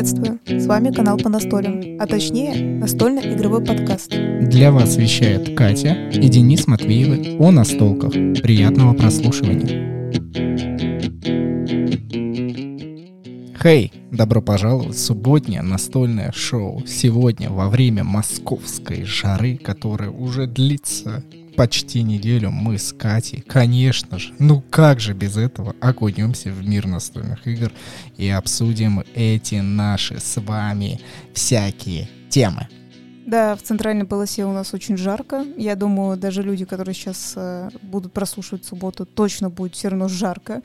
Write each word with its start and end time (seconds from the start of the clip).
Приветствую! 0.00 0.40
С 0.46 0.66
вами 0.66 0.90
канал 0.90 1.18
по 1.18 1.28
настолям, 1.28 1.82
а 2.00 2.06
точнее 2.06 2.78
настольно-игровой 2.78 3.62
подкаст. 3.62 4.08
Для 4.08 4.72
вас 4.72 4.96
вещает 4.96 5.54
Катя 5.54 5.92
и 6.10 6.26
Денис 6.26 6.66
Матвеевы 6.66 7.36
о 7.38 7.50
настолках. 7.50 8.12
Приятного 8.12 8.94
прослушивания. 8.94 10.00
Хей, 13.62 13.92
добро 14.10 14.40
пожаловать 14.40 14.96
в 14.96 14.98
субботнее 14.98 15.60
настольное 15.60 16.32
шоу. 16.32 16.82
Сегодня 16.86 17.50
во 17.50 17.68
время 17.68 18.02
московской 18.02 19.04
жары, 19.04 19.58
которая 19.58 20.08
уже 20.08 20.46
длится 20.46 21.22
почти 21.60 22.02
неделю 22.02 22.50
мы 22.50 22.78
с 22.78 22.90
Катей, 22.90 23.42
конечно 23.42 24.18
же, 24.18 24.32
ну 24.38 24.62
как 24.70 24.98
же 24.98 25.12
без 25.12 25.36
этого, 25.36 25.76
окунемся 25.78 26.50
в 26.50 26.66
мир 26.66 26.86
настольных 26.86 27.46
игр 27.46 27.70
и 28.16 28.30
обсудим 28.30 29.04
эти 29.14 29.56
наши 29.56 30.18
с 30.20 30.40
вами 30.40 31.02
всякие 31.34 32.08
темы. 32.30 32.66
Да, 33.26 33.56
в 33.56 33.60
центральной 33.60 34.06
полосе 34.06 34.46
у 34.46 34.52
нас 34.52 34.72
очень 34.72 34.96
жарко. 34.96 35.44
Я 35.58 35.76
думаю, 35.76 36.16
даже 36.16 36.42
люди, 36.42 36.64
которые 36.64 36.94
сейчас 36.94 37.34
э, 37.36 37.68
будут 37.82 38.14
прослушивать 38.14 38.64
субботу, 38.64 39.04
точно 39.04 39.50
будет 39.50 39.74
все 39.74 39.88
равно 39.88 40.08
жарко. 40.08 40.62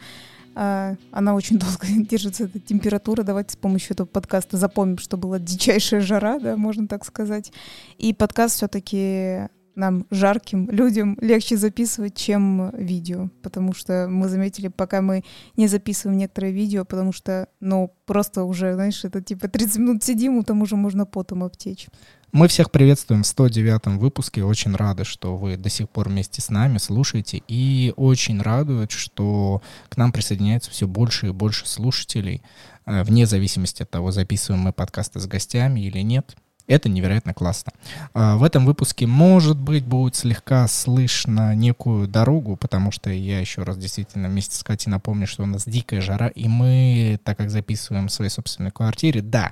Uh, 0.54 0.98
она 1.12 1.36
очень 1.36 1.60
долго 1.60 1.86
держится, 2.10 2.46
эта 2.46 2.62
температура. 2.62 3.24
Давайте 3.24 3.52
с 3.52 3.58
помощью 3.58 3.92
этого 3.92 4.08
подкаста 4.08 4.56
запомним, 4.56 5.00
что 5.00 5.18
была 5.18 5.40
дичайшая 5.40 6.00
жара, 6.00 6.40
да, 6.40 6.56
можно 6.56 6.88
так 6.88 7.04
сказать. 7.04 7.52
И 7.98 8.14
подкаст 8.14 8.56
все-таки 8.56 9.50
нам, 9.76 10.06
жарким 10.12 10.70
людям, 10.70 11.18
легче 11.22 11.58
записывать, 11.58 12.16
чем 12.16 12.72
видео. 12.76 13.30
Потому 13.42 13.74
что 13.74 14.08
мы 14.10 14.30
заметили, 14.30 14.68
пока 14.68 15.02
мы 15.02 15.24
не 15.58 15.68
записываем 15.68 16.18
некоторые 16.18 16.54
видео, 16.54 16.86
потому 16.86 17.12
что, 17.12 17.48
ну, 17.60 17.94
просто 18.06 18.44
уже, 18.44 18.74
знаешь, 18.74 19.04
это 19.04 19.22
типа 19.22 19.48
30 19.48 19.78
минут 19.78 20.04
сидим, 20.04 20.44
там 20.44 20.62
уже 20.62 20.76
можно 20.76 21.06
потом 21.06 21.44
обтечь. 21.44 21.88
Мы 22.36 22.50
всех 22.50 22.70
приветствуем 22.70 23.24
в 23.24 23.28
109 23.28 23.98
выпуске. 23.98 24.44
Очень 24.44 24.76
рады, 24.76 25.06
что 25.06 25.38
вы 25.38 25.56
до 25.56 25.70
сих 25.70 25.90
пор 25.90 26.10
вместе 26.10 26.42
с 26.42 26.50
нами 26.50 26.80
слушаете. 26.80 27.42
И 27.48 27.94
очень 27.96 28.42
радует, 28.42 28.92
что 28.92 29.62
к 29.88 29.96
нам 29.96 30.12
присоединяется 30.12 30.70
все 30.70 30.86
больше 30.86 31.28
и 31.28 31.32
больше 31.32 31.66
слушателей, 31.66 32.42
э, 32.86 33.04
вне 33.04 33.26
зависимости 33.26 33.84
от 33.84 33.90
того, 33.90 34.12
записываем 34.12 34.64
мы 34.64 34.74
подкасты 34.74 35.22
с 35.22 35.28
гостями 35.28 35.80
или 35.80 36.00
нет. 36.00 36.36
Это 36.68 36.90
невероятно 36.90 37.34
классно. 37.34 37.74
А, 38.14 38.38
в 38.38 38.44
этом 38.44 38.66
выпуске, 38.66 39.06
может 39.06 39.58
быть, 39.58 39.86
будет 39.86 40.16
слегка 40.16 40.68
слышно 40.68 41.54
некую 41.54 42.08
дорогу, 42.08 42.56
потому 42.56 42.92
что 42.92 43.12
я 43.12 43.40
еще 43.40 43.62
раз 43.62 43.78
действительно 43.78 44.30
вместе 44.30 44.56
с 44.56 44.64
Катей 44.64 44.90
напомню, 44.92 45.28
что 45.28 45.44
у 45.44 45.46
нас 45.46 45.66
дикая 45.66 46.02
жара, 46.02 46.28
и 46.28 46.48
мы, 46.48 47.20
так 47.24 47.38
как 47.38 47.52
записываем 47.52 48.08
в 48.08 48.12
своей 48.12 48.32
собственной 48.32 48.72
квартире, 48.72 49.22
да, 49.22 49.52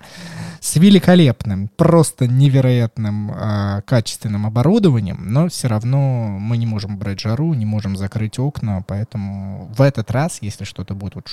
с 0.59 0.75
великолепным, 0.75 1.67
просто 1.67 2.27
невероятным 2.27 3.31
э, 3.31 3.81
качественным 3.85 4.47
оборудованием, 4.47 5.19
но 5.21 5.49
все 5.49 5.67
равно 5.67 6.39
мы 6.39 6.57
не 6.57 6.65
можем 6.65 6.97
брать 6.97 7.19
жару, 7.19 7.53
не 7.53 7.65
можем 7.65 7.95
закрыть 7.95 8.39
окна, 8.39 8.83
поэтому 8.87 9.71
в 9.77 9.81
этот 9.83 10.09
раз, 10.09 10.39
если 10.41 10.63
что-то 10.63 10.95
будет 10.95 11.13
вот 11.13 11.27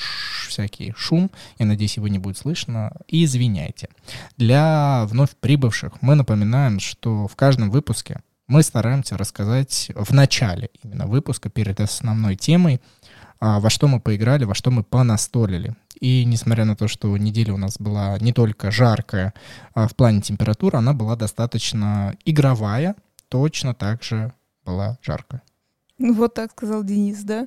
всякий 0.46 0.92
шум, 0.94 1.30
я 1.58 1.64
надеюсь, 1.64 1.96
его 1.96 2.08
не 2.08 2.18
будет 2.18 2.36
слышно, 2.36 2.92
извиняйте. 3.08 3.88
Для 4.36 5.06
вновь 5.06 5.30
прибывших 5.40 5.69
слушавших, 5.70 6.02
мы 6.02 6.14
напоминаем, 6.14 6.80
что 6.80 7.28
в 7.28 7.36
каждом 7.36 7.70
выпуске 7.70 8.20
мы 8.48 8.62
стараемся 8.62 9.16
рассказать 9.16 9.90
в 9.94 10.12
начале 10.12 10.70
именно 10.82 11.06
выпуска, 11.06 11.48
перед 11.48 11.80
основной 11.80 12.34
темой, 12.34 12.80
а, 13.38 13.60
во 13.60 13.70
что 13.70 13.86
мы 13.86 14.00
поиграли, 14.00 14.44
во 14.44 14.54
что 14.54 14.70
мы 14.70 14.82
понастолили. 14.82 15.76
И 16.00 16.24
несмотря 16.24 16.64
на 16.64 16.74
то, 16.74 16.88
что 16.88 17.16
неделя 17.16 17.54
у 17.54 17.56
нас 17.56 17.76
была 17.78 18.18
не 18.18 18.32
только 18.32 18.70
жаркая 18.70 19.32
а 19.74 19.86
в 19.86 19.94
плане 19.94 20.20
температуры, 20.20 20.78
она 20.78 20.92
была 20.92 21.14
достаточно 21.14 22.16
игровая, 22.24 22.96
точно 23.28 23.74
так 23.74 24.02
же 24.02 24.32
была 24.64 24.98
жаркая. 25.02 25.42
Ну, 25.98 26.14
вот 26.14 26.34
так 26.34 26.50
сказал 26.50 26.82
Денис, 26.82 27.22
да? 27.22 27.46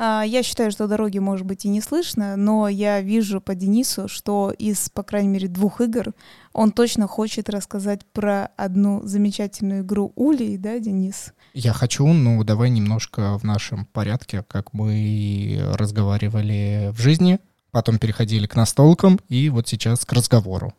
А, 0.00 0.22
я 0.22 0.44
считаю, 0.44 0.70
что 0.70 0.86
дороги, 0.86 1.18
может 1.18 1.44
быть, 1.44 1.64
и 1.64 1.68
не 1.68 1.80
слышно, 1.80 2.36
но 2.36 2.68
я 2.68 3.00
вижу 3.00 3.40
по 3.40 3.56
Денису, 3.56 4.06
что 4.06 4.54
из, 4.56 4.88
по 4.90 5.02
крайней 5.02 5.28
мере, 5.28 5.48
двух 5.48 5.80
игр 5.80 6.14
он 6.58 6.72
точно 6.72 7.06
хочет 7.06 7.48
рассказать 7.48 8.04
про 8.12 8.46
одну 8.56 9.00
замечательную 9.04 9.82
игру 9.82 10.12
Улей, 10.16 10.58
да, 10.58 10.80
Денис? 10.80 11.32
Я 11.54 11.72
хочу, 11.72 12.04
ну, 12.04 12.42
давай 12.42 12.68
немножко 12.70 13.38
в 13.38 13.44
нашем 13.44 13.84
порядке, 13.86 14.42
как 14.42 14.72
мы 14.72 15.60
разговаривали 15.74 16.90
в 16.92 17.00
жизни, 17.00 17.38
потом 17.70 18.00
переходили 18.00 18.48
к 18.48 18.56
настолкам 18.56 19.20
и 19.28 19.50
вот 19.50 19.68
сейчас 19.68 20.04
к 20.04 20.12
разговору. 20.12 20.74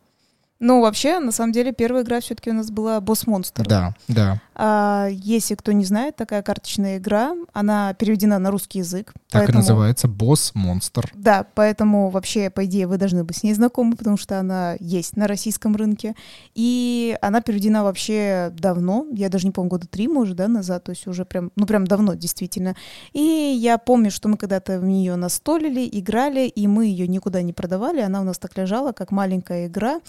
Ну, 0.59 0.81
вообще, 0.81 1.19
на 1.19 1.31
самом 1.31 1.53
деле, 1.53 1.71
первая 1.71 2.03
игра 2.03 2.19
все-таки 2.19 2.51
у 2.51 2.53
нас 2.53 2.69
была 2.69 2.99
Босс 2.99 3.25
Монстр. 3.25 3.65
Да, 3.65 3.95
да. 4.07 4.41
А, 4.55 5.07
если 5.09 5.55
кто 5.55 5.71
не 5.71 5.85
знает, 5.85 6.17
такая 6.17 6.41
карточная 6.41 6.97
игра, 6.97 7.33
она 7.53 7.93
переведена 7.93 8.39
на 8.39 8.51
русский 8.51 8.79
язык. 8.79 9.13
Так 9.29 9.43
поэтому... 9.43 9.59
и 9.59 9.61
называется 9.61 10.09
Босс 10.09 10.51
Монстр. 10.53 11.09
Да, 11.15 11.45
поэтому 11.55 12.09
вообще, 12.09 12.49
по 12.49 12.65
идее, 12.65 12.87
вы 12.87 12.97
должны 12.97 13.23
быть 13.23 13.37
с 13.37 13.43
ней 13.43 13.53
знакомы, 13.53 13.95
потому 13.95 14.17
что 14.17 14.37
она 14.37 14.75
есть 14.81 15.15
на 15.15 15.27
российском 15.27 15.77
рынке. 15.77 16.13
И 16.55 17.17
она 17.21 17.39
переведена 17.39 17.85
вообще 17.85 18.51
давно, 18.57 19.05
я 19.13 19.29
даже 19.29 19.45
не 19.47 19.51
помню, 19.51 19.69
года 19.69 19.87
три, 19.87 20.09
может, 20.09 20.35
да, 20.35 20.49
назад, 20.49 20.83
то 20.83 20.89
есть 20.89 21.07
уже 21.07 21.23
прям, 21.23 21.51
ну, 21.55 21.65
прям 21.65 21.87
давно, 21.87 22.15
действительно. 22.15 22.75
И 23.13 23.21
я 23.21 23.77
помню, 23.77 24.11
что 24.11 24.27
мы 24.27 24.35
когда-то 24.35 24.79
в 24.79 24.83
нее 24.83 25.15
настолили, 25.15 25.87
играли, 25.89 26.47
и 26.47 26.67
мы 26.67 26.87
ее 26.87 27.07
никуда 27.07 27.41
не 27.41 27.53
продавали, 27.53 28.01
она 28.01 28.19
у 28.19 28.25
нас 28.25 28.37
так 28.37 28.57
лежала, 28.57 28.91
как 28.91 29.11
маленькая 29.11 29.67
игра, 29.67 30.01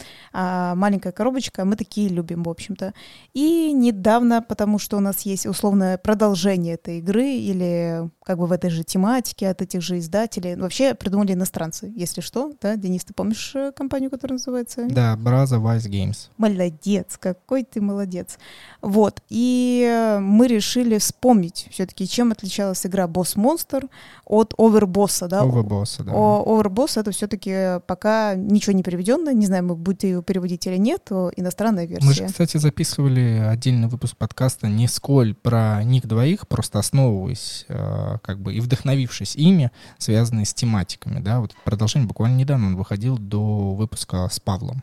а, 0.43 0.75
маленькая 0.75 1.12
коробочка, 1.12 1.67
мы 1.67 1.77
такие 1.77 2.09
любим, 2.09 2.45
в 2.45 2.49
общем-то. 2.49 2.95
И 3.34 3.73
недавно, 3.73 4.41
потому 4.41 4.78
что 4.78 4.97
у 4.97 5.01
нас 5.01 5.21
есть 5.23 5.45
условное 5.45 5.99
продолжение 5.99 6.75
этой 6.75 6.99
игры 7.01 7.27
или 7.27 8.09
как 8.25 8.39
бы 8.39 8.47
в 8.47 8.53
этой 8.53 8.71
же 8.71 8.83
тематике 8.83 9.50
от 9.50 9.61
этих 9.61 9.83
же 9.83 9.99
издателей. 9.99 10.56
Вообще 10.56 10.95
придумали 10.95 11.34
иностранцы, 11.34 11.93
если 11.95 12.23
что, 12.23 12.55
да? 12.62 12.77
Денис, 12.77 13.05
ты 13.05 13.12
помнишь 13.12 13.53
э, 13.55 13.73
компанию, 13.73 14.09
которая 14.09 14.39
называется? 14.39 14.87
Да, 14.89 15.15
Браза 15.17 15.56
Vice 15.56 15.91
Games. 15.91 16.31
Молодец, 16.39 17.19
какой 17.21 17.62
ты 17.62 17.83
молодец. 17.83 18.39
Вот, 18.83 19.21
и 19.29 19.87
э, 19.87 20.21
мы 20.21 20.47
решили 20.47 20.97
вспомнить 20.99 21.69
все-таки, 21.71 22.09
чем 22.09 22.33
отличалась 22.33 22.87
игра 22.87 23.05
Boss 23.05 23.37
Monster 23.37 23.89
от 24.25 24.55
Overboss, 24.55 25.29
да? 25.29 25.43
Overboss, 25.45 26.03
да. 26.03 26.13
О, 26.13 26.45
Overboss 26.47 26.99
это 26.99 27.11
все-таки 27.11 27.81
пока 27.87 28.35
ничего 28.35 28.73
не 28.73 28.83
переведено, 28.83 29.31
не 29.33 29.47
знаю, 29.47 29.75
будет 29.75 30.05
его 30.05 30.23
переводить 30.23 30.67
или 30.67 30.79
нет, 30.79 31.11
иностранная 31.11 31.85
версия. 31.85 32.07
Мы 32.07 32.15
же, 32.15 32.27
кстати, 32.27 32.57
записывали 32.57 33.45
отдельный 33.47 33.89
выпуск 33.89 34.17
подкаста 34.17 34.69
не 34.69 34.89
сколь 34.89 35.35
про 35.35 35.85
них 35.85 36.07
двоих, 36.07 36.49
просто 36.49 36.79
основываясь 36.79 37.67
э, 37.69 38.17
как 38.23 38.41
бы 38.41 38.55
и 38.55 38.61
вдохновившись 38.61 39.37
ими, 39.37 39.71
связанные 39.99 40.47
с 40.47 40.55
тематиками, 40.55 41.21
да, 41.21 41.41
вот 41.41 41.55
продолжение 41.65 42.09
буквально 42.09 42.37
недавно 42.37 42.69
он 42.69 42.77
выходил 42.77 43.19
до 43.19 43.75
выпуска 43.75 44.27
с 44.31 44.41
Павлом. 44.41 44.83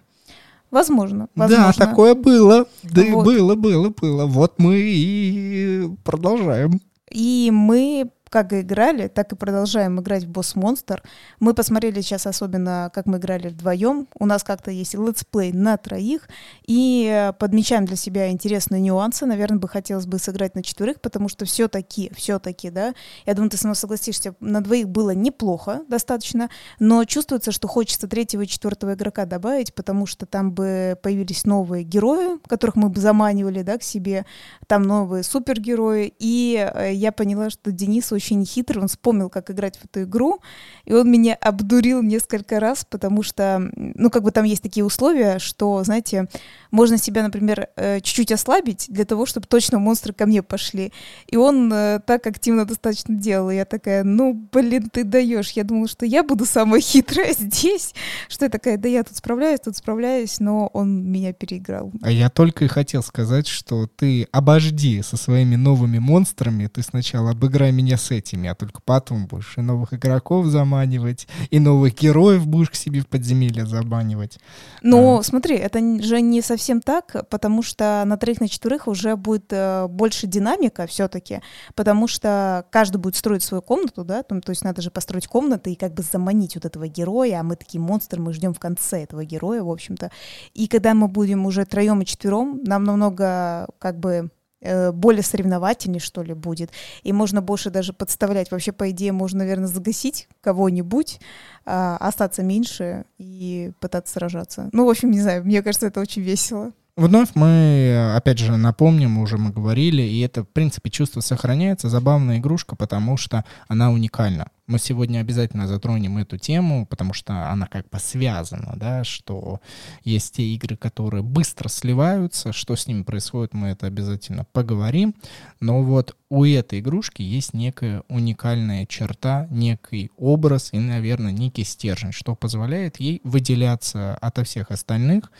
Возможно, 0.72 1.30
возможно. 1.36 1.74
Да, 1.78 1.86
такое 1.86 2.14
было. 2.14 2.66
Да, 2.84 3.04
вот. 3.12 3.26
было, 3.26 3.56
было, 3.56 3.90
было. 3.90 4.26
Вот 4.26 4.56
мы 4.58 4.76
и 4.78 5.90
продолжаем. 6.04 6.82
И 7.12 7.50
мы 7.54 8.12
как 8.30 8.54
и 8.54 8.62
играли, 8.62 9.08
так 9.08 9.32
и 9.34 9.36
продолжаем 9.36 10.00
играть 10.00 10.24
в 10.24 10.30
Boss 10.30 10.56
Monster. 10.56 11.04
Мы 11.40 11.54
посмотрели 11.54 12.02
сейчас 12.02 12.28
особенно, 12.28 12.92
как 12.94 13.06
мы 13.06 13.18
играли 13.18 13.50
вдвоем. 13.50 14.08
У 14.20 14.26
нас 14.26 14.44
как-то 14.44 14.72
есть 14.72 14.94
let's 14.94 15.26
play 15.26 15.52
на 15.52 15.78
троих. 15.78 16.28
И 16.66 17.32
подмечаем 17.40 17.86
для 17.86 17.96
себя 17.96 18.30
интересные 18.30 18.82
нюансы. 18.82 19.26
Наверное, 19.26 19.60
бы 19.60 19.68
хотелось 19.68 20.06
бы 20.06 20.20
сыграть 20.20 20.56
на 20.56 20.64
четверых, 20.64 21.02
потому 21.02 21.30
что 21.30 21.46
все-таки, 21.46 22.12
все-таки, 22.16 22.70
да, 22.70 22.94
я 23.26 23.34
думаю, 23.34 23.50
ты 23.50 23.58
со 23.58 23.68
мной 23.68 23.76
согласишься, 23.76 24.36
на 24.40 24.62
двоих 24.62 24.90
было 24.90 25.12
неплохо 25.12 25.82
достаточно, 25.88 26.50
но 26.80 27.04
чувствуется, 27.06 27.52
что 27.52 27.68
хочется 27.68 28.08
третьего 28.08 28.42
и 28.42 28.48
четвертого 28.48 28.94
игрока 28.94 29.26
добавить, 29.26 29.74
потому 29.74 30.06
что 30.06 30.26
там 30.26 30.52
бы 30.52 30.98
появились 31.02 31.46
новые 31.46 31.84
герои, 31.84 32.40
которых 32.48 32.76
мы 32.76 32.90
бы 32.90 33.00
заманивали, 33.00 33.62
да, 33.62 33.78
к 33.78 33.84
себе, 33.84 34.26
там 34.68 34.84
новые 34.84 35.24
супергерои, 35.24 36.14
и 36.20 36.70
э, 36.74 36.94
я 36.94 37.12
поняла, 37.12 37.50
что 37.50 37.72
Денис 37.72 38.12
очень 38.18 38.46
хитрый, 38.46 38.82
он 38.82 38.88
вспомнил, 38.88 39.30
как 39.30 39.50
играть 39.50 39.78
в 39.78 39.86
эту 39.86 40.04
игру, 40.04 40.40
и 40.86 40.94
он 40.94 41.10
меня 41.10 41.36
обдурил 41.36 42.02
несколько 42.02 42.60
раз, 42.60 42.86
потому 42.90 43.24
что, 43.24 43.70
ну, 43.76 44.10
как 44.10 44.24
бы 44.24 44.32
там 44.32 44.46
есть 44.46 44.62
такие 44.62 44.84
условия, 44.84 45.40
что, 45.40 45.84
знаете, 45.84 46.28
можно 46.72 46.98
себя, 46.98 47.24
например, 47.24 47.68
э, 47.76 48.02
чуть-чуть 48.02 48.32
ослабить 48.32 48.86
для 48.90 49.06
того, 49.06 49.26
чтобы 49.26 49.48
точно 49.48 49.80
монстры 49.80 50.14
ко 50.14 50.26
мне 50.26 50.44
пошли. 50.44 50.92
И 51.28 51.38
он 51.38 51.72
э, 51.72 52.00
так 52.06 52.28
активно 52.28 52.66
достаточно 52.66 53.16
делал, 53.16 53.50
и 53.50 53.56
я 53.56 53.66
такая, 53.66 54.04
ну, 54.04 54.34
блин, 54.52 54.90
ты 54.92 55.04
даешь. 55.04 55.52
Я 55.52 55.64
думала, 55.64 55.88
что 55.88 56.06
я 56.06 56.24
буду 56.24 56.46
самая 56.46 56.82
хитрая 56.82 57.34
здесь, 57.40 57.94
что 58.28 58.46
я 58.46 58.50
такая, 58.50 58.78
да 58.78 58.90
я 58.90 59.04
тут 59.04 59.18
справляюсь, 59.18 59.60
тут 59.60 59.78
справляюсь, 59.78 60.40
но 60.40 60.68
он 60.74 61.04
меня 61.04 61.34
переиграл. 61.34 61.92
А 62.02 62.12
я 62.12 62.30
только 62.30 62.66
и 62.66 62.68
хотел 62.68 63.04
сказать, 63.04 63.48
что 63.48 63.88
ты 63.88 64.28
обожди 64.32 65.02
со 65.02 65.18
своими 65.18 65.56
новыми 65.56 66.00
монстрами, 66.00 66.68
ты 66.68 66.82
сначала 66.82 67.32
обыграй 67.32 67.72
меня 67.72 67.98
с 67.98 68.07
с 68.08 68.12
этими, 68.12 68.50
а 68.50 68.56
только 68.56 68.82
потом 68.82 69.28
будешь 69.28 69.58
и 69.58 69.62
новых 69.62 69.94
игроков 69.94 70.46
заманивать, 70.48 71.28
и 71.50 71.60
новых 71.60 71.96
героев 71.96 72.48
будешь 72.48 72.70
к 72.70 72.76
себе 72.76 73.02
в 73.02 73.08
подземелье 73.08 73.66
заманивать. 73.66 74.40
Ну, 74.82 75.20
а. 75.20 75.24
смотри, 75.24 75.56
это 75.56 75.80
же 76.02 76.22
не 76.22 76.42
совсем 76.42 76.82
так, 76.82 77.28
потому 77.30 77.64
что 77.64 78.04
на 78.06 78.18
троих, 78.18 78.40
на 78.40 78.48
четверых 78.48 78.88
уже 78.88 79.16
будет 79.16 79.52
э, 79.52 79.88
больше 79.88 80.28
динамика 80.28 80.88
все-таки, 80.88 81.42
потому 81.76 82.08
что 82.08 82.66
каждый 82.72 82.98
будет 82.98 83.16
строить 83.16 83.44
свою 83.44 83.62
комнату, 83.62 84.04
да, 84.04 84.24
там, 84.24 84.42
то 84.42 84.52
есть 84.52 84.64
надо 84.64 84.82
же 84.82 84.92
построить 84.92 85.28
комнаты 85.28 85.72
и 85.72 85.76
как 85.76 85.94
бы 85.94 86.04
заманить 86.04 86.56
вот 86.56 86.66
этого 86.66 86.88
героя, 86.88 87.40
а 87.40 87.44
мы 87.44 87.56
такие 87.56 87.82
монстры, 87.82 88.22
мы 88.22 88.34
ждем 88.34 88.54
в 88.54 88.60
конце 88.60 89.04
этого 89.04 89.26
героя, 89.26 89.64
в 89.64 89.70
общем-то. 89.70 90.12
И 90.54 90.68
когда 90.68 90.94
мы 90.94 91.08
будем 91.08 91.46
уже 91.46 91.66
троем 91.66 92.02
и 92.02 92.06
четвером, 92.06 92.62
нам 92.64 92.84
намного 92.84 93.68
как 93.80 94.00
бы 94.00 94.30
более 94.62 95.24
соревновательней, 95.24 96.00
что 96.00 96.24
ли, 96.24 96.34
будет. 96.34 96.72
И 97.04 97.14
можно 97.14 97.42
больше 97.42 97.70
даже 97.70 97.94
подставлять. 97.94 98.52
Вообще, 98.52 98.72
по 98.72 98.90
идее, 98.90 99.12
можно, 99.12 99.40
наверное, 99.40 99.68
загасить 99.68 100.28
кого-нибудь, 100.42 101.20
а, 101.66 101.98
остаться 101.98 102.44
меньше 102.44 103.06
и 103.18 103.72
пытаться 103.80 104.14
сражаться. 104.14 104.70
Ну, 104.72 104.86
в 104.86 104.90
общем, 104.90 105.12
не 105.12 105.22
знаю, 105.22 105.46
мне 105.46 105.62
кажется, 105.62 105.88
это 105.88 106.00
очень 106.00 106.22
весело. 106.22 106.72
Вновь 106.98 107.36
мы, 107.36 108.16
опять 108.16 108.40
же, 108.40 108.58
напомним, 108.58 109.20
уже 109.20 109.38
мы 109.38 109.52
говорили, 109.52 110.02
и 110.02 110.20
это, 110.22 110.44
в 110.44 110.48
принципе, 110.48 110.90
чувство 110.90 111.20
сохраняется. 111.20 111.90
Забавная 111.90 112.40
игрушка, 112.40 112.76
потому 112.76 113.18
что 113.18 113.46
она 113.68 113.92
уникальна. 113.92 114.48
Мы 114.66 114.80
сегодня 114.80 115.20
обязательно 115.20 115.68
затронем 115.68 116.18
эту 116.18 116.40
тему, 116.40 116.88
потому 116.88 117.14
что 117.14 117.52
она 117.52 117.68
как 117.68 117.88
бы 117.90 118.00
связана, 118.00 118.74
да, 118.76 119.04
что 119.04 119.62
есть 120.04 120.38
те 120.38 120.44
игры, 120.44 120.76
которые 120.76 121.22
быстро 121.22 121.70
сливаются, 121.70 122.52
что 122.52 122.76
с 122.76 122.88
ними 122.88 123.04
происходит, 123.04 123.54
мы 123.54 123.68
это 123.68 123.86
обязательно 123.86 124.46
поговорим. 124.52 125.14
Но 125.62 125.84
вот 125.84 126.18
у 126.30 126.44
этой 126.44 126.80
игрушки 126.80 127.22
есть 127.22 127.54
некая 127.54 128.04
уникальная 128.10 128.88
черта, 128.88 129.48
некий 129.52 130.10
образ 130.18 130.70
и, 130.74 130.80
наверное, 130.80 131.32
некий 131.32 131.64
стержень, 131.64 132.12
что 132.12 132.36
позволяет 132.36 133.00
ей 133.00 133.22
выделяться 133.24 134.16
ото 134.16 134.44
всех 134.44 134.72
остальных 134.72 135.32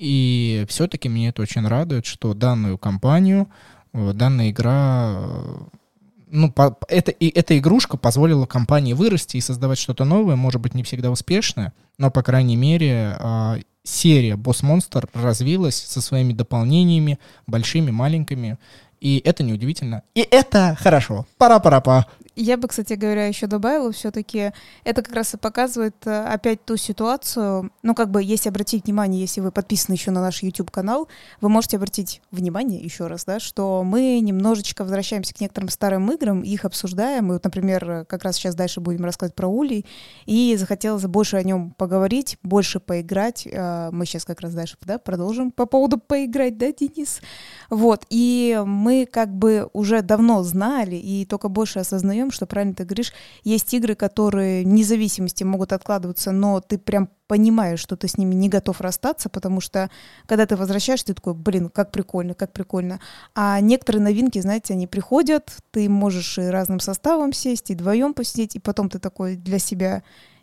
и 0.00 0.64
все-таки 0.66 1.10
меня 1.10 1.28
это 1.28 1.42
очень 1.42 1.66
радует, 1.68 2.06
что 2.06 2.32
данную 2.32 2.78
компанию, 2.78 3.48
э, 3.92 4.12
данная 4.14 4.48
игра, 4.48 5.12
э, 5.14 5.56
ну, 6.30 6.50
по, 6.50 6.78
это, 6.88 7.10
и 7.10 7.28
эта 7.28 7.58
игрушка 7.58 7.98
позволила 7.98 8.46
компании 8.46 8.94
вырасти 8.94 9.36
и 9.36 9.42
создавать 9.42 9.76
что-то 9.76 10.06
новое, 10.06 10.36
может 10.36 10.62
быть, 10.62 10.72
не 10.72 10.84
всегда 10.84 11.10
успешное, 11.10 11.74
но, 11.98 12.10
по 12.10 12.22
крайней 12.22 12.56
мере, 12.56 13.14
э, 13.20 13.56
серия 13.82 14.36
Boss 14.36 14.62
Monster 14.62 15.06
развилась 15.12 15.76
со 15.76 16.00
своими 16.00 16.32
дополнениями, 16.32 17.18
большими, 17.46 17.90
маленькими, 17.90 18.56
и 19.00 19.20
это 19.22 19.42
неудивительно. 19.42 20.02
И 20.14 20.26
это 20.30 20.78
хорошо. 20.80 21.26
Пара-пара-па. 21.36 22.06
Я 22.42 22.56
бы, 22.56 22.68
кстати 22.68 22.94
говоря, 22.94 23.26
еще 23.26 23.46
добавила, 23.46 23.92
все-таки 23.92 24.52
это 24.84 25.02
как 25.02 25.14
раз 25.14 25.34
и 25.34 25.36
показывает 25.36 25.94
э, 26.06 26.24
опять 26.24 26.64
ту 26.64 26.78
ситуацию, 26.78 27.70
ну, 27.82 27.94
как 27.94 28.10
бы, 28.10 28.22
если 28.22 28.48
обратить 28.48 28.86
внимание, 28.86 29.20
если 29.20 29.42
вы 29.42 29.52
подписаны 29.52 29.94
еще 29.94 30.10
на 30.10 30.22
наш 30.22 30.42
YouTube-канал, 30.42 31.06
вы 31.42 31.50
можете 31.50 31.76
обратить 31.76 32.22
внимание 32.30 32.80
еще 32.80 33.08
раз, 33.08 33.26
да, 33.26 33.40
что 33.40 33.82
мы 33.84 34.20
немножечко 34.20 34.84
возвращаемся 34.84 35.34
к 35.34 35.40
некоторым 35.42 35.68
старым 35.68 36.10
играм, 36.12 36.40
их 36.40 36.64
обсуждаем, 36.64 37.28
и 37.28 37.32
вот, 37.34 37.44
например, 37.44 38.06
как 38.08 38.24
раз 38.24 38.36
сейчас 38.36 38.54
дальше 38.54 38.80
будем 38.80 39.04
рассказывать 39.04 39.34
про 39.34 39.46
Улей, 39.46 39.84
и 40.24 40.56
захотелось 40.56 41.04
больше 41.04 41.36
о 41.36 41.42
нем 41.42 41.72
поговорить, 41.72 42.38
больше 42.42 42.80
поиграть, 42.80 43.46
э, 43.46 43.90
мы 43.92 44.06
сейчас 44.06 44.24
как 44.24 44.40
раз 44.40 44.54
дальше, 44.54 44.78
да, 44.80 44.98
продолжим 44.98 45.50
по 45.50 45.66
поводу 45.66 45.98
поиграть, 45.98 46.56
да, 46.56 46.72
Денис? 46.72 47.20
Вот, 47.68 48.06
и 48.08 48.58
мы 48.64 49.04
как 49.04 49.28
бы 49.28 49.68
уже 49.74 50.00
давно 50.00 50.42
знали 50.42 50.96
и 50.96 51.26
только 51.26 51.50
больше 51.50 51.80
осознаем, 51.80 52.29
что 52.30 52.46
правильно 52.46 52.74
ты 52.74 52.84
говоришь, 52.84 53.12
есть 53.44 53.72
игры, 53.74 53.94
которые 53.94 54.64
независимости 54.64 55.44
могут 55.44 55.72
откладываться, 55.72 56.32
но 56.32 56.60
ты 56.60 56.78
прям 56.78 57.08
понимаешь, 57.26 57.80
что 57.80 57.96
ты 57.96 58.08
с 58.08 58.18
ними 58.18 58.34
не 58.34 58.48
готов 58.48 58.80
расстаться, 58.80 59.28
потому 59.28 59.60
что 59.60 59.90
когда 60.26 60.46
ты 60.46 60.56
возвращаешься, 60.56 61.06
ты 61.06 61.14
такой, 61.14 61.34
блин, 61.34 61.68
как 61.68 61.92
прикольно, 61.92 62.34
как 62.34 62.52
прикольно. 62.52 63.00
А 63.34 63.60
некоторые 63.60 64.02
новинки, 64.02 64.40
знаете, 64.40 64.74
они 64.74 64.86
приходят, 64.86 65.52
ты 65.70 65.88
можешь 65.88 66.38
и 66.38 66.42
разным 66.42 66.80
составом 66.80 67.32
сесть, 67.32 67.70
и 67.70 67.74
вдвоем 67.74 68.14
посидеть, 68.14 68.56
и 68.56 68.60
потом 68.60 68.88
ты 68.88 68.98
такой 68.98 69.36
для 69.36 69.58
себя 69.58 70.02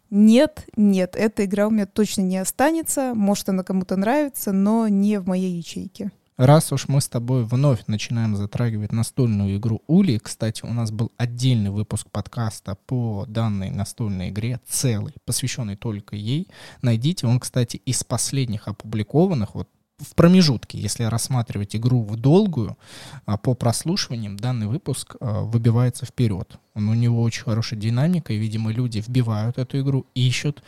нет, 0.09 0.65
нет, 0.77 1.15
эта 1.17 1.43
игра 1.43 1.67
у 1.67 1.69
меня 1.69 1.85
точно 1.85 2.21
не 2.21 2.37
останется, 2.37 3.13
может 3.13 3.49
она 3.49 3.63
кому-то 3.63 3.97
нравится, 3.97 4.53
но 4.53 4.87
не 4.87 5.19
в 5.19 5.27
моей 5.27 5.57
ячейке. 5.57 6.11
Раз 6.37 6.71
уж 6.71 6.87
мы 6.87 7.01
с 7.01 7.07
тобой 7.07 7.43
вновь 7.45 7.87
начинаем 7.87 8.35
затрагивать 8.35 8.91
настольную 8.91 9.57
игру 9.57 9.81
Ули, 9.87 10.19
кстати, 10.19 10.63
у 10.63 10.71
нас 10.71 10.91
был 10.91 11.11
отдельный 11.17 11.71
выпуск 11.71 12.11
подкаста 12.11 12.77
по 12.85 13.25
данной 13.27 13.71
настольной 13.71 14.29
игре, 14.29 14.61
целый, 14.67 15.15
посвященный 15.25 15.75
только 15.75 16.15
ей. 16.15 16.47
Найдите, 16.83 17.25
он, 17.25 17.39
кстати, 17.39 17.77
из 17.77 18.03
последних 18.03 18.67
опубликованных, 18.67 19.55
вот 19.55 19.67
в 19.97 20.13
промежутке, 20.13 20.77
если 20.77 21.05
рассматривать 21.05 21.75
игру 21.75 22.03
в 22.03 22.15
долгую, 22.17 22.77
а, 23.25 23.37
по 23.37 23.55
прослушиваниям 23.55 24.37
данный 24.37 24.67
выпуск 24.67 25.15
а, 25.19 25.41
выбивается 25.41 26.05
вперед. 26.05 26.59
Он, 26.77 26.89
у 26.89 26.93
него 26.93 27.23
очень 27.23 27.43
хорошая 27.43 27.79
динамика, 27.79 28.33
и, 28.33 28.37
видимо, 28.37 28.71
люди 28.71 29.03
вбивают 29.05 29.57
эту 29.57 29.79
игру, 29.79 30.05
ищут 30.13 30.61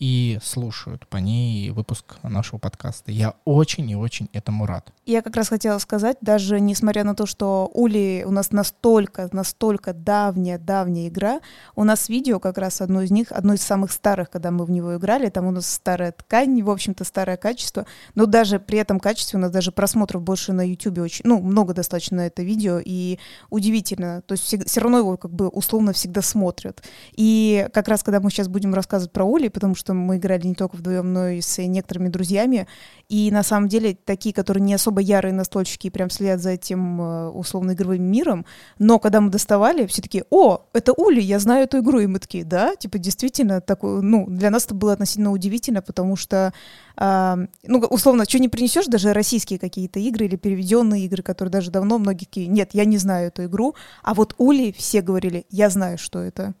и 0.00 0.38
слушают 0.42 1.06
по 1.06 1.18
ней 1.18 1.70
выпуск 1.70 2.16
нашего 2.22 2.58
подкаста. 2.58 3.12
Я 3.12 3.34
очень 3.44 3.88
и 3.90 3.94
очень 3.94 4.30
этому 4.32 4.64
рад. 4.64 4.90
Я 5.04 5.20
как 5.20 5.36
раз 5.36 5.50
хотела 5.50 5.78
сказать, 5.78 6.16
даже 6.22 6.58
несмотря 6.58 7.04
на 7.04 7.14
то, 7.14 7.26
что 7.26 7.70
Ули 7.74 8.24
у 8.26 8.30
нас 8.30 8.50
настолько, 8.50 9.28
настолько 9.32 9.92
давняя-давняя 9.92 11.08
игра, 11.08 11.40
у 11.76 11.84
нас 11.84 12.08
видео 12.08 12.40
как 12.40 12.56
раз 12.56 12.80
одно 12.80 13.02
из 13.02 13.10
них, 13.10 13.30
одно 13.30 13.52
из 13.52 13.60
самых 13.60 13.92
старых, 13.92 14.30
когда 14.30 14.50
мы 14.50 14.64
в 14.64 14.70
него 14.70 14.96
играли, 14.96 15.28
там 15.28 15.46
у 15.46 15.50
нас 15.50 15.70
старая 15.70 16.12
ткань, 16.12 16.62
в 16.62 16.70
общем-то 16.70 17.04
старое 17.04 17.36
качество, 17.36 17.84
но 18.14 18.24
даже 18.24 18.58
при 18.58 18.78
этом 18.78 19.00
качестве 19.00 19.38
у 19.38 19.42
нас 19.42 19.50
даже 19.50 19.70
просмотров 19.70 20.22
больше 20.22 20.54
на 20.54 20.66
YouTube 20.66 20.98
очень, 21.00 21.26
ну, 21.26 21.42
много 21.42 21.74
достаточно 21.74 22.22
это 22.22 22.42
видео, 22.42 22.80
и 22.82 23.18
удивительно, 23.50 24.22
то 24.22 24.32
есть 24.32 24.44
все, 24.44 24.64
все 24.64 24.80
равно 24.80 24.98
его 24.98 25.18
как 25.18 25.32
бы 25.32 25.49
условно 25.52 25.92
всегда 25.92 26.22
смотрят. 26.22 26.82
И 27.16 27.68
как 27.72 27.88
раз 27.88 28.02
когда 28.02 28.20
мы 28.20 28.30
сейчас 28.30 28.48
будем 28.48 28.74
рассказывать 28.74 29.12
про 29.12 29.24
Ули, 29.24 29.48
потому 29.48 29.74
что 29.74 29.94
мы 29.94 30.16
играли 30.16 30.46
не 30.46 30.54
только 30.54 30.76
вдвоем, 30.76 31.12
но 31.12 31.28
и 31.28 31.40
с 31.40 31.58
некоторыми 31.58 32.08
друзьями. 32.08 32.66
И 33.08 33.30
на 33.30 33.42
самом 33.42 33.68
деле 33.68 33.96
такие, 34.04 34.34
которые 34.34 34.62
не 34.62 34.74
особо 34.74 35.00
ярые 35.00 35.32
настольщики 35.32 35.88
и 35.88 35.90
прям 35.90 36.10
следят 36.10 36.40
за 36.40 36.50
этим 36.50 37.00
э, 37.00 37.28
условно-игровым 37.30 38.02
миром, 38.02 38.46
но 38.78 38.98
когда 38.98 39.20
мы 39.20 39.30
доставали, 39.30 39.86
все 39.86 40.02
таки 40.02 40.24
о, 40.30 40.66
это 40.72 40.92
Ули, 40.92 41.20
я 41.20 41.38
знаю 41.38 41.64
эту 41.64 41.78
игру, 41.80 42.00
и 42.00 42.06
мы 42.06 42.18
такие, 42.18 42.44
да, 42.44 42.76
типа 42.76 42.98
действительно, 42.98 43.60
такой, 43.60 44.02
ну, 44.02 44.26
для 44.28 44.50
нас 44.50 44.66
это 44.66 44.74
было 44.74 44.92
относительно 44.92 45.32
удивительно, 45.32 45.82
потому 45.82 46.16
что, 46.16 46.52
ну, 47.00 47.78
условно, 47.88 48.24
что 48.28 48.38
не 48.38 48.50
принесешь, 48.50 48.86
даже 48.86 49.14
российские 49.14 49.58
какие-то 49.58 49.98
игры 49.98 50.26
или 50.26 50.36
переведенные 50.36 51.06
игры, 51.06 51.22
которые 51.22 51.50
даже 51.50 51.70
давно 51.70 51.98
многие 51.98 52.26
такие, 52.26 52.46
нет, 52.46 52.70
я 52.74 52.84
не 52.84 52.98
знаю 52.98 53.28
эту 53.28 53.44
игру, 53.46 53.74
а 54.02 54.12
вот 54.12 54.34
Ули 54.36 54.74
все 54.76 55.00
говорили, 55.00 55.46
я 55.48 55.70
знаю, 55.70 55.96
что 55.96 56.18
это. 56.18 56.52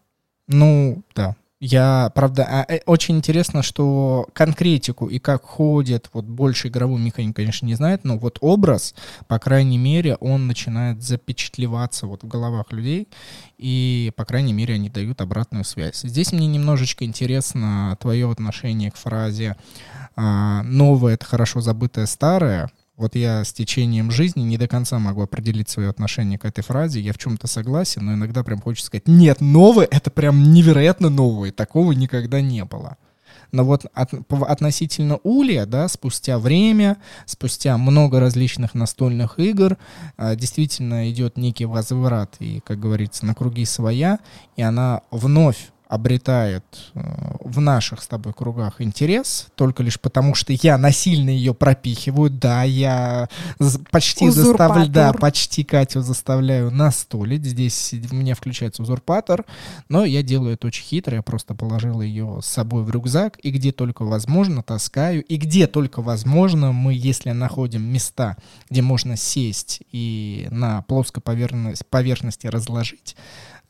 Ну, 0.46 1.02
да, 1.14 1.36
я, 1.60 2.10
правда, 2.14 2.46
а, 2.48 2.72
э, 2.72 2.80
очень 2.86 3.18
интересно, 3.18 3.62
что 3.62 4.26
конкретику 4.32 5.06
и 5.06 5.18
как 5.18 5.44
ходит, 5.44 6.08
вот 6.14 6.24
больше 6.24 6.68
игровую 6.68 6.98
механику, 7.02 7.34
конечно, 7.34 7.66
не 7.66 7.74
знает, 7.74 8.02
но 8.02 8.16
вот 8.16 8.38
образ, 8.40 8.94
по 9.28 9.38
крайней 9.38 9.76
мере, 9.76 10.16
он 10.16 10.46
начинает 10.46 11.02
запечатлеваться 11.02 12.06
вот 12.06 12.22
в 12.22 12.28
головах 12.28 12.72
людей, 12.72 13.08
и, 13.58 14.10
по 14.16 14.24
крайней 14.24 14.54
мере, 14.54 14.74
они 14.74 14.88
дают 14.88 15.20
обратную 15.20 15.64
связь. 15.64 16.00
Здесь 16.00 16.32
мне 16.32 16.46
немножечко 16.46 17.04
интересно 17.04 17.94
твое 18.00 18.30
отношение 18.30 18.90
к 18.90 18.96
фразе 18.96 19.54
а, 20.16 20.62
«новое— 20.62 21.14
это 21.14 21.26
хорошо 21.26 21.60
забытое 21.60 22.06
старое», 22.06 22.70
вот 23.00 23.16
я 23.16 23.44
с 23.44 23.52
течением 23.52 24.10
жизни 24.10 24.42
не 24.42 24.58
до 24.58 24.68
конца 24.68 24.98
могу 24.98 25.22
определить 25.22 25.68
свое 25.68 25.88
отношение 25.88 26.38
к 26.38 26.44
этой 26.44 26.62
фразе. 26.62 27.00
Я 27.00 27.12
в 27.12 27.18
чем-то 27.18 27.46
согласен, 27.46 28.04
но 28.04 28.14
иногда 28.14 28.44
прям 28.44 28.60
хочется 28.60 28.86
сказать, 28.86 29.08
нет, 29.08 29.40
новое— 29.40 29.88
это 29.90 30.10
прям 30.10 30.52
невероятно 30.52 31.08
новое, 31.08 31.50
такого 31.50 31.92
никогда 31.92 32.40
не 32.40 32.64
было. 32.64 32.96
Но 33.52 33.64
вот 33.64 33.86
от, 33.94 34.12
относительно 34.30 35.18
Улья, 35.22 35.66
да, 35.66 35.88
спустя 35.88 36.38
время, 36.38 36.98
спустя 37.26 37.76
много 37.78 38.20
различных 38.20 38.74
настольных 38.74 39.38
игр, 39.38 39.76
а, 40.16 40.36
действительно 40.36 41.10
идет 41.10 41.36
некий 41.36 41.64
возврат, 41.64 42.36
и, 42.38 42.60
как 42.60 42.78
говорится, 42.78 43.26
на 43.26 43.34
круги 43.34 43.64
своя, 43.64 44.20
и 44.56 44.62
она 44.62 45.02
вновь 45.10 45.70
обретает 45.90 46.64
э, 46.94 47.00
в 47.40 47.60
наших 47.60 48.00
с 48.00 48.06
тобой 48.06 48.32
кругах 48.32 48.80
интерес, 48.80 49.48
только 49.56 49.82
лишь 49.82 49.98
потому, 49.98 50.36
что 50.36 50.52
я 50.52 50.78
насильно 50.78 51.30
ее 51.30 51.52
пропихиваю. 51.52 52.30
Да, 52.30 52.62
я 52.62 53.28
почти 53.90 54.30
заставляю, 54.30 54.88
да, 54.88 55.12
почти 55.12 55.64
Катю 55.64 56.02
заставляю 56.02 56.70
настолить. 56.70 57.44
Здесь 57.44 57.92
у 58.12 58.14
меня 58.14 58.36
включается 58.36 58.82
узурпатор, 58.82 59.44
но 59.88 60.04
я 60.04 60.22
делаю 60.22 60.54
это 60.54 60.68
очень 60.68 60.84
хитро. 60.84 61.16
Я 61.16 61.22
просто 61.22 61.56
положил 61.56 62.00
ее 62.00 62.38
с 62.40 62.46
собой 62.46 62.84
в 62.84 62.90
рюкзак, 62.90 63.40
и 63.42 63.50
где 63.50 63.72
только 63.72 64.04
возможно, 64.04 64.62
таскаю. 64.62 65.24
И 65.24 65.38
где 65.38 65.66
только 65.66 66.02
возможно, 66.02 66.70
мы, 66.70 66.94
если 66.94 67.32
находим 67.32 67.82
места, 67.82 68.36
где 68.70 68.80
можно 68.80 69.16
сесть 69.16 69.82
и 69.90 70.46
на 70.52 70.82
плоской 70.82 71.20
поверхности, 71.20 72.46
разложить, 72.46 73.16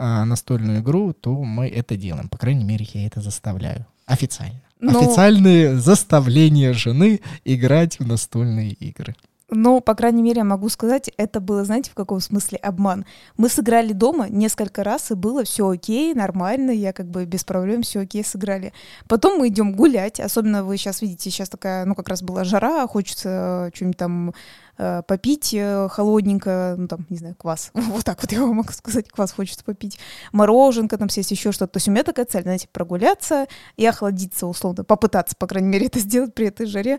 настольную 0.00 0.80
игру, 0.80 1.12
то 1.12 1.32
мы 1.42 1.68
это 1.68 1.96
делаем. 1.96 2.28
По 2.28 2.38
крайней 2.38 2.64
мере, 2.64 2.86
я 2.92 3.06
это 3.06 3.20
заставляю. 3.20 3.86
Официально. 4.06 4.60
Но... 4.80 4.92
Ну, 4.92 5.00
Официальные 5.00 5.76
заставления 5.78 6.72
жены 6.72 7.20
играть 7.44 7.98
в 7.98 8.06
настольные 8.06 8.70
игры. 8.72 9.14
Но, 9.50 9.80
по 9.80 9.94
крайней 9.94 10.22
мере, 10.22 10.38
я 10.38 10.44
могу 10.44 10.68
сказать, 10.68 11.10
это 11.16 11.40
было, 11.40 11.64
знаете, 11.64 11.90
в 11.90 11.94
каком 11.94 12.20
смысле 12.20 12.58
обман. 12.58 13.04
Мы 13.36 13.48
сыграли 13.48 13.92
дома 13.92 14.28
несколько 14.28 14.84
раз, 14.84 15.10
и 15.10 15.14
было 15.14 15.42
все 15.42 15.68
окей, 15.68 16.14
нормально, 16.14 16.70
я 16.70 16.92
как 16.92 17.06
бы 17.06 17.24
без 17.24 17.42
проблем 17.42 17.82
все 17.82 18.00
окей 18.00 18.24
сыграли. 18.24 18.72
Потом 19.08 19.38
мы 19.38 19.48
идем 19.48 19.72
гулять, 19.74 20.20
особенно 20.20 20.62
вы 20.62 20.76
сейчас 20.76 21.02
видите, 21.02 21.30
сейчас 21.30 21.48
такая, 21.48 21.84
ну, 21.84 21.96
как 21.96 22.08
раз 22.08 22.22
была 22.22 22.44
жара, 22.44 22.86
хочется 22.86 23.72
что-нибудь 23.74 23.96
там 23.96 24.34
э, 24.80 25.02
попить 25.06 25.52
э, 25.52 25.88
холодненько, 25.90 26.74
ну, 26.78 26.88
там, 26.88 27.06
не 27.10 27.18
знаю, 27.18 27.34
квас. 27.36 27.70
вот 27.74 28.04
так 28.04 28.20
вот 28.22 28.32
я 28.32 28.40
вам 28.40 28.56
могу 28.56 28.72
сказать, 28.72 29.08
квас 29.10 29.32
хочется 29.32 29.62
попить. 29.62 29.98
Мороженка 30.32 30.96
там 30.96 31.10
съесть, 31.10 31.30
еще 31.30 31.52
что-то. 31.52 31.74
То 31.74 31.76
есть 31.76 31.88
у 31.88 31.90
меня 31.90 32.02
такая 32.02 32.24
цель, 32.24 32.42
знаете, 32.42 32.68
прогуляться 32.72 33.46
и 33.76 33.84
охладиться, 33.84 34.46
условно, 34.46 34.82
попытаться, 34.84 35.36
по 35.36 35.46
крайней 35.46 35.68
мере, 35.68 35.86
это 35.86 35.98
сделать 35.98 36.34
при 36.34 36.46
этой 36.46 36.66
жаре. 36.66 36.98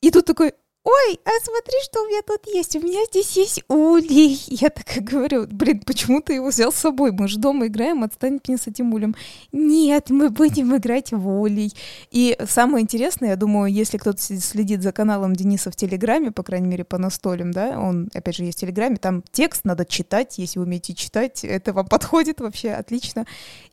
И 0.00 0.10
тут 0.10 0.26
такой, 0.26 0.52
ой, 0.84 1.20
а 1.24 1.30
смотри, 1.42 1.74
что 1.84 2.02
у 2.02 2.08
меня 2.08 2.22
тут 2.26 2.46
есть. 2.46 2.76
У 2.76 2.80
меня 2.80 3.04
здесь 3.06 3.36
есть 3.36 3.64
улей. 3.68 4.40
Я 4.48 4.70
так 4.70 4.96
и 4.96 5.00
говорю, 5.00 5.46
блин, 5.46 5.80
почему 5.86 6.20
ты 6.20 6.34
его 6.34 6.48
взял 6.48 6.72
с 6.72 6.76
собой? 6.76 7.12
Мы 7.12 7.28
же 7.28 7.38
дома 7.38 7.68
играем, 7.68 8.02
отстань 8.02 8.40
мне 8.46 8.58
с 8.58 8.66
этим 8.66 8.92
улем. 8.92 9.14
Нет, 9.52 10.10
мы 10.10 10.28
будем 10.30 10.76
играть 10.76 11.12
в 11.12 11.28
улей. 11.28 11.72
И 12.10 12.36
самое 12.48 12.82
интересное, 12.82 13.30
я 13.30 13.36
думаю, 13.36 13.72
если 13.72 13.98
кто-то 13.98 14.20
следит 14.20 14.82
за 14.82 14.92
каналом 14.92 15.34
Дениса 15.34 15.70
в 15.70 15.76
Телеграме, 15.76 16.32
по 16.32 16.42
крайней 16.42 16.68
мере, 16.68 16.84
по 16.84 16.98
настолям, 16.98 17.52
да, 17.52 17.78
он, 17.78 18.10
опять 18.12 18.36
же, 18.36 18.44
есть 18.44 18.58
в 18.58 18.60
Телеграме, 18.62 18.96
там 18.96 19.22
текст 19.30 19.64
надо 19.64 19.84
читать, 19.84 20.38
если 20.38 20.58
вы 20.58 20.64
умеете 20.64 20.94
читать, 20.94 21.44
это 21.44 21.72
вам 21.72 21.86
подходит 21.86 22.40
вообще 22.40 22.70
отлично. 22.70 23.24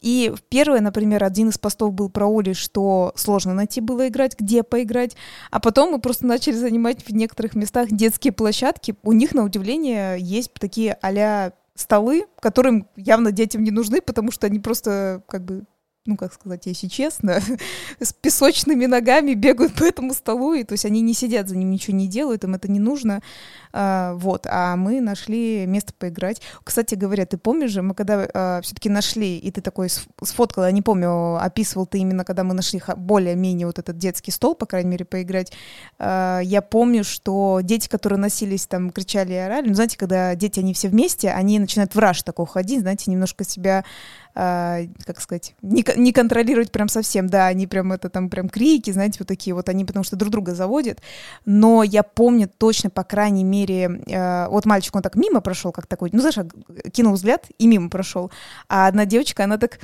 И 0.02 0.32
первое, 0.50 0.82
например, 0.82 1.24
один 1.24 1.50
из 1.50 1.58
постов 1.58 1.94
был 1.94 2.10
про 2.10 2.28
Ули, 2.28 2.54
что 2.54 3.14
сложно 3.16 3.54
найти 3.54 3.82
было 3.82 4.08
играть, 4.08 4.40
где 4.40 4.64
поиграть, 4.64 5.16
а 5.50 5.60
потом 5.60 5.92
мы 5.92 6.00
просто 6.00 6.26
начали 6.26 6.54
занимать 6.54 6.99
в 7.04 7.12
некоторых 7.12 7.56
местах 7.56 7.90
детские 7.92 8.34
площадки, 8.34 8.96
у 9.04 9.12
них, 9.12 9.34
на 9.34 9.44
удивление, 9.44 10.18
есть 10.20 10.54
такие 10.54 10.98
а 11.02 11.52
столы, 11.76 12.26
которым 12.42 12.88
явно 12.96 13.32
детям 13.32 13.64
не 13.64 13.72
нужны, 13.72 14.02
потому 14.02 14.32
что 14.32 14.48
они 14.48 14.60
просто 14.60 15.24
как 15.28 15.46
бы 15.46 15.64
ну, 16.10 16.18
как 16.18 16.34
сказать, 16.34 16.66
если 16.66 16.88
честно, 16.88 17.40
с 18.00 18.14
песочными 18.14 18.88
ногами 18.88 19.36
бегают 19.36 19.76
по 19.76 19.84
этому 19.84 20.14
столу, 20.16 20.56
и 20.56 20.64
то 20.64 20.74
есть 20.74 20.86
они 20.86 21.02
не 21.02 21.14
сидят 21.14 21.48
за 21.48 21.56
ним, 21.56 21.70
ничего 21.70 21.96
не 21.96 22.08
делают, 22.08 22.44
им 22.44 22.56
это 22.56 22.70
не 22.70 22.80
нужно, 22.80 23.22
а, 23.72 24.16
вот, 24.16 24.48
а 24.50 24.76
мы 24.76 25.02
нашли 25.02 25.68
место 25.68 25.94
поиграть. 25.94 26.42
Кстати 26.64 26.96
говоря, 26.96 27.28
ты 27.28 27.38
помнишь 27.38 27.70
же, 27.70 27.84
мы 27.84 27.94
когда 27.94 28.28
а, 28.34 28.62
все-таки 28.62 28.90
нашли, 28.90 29.38
и 29.38 29.52
ты 29.52 29.62
такой 29.62 29.90
сфоткал, 29.90 30.66
я 30.66 30.72
не 30.72 30.82
помню, 30.82 31.36
описывал 31.36 31.86
ты 31.86 32.00
именно, 32.00 32.26
когда 32.26 32.44
мы 32.44 32.56
нашли 32.56 32.82
более-менее 32.98 33.68
вот 33.68 33.78
этот 33.78 33.98
детский 33.98 34.32
стол, 34.32 34.56
по 34.56 34.66
крайней 34.66 34.90
мере, 34.90 35.06
поиграть, 35.06 35.54
а, 36.00 36.40
я 36.40 36.64
помню, 36.64 37.04
что 37.04 37.60
дети, 37.62 37.88
которые 37.88 38.18
носились 38.18 38.66
там, 38.66 38.90
кричали 38.90 39.34
и 39.34 39.38
орали, 39.38 39.68
ну, 39.68 39.76
знаете, 39.76 39.96
когда 39.96 40.34
дети, 40.34 40.60
они 40.60 40.74
все 40.74 40.90
вместе, 40.90 41.30
они 41.30 41.60
начинают 41.60 41.94
в 41.94 42.00
раж 42.00 42.24
такой 42.24 42.48
ходить, 42.48 42.82
знаете, 42.82 43.12
немножко 43.12 43.44
себя 43.44 43.86
э, 44.36 44.88
как 45.06 45.22
сказать, 45.22 45.56
не, 45.62 45.86
не 45.96 46.14
контролировать 46.14 46.72
прям 46.72 46.90
совсем, 46.90 47.28
да, 47.28 47.48
они 47.48 47.68
прям 47.68 47.92
это 47.92 48.10
там 48.10 48.30
прям 48.30 48.50
крики, 48.50 48.92
знаете, 48.92 49.18
вот 49.20 49.28
такие 49.28 49.54
вот, 49.54 49.70
они 49.70 49.86
потому 49.86 50.04
что 50.04 50.16
друг 50.16 50.32
друга 50.32 50.54
заводят, 50.54 51.02
но 51.46 51.84
я 51.84 52.04
помню 52.04 52.50
точно, 52.50 52.90
по 52.90 53.04
крайней 53.04 53.44
мере, 53.44 54.02
э, 54.08 54.48
вот 54.50 54.66
мальчик, 54.66 54.96
он 54.96 55.02
так 55.02 55.16
мимо 55.16 55.42
прошел, 55.42 55.72
как 55.72 55.88
такой, 55.88 56.10
ну, 56.14 56.20
знаешь, 56.20 56.38
кинул 56.92 57.14
взгляд 57.14 57.48
и 57.58 57.68
мимо 57.68 57.90
прошел, 57.90 58.32
а 58.68 58.88
одна 58.88 59.06
девочка, 59.06 59.44
она 59.44 59.58
так 59.58 59.80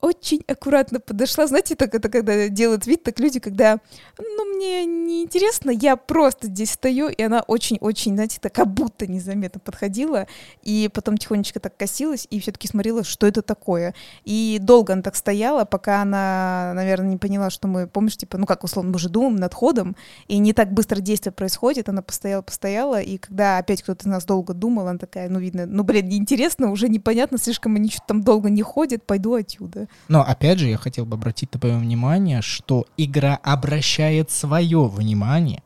очень 0.00 0.44
аккуратно 0.46 1.00
подошла. 1.00 1.46
Знаете, 1.46 1.74
так 1.74 1.94
это 1.94 2.08
когда 2.08 2.48
делают 2.48 2.86
вид, 2.86 3.02
так 3.02 3.18
люди, 3.18 3.40
когда, 3.40 3.80
ну, 4.18 4.44
мне 4.54 4.84
не 4.84 5.24
интересно, 5.24 5.70
я 5.70 5.96
просто 5.96 6.46
здесь 6.46 6.70
стою, 6.70 7.08
и 7.08 7.20
она 7.20 7.40
очень-очень, 7.40 8.14
знаете, 8.14 8.38
так 8.40 8.52
как 8.52 8.68
будто 8.68 9.06
незаметно 9.06 9.60
подходила, 9.60 10.28
и 10.62 10.88
потом 10.92 11.18
тихонечко 11.18 11.58
так 11.58 11.76
косилась, 11.76 12.28
и 12.30 12.38
все-таки 12.38 12.68
смотрела, 12.68 13.02
что 13.02 13.26
это 13.26 13.42
такое. 13.42 13.94
И 14.24 14.58
долго 14.60 14.92
она 14.92 15.02
так 15.02 15.16
стояла, 15.16 15.64
пока 15.64 16.02
она, 16.02 16.72
наверное, 16.74 17.10
не 17.10 17.16
поняла, 17.16 17.50
что 17.50 17.66
мы, 17.66 17.88
помнишь, 17.88 18.16
типа, 18.16 18.38
ну, 18.38 18.46
как 18.46 18.62
условно, 18.62 18.92
мы 18.92 18.98
же 19.00 19.08
думаем 19.08 19.36
над 19.36 19.52
ходом, 19.52 19.96
и 20.28 20.38
не 20.38 20.52
так 20.52 20.72
быстро 20.72 21.00
действие 21.00 21.32
происходит, 21.32 21.88
она 21.88 22.02
постояла-постояла, 22.02 23.00
и 23.00 23.18
когда 23.18 23.58
опять 23.58 23.82
кто-то 23.82 24.02
из 24.02 24.06
нас 24.06 24.24
долго 24.24 24.54
думал, 24.54 24.86
она 24.86 24.98
такая, 24.98 25.28
ну, 25.28 25.40
видно, 25.40 25.66
ну, 25.66 25.82
блин, 25.82 26.08
неинтересно, 26.08 26.70
уже 26.70 26.88
непонятно, 26.88 27.36
слишком 27.38 27.74
они 27.74 27.88
что-то 27.88 28.06
там 28.08 28.22
долго 28.22 28.48
не 28.48 28.62
ходят, 28.62 29.04
пойду 29.04 29.34
отсюда. 29.34 29.87
Но 30.08 30.22
опять 30.22 30.58
же, 30.58 30.68
я 30.68 30.76
хотел 30.76 31.04
бы 31.06 31.14
обратить 31.14 31.50
твое 31.50 31.76
внимание, 31.76 32.42
что 32.42 32.86
игра 32.96 33.38
обращает 33.42 34.30
свое 34.30 34.86
внимание 34.88 35.62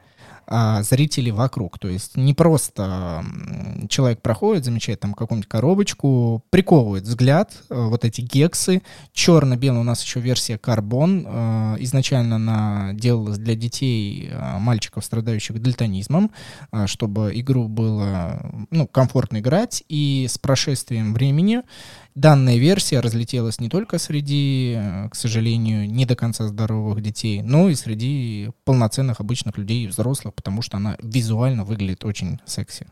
а, 0.55 0.83
зрителей 0.83 1.31
вокруг. 1.31 1.79
То 1.79 1.89
есть 1.89 2.17
не 2.17 2.35
просто 2.35 3.25
человек 3.89 4.21
проходит, 4.21 4.67
замечает 4.67 5.01
там 5.01 5.15
какую-нибудь 5.15 5.49
коробочку, 5.49 6.45
приковывает 6.51 7.05
взгляд, 7.05 7.53
э, 7.71 7.75
вот 7.75 8.05
эти 8.05 8.21
гексы. 8.21 8.83
Черно-белый 9.13 9.81
у 9.81 9.85
нас 9.85 10.03
еще 10.03 10.21
версия 10.21 10.59
карбон. 10.59 11.25
Э, 11.27 11.77
изначально 11.81 12.37
она 12.37 12.91
делалась 12.93 13.39
для 13.39 13.55
детей, 13.55 14.29
э, 14.31 14.59
мальчиков, 14.59 15.05
страдающих 15.05 15.61
дальтонизмом, 15.61 16.31
чтобы 16.85 17.33
игру 17.35 17.69
было 17.69 18.67
ну, 18.71 18.87
комфортно 18.87 19.39
играть. 19.39 19.85
И 19.89 20.27
с 20.29 20.37
прошествием 20.37 21.15
времени 21.15 21.63
Данная 22.15 22.59
версия 22.59 23.01
разлетелась 23.01 23.59
не 23.59 23.71
только 23.71 23.99
среди, 23.99 24.75
э, 24.77 25.09
к 25.09 25.15
сожалению, 25.15 25.91
не 25.91 26.05
до 26.05 26.15
конца 26.15 26.47
здоровых 26.47 27.01
детей, 27.01 27.41
но 27.43 27.71
и 27.71 27.75
среди 27.75 28.51
полноценных 28.65 29.21
обычных 29.21 29.57
людей 29.57 29.85
и 29.85 29.87
взрослых, 29.87 30.35
потому 30.35 30.61
что 30.61 30.77
она 30.77 30.97
визуально 31.03 31.65
выглядит 31.65 32.05
очень 32.05 32.39
секси. 32.45 32.87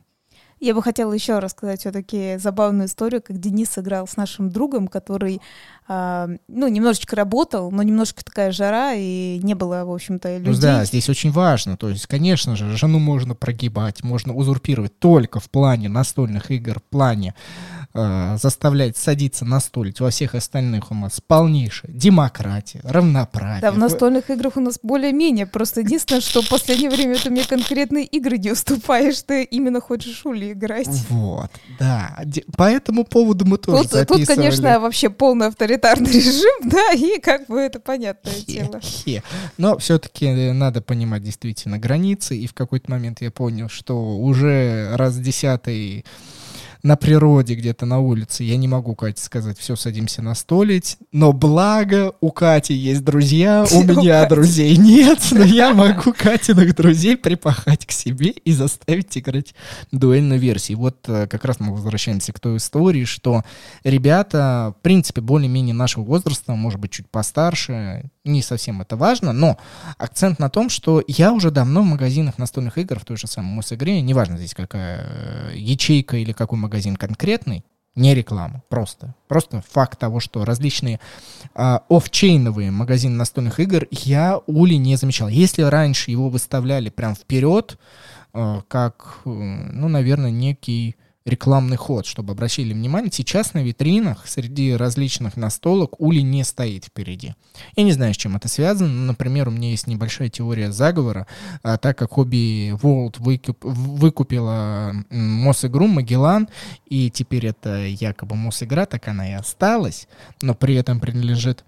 Я 0.61 0.75
бы 0.75 0.83
хотела 0.83 1.15
еще 1.15 1.39
рассказать 1.39 1.81
все-таки 1.81 2.37
забавную 2.37 2.87
историю, 2.87 3.23
как 3.23 3.39
Денис 3.39 3.71
сыграл 3.71 4.07
с 4.07 4.19
нашим 4.19 4.51
другом, 4.51 4.89
который 4.89 5.41
а, 5.89 6.29
ну, 6.49 6.69
немножечко 6.69 7.17
работал, 7.17 7.71
но 7.71 7.83
немножко 7.83 8.23
такая 8.23 8.53
жара, 8.53 8.93
и 8.95 9.41
не 9.43 9.55
было, 9.55 9.85
в 9.87 9.91
общем-то, 9.91 10.29
ну 10.29 10.39
людей. 10.39 10.53
Ну 10.53 10.61
да, 10.61 10.85
здесь 10.85 11.09
очень 11.09 11.31
важно. 11.31 11.79
То 11.79 11.89
есть, 11.89 12.07
конечно 12.07 12.57
же, 12.57 12.77
жену 12.77 12.99
можно 12.99 13.35
прогибать, 13.35 14.05
можно 14.05 14.35
узурпировать 14.35 14.99
только 14.99 15.41
в 15.41 15.49
плане 15.49 15.89
настольных 15.89 16.51
игр, 16.51 16.79
в 16.79 16.83
плане 16.83 17.35
э, 17.95 18.37
заставлять 18.41 18.97
садиться 18.97 19.45
настолить. 19.45 20.01
Во 20.01 20.11
всех 20.11 20.35
остальных 20.35 20.91
у 20.91 20.95
нас 20.95 21.21
полнейшая 21.27 21.91
демократия, 21.93 22.81
равноправие. 22.85 23.61
Да, 23.61 23.73
в 23.73 23.79
настольных 23.79 24.31
играх 24.31 24.57
у 24.57 24.61
нас 24.61 24.79
более-менее. 24.83 25.47
Просто 25.47 25.81
единственное, 25.81 26.21
что 26.21 26.43
в 26.43 26.49
последнее 26.49 26.91
время 26.91 27.17
ты 27.17 27.31
мне 27.31 27.45
конкретные 27.45 28.05
игры 28.05 28.39
не 28.39 28.53
уступаешь, 28.53 29.23
ты 29.23 29.45
именно 29.45 29.81
хочешь 29.81 30.25
ули 30.25 30.53
играть. 30.53 30.89
Вот, 31.09 31.51
да. 31.79 32.19
По 32.57 32.65
этому 32.71 33.05
поводу 33.05 33.45
мы 33.45 33.59
тоже 33.59 33.83
тут, 33.83 33.93
записывали. 33.93 34.25
Тут, 34.25 34.37
конечно, 34.37 34.81
вообще 34.81 35.11
полный 35.11 35.49
авторитарный 35.49 36.11
режим, 36.13 36.71
да, 36.71 36.93
и 36.93 37.21
как 37.21 37.47
бы 37.47 37.59
это 37.59 37.81
понятное 37.81 38.33
хе, 38.33 38.45
дело. 38.47 38.81
Хе. 38.81 39.23
Но 39.59 39.79
все-таки 39.79 40.53
надо 40.53 40.81
понимать 40.81 41.23
действительно 41.23 41.79
границы, 41.79 42.37
и 42.37 42.47
в 42.47 42.55
какой-то 42.55 42.91
момент 42.91 43.21
я 43.21 43.31
понял, 43.31 43.69
что 43.69 44.17
уже 44.19 44.95
раз 44.97 45.17
десятый 45.17 46.05
на 46.83 46.97
природе, 46.97 47.55
где-то 47.55 47.87
на 47.87 47.99
улице, 48.01 48.45
я 48.45 48.57
не 48.57 48.69
могу 48.69 48.95
Кате 48.95 49.23
сказать, 49.23 49.59
все, 49.59 49.77
садимся 49.77 50.23
на 50.23 50.35
столить, 50.35 50.97
но 51.13 51.33
благо 51.33 52.15
у 52.21 52.31
Кати 52.31 52.75
есть 52.75 53.05
друзья, 53.05 53.65
у 53.73 53.83
меня 53.85 54.27
друзей 54.27 54.77
нет, 54.77 55.21
но 55.33 55.45
я 55.45 55.75
могу 55.75 56.13
Катиных 56.13 56.75
друзей 56.75 57.17
припахать 57.17 57.87
к 57.87 57.93
себе 57.93 58.31
и 58.31 58.53
заставить 58.53 59.17
играть 59.17 59.55
дуэльную 59.93 60.41
версию. 60.41 60.79
Вот 60.79 60.99
э, 61.09 61.27
как 61.27 61.45
раз 61.45 61.61
мы 61.61 61.73
возвращаемся 61.73 62.33
к 62.33 62.41
той 62.41 62.57
истории, 62.57 63.05
что 63.05 63.45
ребята, 63.85 64.75
в 64.79 64.83
принципе, 64.83 65.21
более-менее 65.21 65.75
нашего 65.75 66.05
возраста, 66.05 66.55
может 66.55 66.81
быть, 66.81 66.91
чуть 66.93 67.09
постарше, 67.09 68.11
не 68.25 68.43
совсем 68.43 68.83
это 68.83 68.97
важно, 68.97 69.33
но 69.33 69.59
акцент 69.97 70.39
на 70.39 70.51
том, 70.51 70.69
что 70.69 71.03
я 71.07 71.33
уже 71.33 71.51
давно 71.51 71.83
в 71.83 71.87
магазинах 71.87 72.39
настольных 72.39 72.79
игр, 72.79 72.99
в 72.99 73.05
той 73.05 73.17
же 73.17 73.27
самой 73.27 73.55
Мосигре, 73.55 74.01
неважно 74.03 74.37
здесь 74.37 74.55
какая 74.55 75.53
э, 75.53 75.57
ячейка 75.57 76.17
или 76.17 76.33
какой 76.33 76.59
магазин 76.59 76.97
конкретный, 76.97 77.65
не 77.97 78.15
реклама, 78.15 78.63
просто. 78.69 79.15
Просто 79.27 79.63
факт 79.69 79.99
того, 79.99 80.21
что 80.21 80.45
различные 80.45 81.01
э, 81.55 81.79
офчейновые 81.89 82.71
магазины 82.71 83.17
настольных 83.17 83.59
игр 83.59 83.87
я 83.91 84.41
Ули 84.47 84.75
не 84.75 84.97
замечал. 84.97 85.29
Если 85.29 85.63
раньше 85.63 86.11
его 86.11 86.29
выставляли 86.29 86.91
прям 86.91 87.15
вперед, 87.15 87.79
э, 88.33 88.61
как, 88.69 89.21
э, 89.25 89.29
ну, 89.29 89.89
наверное, 89.89 90.31
некий 90.31 90.97
рекламный 91.25 91.77
ход, 91.77 92.07
чтобы 92.07 92.33
обращали 92.33 92.73
внимание. 92.73 93.11
Сейчас 93.13 93.55
на 93.55 93.63
витринах 93.63 94.27
среди 94.27 94.75
различных 94.75 95.37
настолок 95.37 96.01
Ули 96.01 96.21
не 96.21 96.45
стоит 96.45 96.87
впереди. 96.87 97.35
Я 97.77 97.83
не 97.83 97.93
знаю, 97.93 98.15
с 98.15 98.17
чем 98.17 98.37
это 98.37 98.49
связано. 98.49 98.91
Например, 98.91 99.49
у 99.49 99.51
меня 99.51 99.71
есть 99.71 99.87
небольшая 99.87 100.31
теория 100.31 100.73
заговора. 100.73 101.27
А, 101.63 101.77
так 101.77 101.99
как 101.99 102.13
Hobby 102.13 102.71
World 102.81 103.17
выкуп, 103.19 103.59
выкупила 103.65 104.93
МОС-игру 105.11 105.87
Магеллан, 105.87 106.49
и 106.87 107.11
теперь 107.11 107.47
это 107.47 107.87
якобы 107.87 108.37
МОС-игра, 108.37 108.87
так 108.87 109.07
она 109.09 109.31
и 109.31 109.33
осталась, 109.33 110.09
но 110.41 110.55
при 110.55 110.75
этом 110.75 111.01
принадлежит 111.01 111.65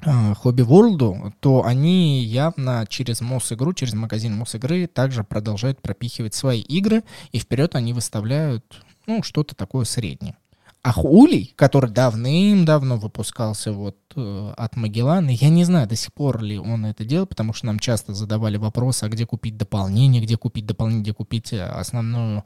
Хобби 0.00 0.62
Ворлду, 0.62 1.32
то 1.40 1.64
они 1.64 2.22
явно 2.22 2.86
через 2.88 3.20
МОС-игру, 3.20 3.72
через 3.72 3.94
магазин 3.94 4.36
МОС-игры 4.36 4.86
также 4.86 5.24
продолжают 5.24 5.82
пропихивать 5.82 6.34
свои 6.34 6.60
игры, 6.60 7.02
и 7.32 7.38
вперед 7.38 7.74
они 7.74 7.92
выставляют, 7.92 8.82
ну, 9.06 9.22
что-то 9.22 9.56
такое 9.56 9.84
среднее. 9.84 10.36
А 10.82 10.92
Хулей, 10.92 11.52
который 11.56 11.90
давным-давно 11.90 12.96
выпускался 12.96 13.72
вот 13.72 13.96
э, 14.14 14.52
от 14.56 14.76
Магеллана, 14.76 15.30
я 15.30 15.48
не 15.48 15.64
знаю, 15.64 15.88
до 15.88 15.96
сих 15.96 16.12
пор 16.12 16.40
ли 16.40 16.56
он 16.56 16.86
это 16.86 17.04
делал, 17.04 17.26
потому 17.26 17.52
что 17.52 17.66
нам 17.66 17.80
часто 17.80 18.14
задавали 18.14 18.56
вопрос, 18.56 19.02
а 19.02 19.08
где 19.08 19.26
купить 19.26 19.56
дополнение, 19.56 20.22
где 20.22 20.36
купить 20.36 20.66
дополнение, 20.66 21.02
где 21.02 21.12
купить 21.12 21.52
э, 21.52 21.62
основную 21.62 22.44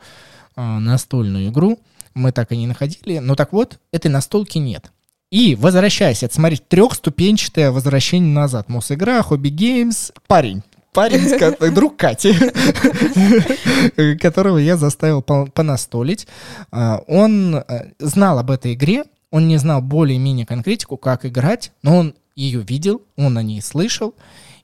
э, 0.56 0.62
настольную 0.62 1.50
игру. 1.50 1.78
Мы 2.14 2.32
так 2.32 2.52
и 2.52 2.56
не 2.56 2.66
находили. 2.66 3.18
Но 3.18 3.35
так 3.35 3.52
вот, 3.52 3.78
этой 3.92 4.11
настолки 4.11 4.56
нет. 4.56 4.90
И 5.33 5.55
возвращаясь, 5.55 6.23
это, 6.23 6.35
смотрите, 6.35 6.62
трехступенчатое 6.69 7.71
возвращение 7.71 8.35
назад. 8.35 8.69
Мосигра, 8.69 9.23
Хобби 9.23 9.49
Геймс, 9.49 10.12
парень. 10.27 10.62
Парень, 10.93 11.73
друг 11.75 11.97
Кати, 11.97 12.35
которого 14.19 14.59
я 14.59 14.77
заставил 14.77 15.23
понастолить. 15.23 16.29
А, 16.71 17.03
он 17.07 17.57
э, 17.57 17.93
знал 17.99 18.41
об 18.41 18.51
этой 18.51 18.75
игре, 18.75 19.05
он 19.31 19.49
не 19.49 19.57
знал 19.57 19.81
более-менее 19.81 20.45
конкретику, 20.45 20.99
как 20.99 21.25
играть, 21.25 21.73
но 21.83 21.97
он 21.97 22.15
ее 22.37 22.61
видел, 22.61 23.01
он 23.17 23.39
о 23.39 23.43
ней 23.43 23.62
слышал, 23.62 24.15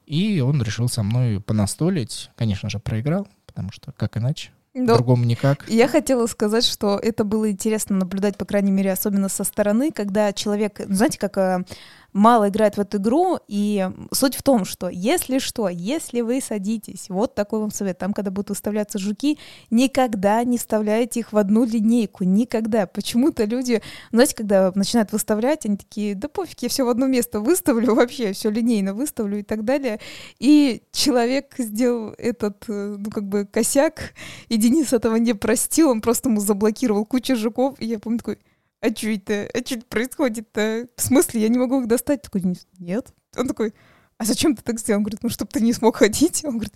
и 0.05 0.41
он 0.41 0.63
решил 0.63 0.91
со 0.91 1.03
мной 1.03 1.41
понастолить. 1.41 2.29
Конечно 2.37 2.69
же, 2.69 2.79
проиграл, 2.79 3.27
потому 3.47 3.73
что 3.73 3.93
как 3.93 4.19
иначе? 4.19 4.51
Но 4.75 4.95
Другому 4.95 5.25
никак. 5.25 5.69
Я 5.69 5.89
хотела 5.89 6.27
сказать, 6.27 6.65
что 6.65 6.99
это 6.99 7.25
было 7.25 7.51
интересно 7.51 7.97
наблюдать, 7.97 8.37
по 8.37 8.45
крайней 8.45 8.71
мере, 8.71 8.93
особенно 8.93 9.29
со 9.29 9.45
стороны, 9.45 9.91
когда 9.91 10.33
человек, 10.33 10.81
знаете, 10.87 11.19
как 11.19 11.37
э, 11.39 11.65
мало 12.13 12.49
играет 12.49 12.77
в 12.77 12.81
эту 12.81 12.99
игру, 12.99 13.39
и 13.49 13.89
суть 14.13 14.35
в 14.35 14.43
том, 14.43 14.65
что 14.65 14.89
если 14.89 15.39
что, 15.39 15.69
если 15.69 16.21
вы 16.21 16.41
садитесь, 16.41 17.09
вот 17.09 17.35
такой 17.35 17.61
вам 17.61 17.71
совет, 17.71 17.99
там, 17.99 18.13
когда 18.13 18.31
будут 18.31 18.51
выставляться 18.51 18.99
жуки, 18.99 19.39
никогда 19.71 20.43
не 20.45 20.59
вставляйте 20.59 21.21
их 21.21 21.33
в 21.33 21.39
одну 21.39 21.65
линейку, 21.65 22.25
никогда. 22.25 22.87
Почему-то 22.87 23.45
люди, 23.45 23.83
знаете, 24.11 24.35
когда 24.35 24.73
начинают 24.75 25.13
выставлять, 25.13 25.67
они 25.67 25.77
такие, 25.77 26.15
да 26.15 26.29
пофиг, 26.29 26.63
я 26.63 26.69
все 26.69 26.85
в 26.85 26.89
одно 26.89 27.07
место 27.07 27.41
выставлю, 27.41 27.95
вообще 27.95 28.33
все 28.33 28.51
линейно 28.51 28.95
выставлю 28.95 29.39
и 29.39 29.43
так 29.43 29.65
далее. 29.65 30.01
И 30.39 30.83
человек 30.93 31.55
сделал 31.59 32.15
этот, 32.19 32.65
э, 32.69 32.97
ну, 32.99 33.11
как 33.11 33.25
бы 33.25 33.45
косяк, 33.45 34.15
и 34.49 34.57
Денис 34.57 34.93
этого 34.93 35.17
не 35.17 35.35
простил, 35.35 35.91
он 35.91 36.01
просто 36.01 36.29
ему 36.29 36.41
заблокировал 36.41 37.05
кучу 37.05 37.37
жуков, 37.37 37.77
и 37.79 37.87
я 37.87 37.99
помню 37.99 38.19
такой, 38.19 38.39
а 38.81 38.89
что 38.95 39.09
это? 39.09 39.49
А 39.53 39.59
что 39.59 39.75
это 39.77 39.87
происходит-то? 39.87 40.89
В 40.97 41.03
смысле, 41.03 41.43
я 41.43 41.49
не 41.49 41.59
могу 41.59 41.81
их 41.81 41.89
достать? 41.89 42.23
Такой, 42.23 42.43
нет. 42.79 43.13
Он 43.37 43.49
такой, 43.49 43.75
а 44.19 44.25
зачем 44.25 44.55
ты 44.57 44.63
так 44.63 44.79
сделал? 44.79 44.99
Он 44.99 45.05
говорит, 45.05 45.23
ну, 45.23 45.29
чтобы 45.29 45.51
ты 45.51 45.61
не 45.61 45.73
смог 45.73 45.97
ходить. 45.97 46.45
Он 46.45 46.53
говорит, 46.53 46.75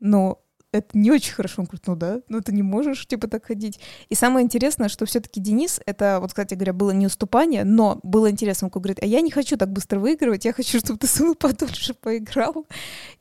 ну, 0.00 0.41
это 0.72 0.96
не 0.96 1.10
очень 1.10 1.34
хорошо. 1.34 1.56
Он 1.58 1.66
говорит, 1.66 1.86
ну 1.86 1.96
да, 1.96 2.20
ну 2.28 2.40
ты 2.40 2.52
не 2.52 2.62
можешь, 2.62 3.06
типа, 3.06 3.28
так 3.28 3.46
ходить. 3.46 3.78
И 4.08 4.14
самое 4.14 4.44
интересное, 4.44 4.88
что 4.88 5.04
все-таки 5.04 5.40
Денис, 5.40 5.80
это, 5.86 6.18
вот, 6.20 6.30
кстати 6.30 6.54
говоря, 6.54 6.72
было 6.72 6.90
не 6.90 7.06
уступание, 7.06 7.64
но 7.64 8.00
было 8.02 8.30
интересно, 8.30 8.70
он 8.72 8.80
говорит, 8.80 8.98
а 9.02 9.06
я 9.06 9.20
не 9.20 9.30
хочу 9.30 9.56
так 9.56 9.70
быстро 9.70 10.00
выигрывать, 10.00 10.44
я 10.44 10.52
хочу, 10.52 10.78
чтобы 10.78 10.98
ты 10.98 11.06
со 11.06 11.34
подольше 11.38 11.94
поиграл. 11.94 12.66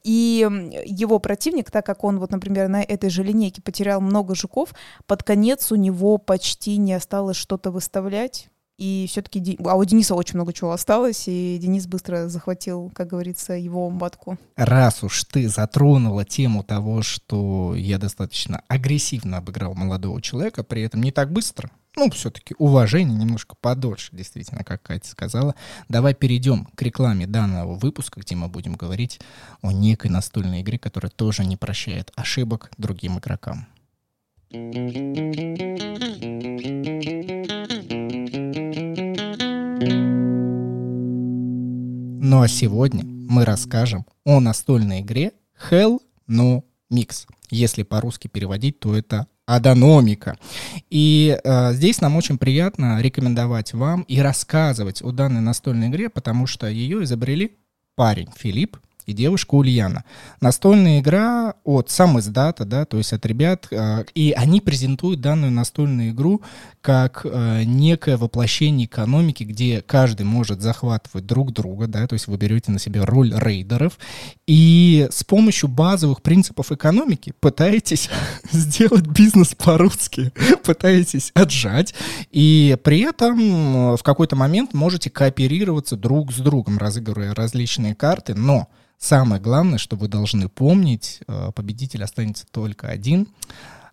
И 0.03 0.47
его 0.85 1.19
противник, 1.19 1.69
так 1.69 1.85
как 1.85 2.03
он, 2.03 2.19
вот, 2.19 2.31
например, 2.31 2.69
на 2.69 2.81
этой 2.81 3.09
же 3.09 3.23
линейке 3.23 3.61
потерял 3.61 4.01
много 4.01 4.33
жуков, 4.33 4.73
под 5.05 5.23
конец 5.23 5.71
у 5.71 5.75
него 5.75 6.17
почти 6.17 6.77
не 6.77 6.93
осталось 6.93 7.37
что-то 7.37 7.71
выставлять. 7.71 8.49
И 8.81 9.05
все-таки, 9.07 9.59
а 9.63 9.75
у 9.75 9.85
Дениса 9.85 10.15
очень 10.15 10.37
много 10.37 10.53
чего 10.53 10.71
осталось, 10.71 11.25
и 11.27 11.59
Денис 11.61 11.85
быстро 11.85 12.29
захватил, 12.29 12.91
как 12.95 13.09
говорится, 13.09 13.53
его 13.53 13.91
матку. 13.91 14.39
Раз 14.55 15.03
уж 15.03 15.23
ты 15.25 15.47
затронула 15.49 16.25
тему 16.25 16.63
того, 16.63 17.03
что 17.03 17.75
я 17.75 17.99
достаточно 17.99 18.63
агрессивно 18.67 19.37
обыграл 19.37 19.75
молодого 19.75 20.19
человека, 20.19 20.63
при 20.63 20.81
этом 20.81 21.03
не 21.03 21.11
так 21.11 21.31
быстро, 21.31 21.69
ну, 21.95 22.09
все-таки 22.09 22.55
уважение 22.57 23.15
немножко 23.15 23.55
подольше, 23.55 24.09
действительно, 24.13 24.63
как 24.63 24.81
Катя 24.81 25.09
сказала. 25.09 25.53
Давай 25.87 26.15
перейдем 26.15 26.65
к 26.73 26.81
рекламе 26.81 27.27
данного 27.27 27.75
выпуска, 27.75 28.19
где 28.19 28.35
мы 28.35 28.47
будем 28.47 28.73
говорить 28.73 29.19
о 29.61 29.71
некой 29.71 30.09
настольной 30.09 30.61
игре, 30.61 30.79
которая 30.79 31.11
тоже 31.11 31.45
не 31.45 31.55
прощает 31.55 32.11
ошибок 32.15 32.71
другим 32.77 33.19
игрокам. 33.19 33.67
Ну 42.23 42.43
а 42.43 42.47
сегодня 42.47 43.03
мы 43.03 43.45
расскажем 43.45 44.05
о 44.25 44.39
настольной 44.39 45.01
игре 45.01 45.31
Hell 45.71 45.97
No 46.29 46.63
Mix. 46.93 47.25
Если 47.49 47.81
по-русски 47.81 48.27
переводить, 48.27 48.79
то 48.79 48.95
это 48.95 49.25
Адономика. 49.47 50.37
И 50.91 51.35
э, 51.43 51.73
здесь 51.73 51.99
нам 51.99 52.15
очень 52.15 52.37
приятно 52.37 53.01
рекомендовать 53.01 53.73
вам 53.73 54.03
и 54.03 54.19
рассказывать 54.19 55.01
о 55.01 55.11
данной 55.11 55.41
настольной 55.41 55.87
игре, 55.87 56.11
потому 56.11 56.45
что 56.45 56.67
ее 56.67 57.03
изобрели 57.03 57.57
парень 57.95 58.29
Филипп 58.37 58.77
и 59.05 59.13
девушка 59.13 59.55
Ульяна. 59.55 60.03
Настольная 60.39 60.99
игра 60.99 61.55
от 61.63 61.89
сам 61.89 62.19
издата, 62.19 62.65
да, 62.65 62.85
то 62.85 62.97
есть 62.97 63.13
от 63.13 63.25
ребят, 63.25 63.67
э, 63.71 64.05
и 64.15 64.31
они 64.31 64.61
презентуют 64.61 65.21
данную 65.21 65.51
настольную 65.51 66.11
игру 66.11 66.41
как 66.81 67.21
э, 67.23 67.63
некое 67.63 68.17
воплощение 68.17 68.87
экономики, 68.87 69.43
где 69.43 69.81
каждый 69.81 70.23
может 70.23 70.61
захватывать 70.61 71.25
друг 71.25 71.53
друга, 71.53 71.87
да, 71.87 72.07
то 72.07 72.13
есть 72.13 72.27
вы 72.27 72.37
берете 72.37 72.71
на 72.71 72.79
себя 72.79 73.05
роль 73.05 73.33
рейдеров, 73.35 73.99
и 74.47 75.07
с 75.11 75.23
помощью 75.23 75.69
базовых 75.69 76.21
принципов 76.21 76.71
экономики 76.71 77.33
пытаетесь 77.39 78.09
сделать 78.51 79.07
бизнес 79.07 79.55
по-русски, 79.55 80.31
пытаетесь 80.63 81.31
отжать, 81.33 81.93
и 82.31 82.77
при 82.83 83.01
этом 83.01 83.39
э, 83.93 83.97
в 83.97 84.03
какой-то 84.03 84.35
момент 84.35 84.73
можете 84.73 85.09
кооперироваться 85.09 85.95
друг 85.95 86.31
с 86.31 86.37
другом, 86.37 86.77
разыгрывая 86.77 87.35
различные 87.35 87.95
карты, 87.95 88.33
но 88.33 88.67
Самое 89.01 89.41
главное, 89.41 89.79
что 89.79 89.95
вы 89.95 90.07
должны 90.07 90.47
помнить, 90.47 91.21
э, 91.27 91.51
победитель 91.55 92.03
останется 92.03 92.45
только 92.51 92.87
один. 92.87 93.27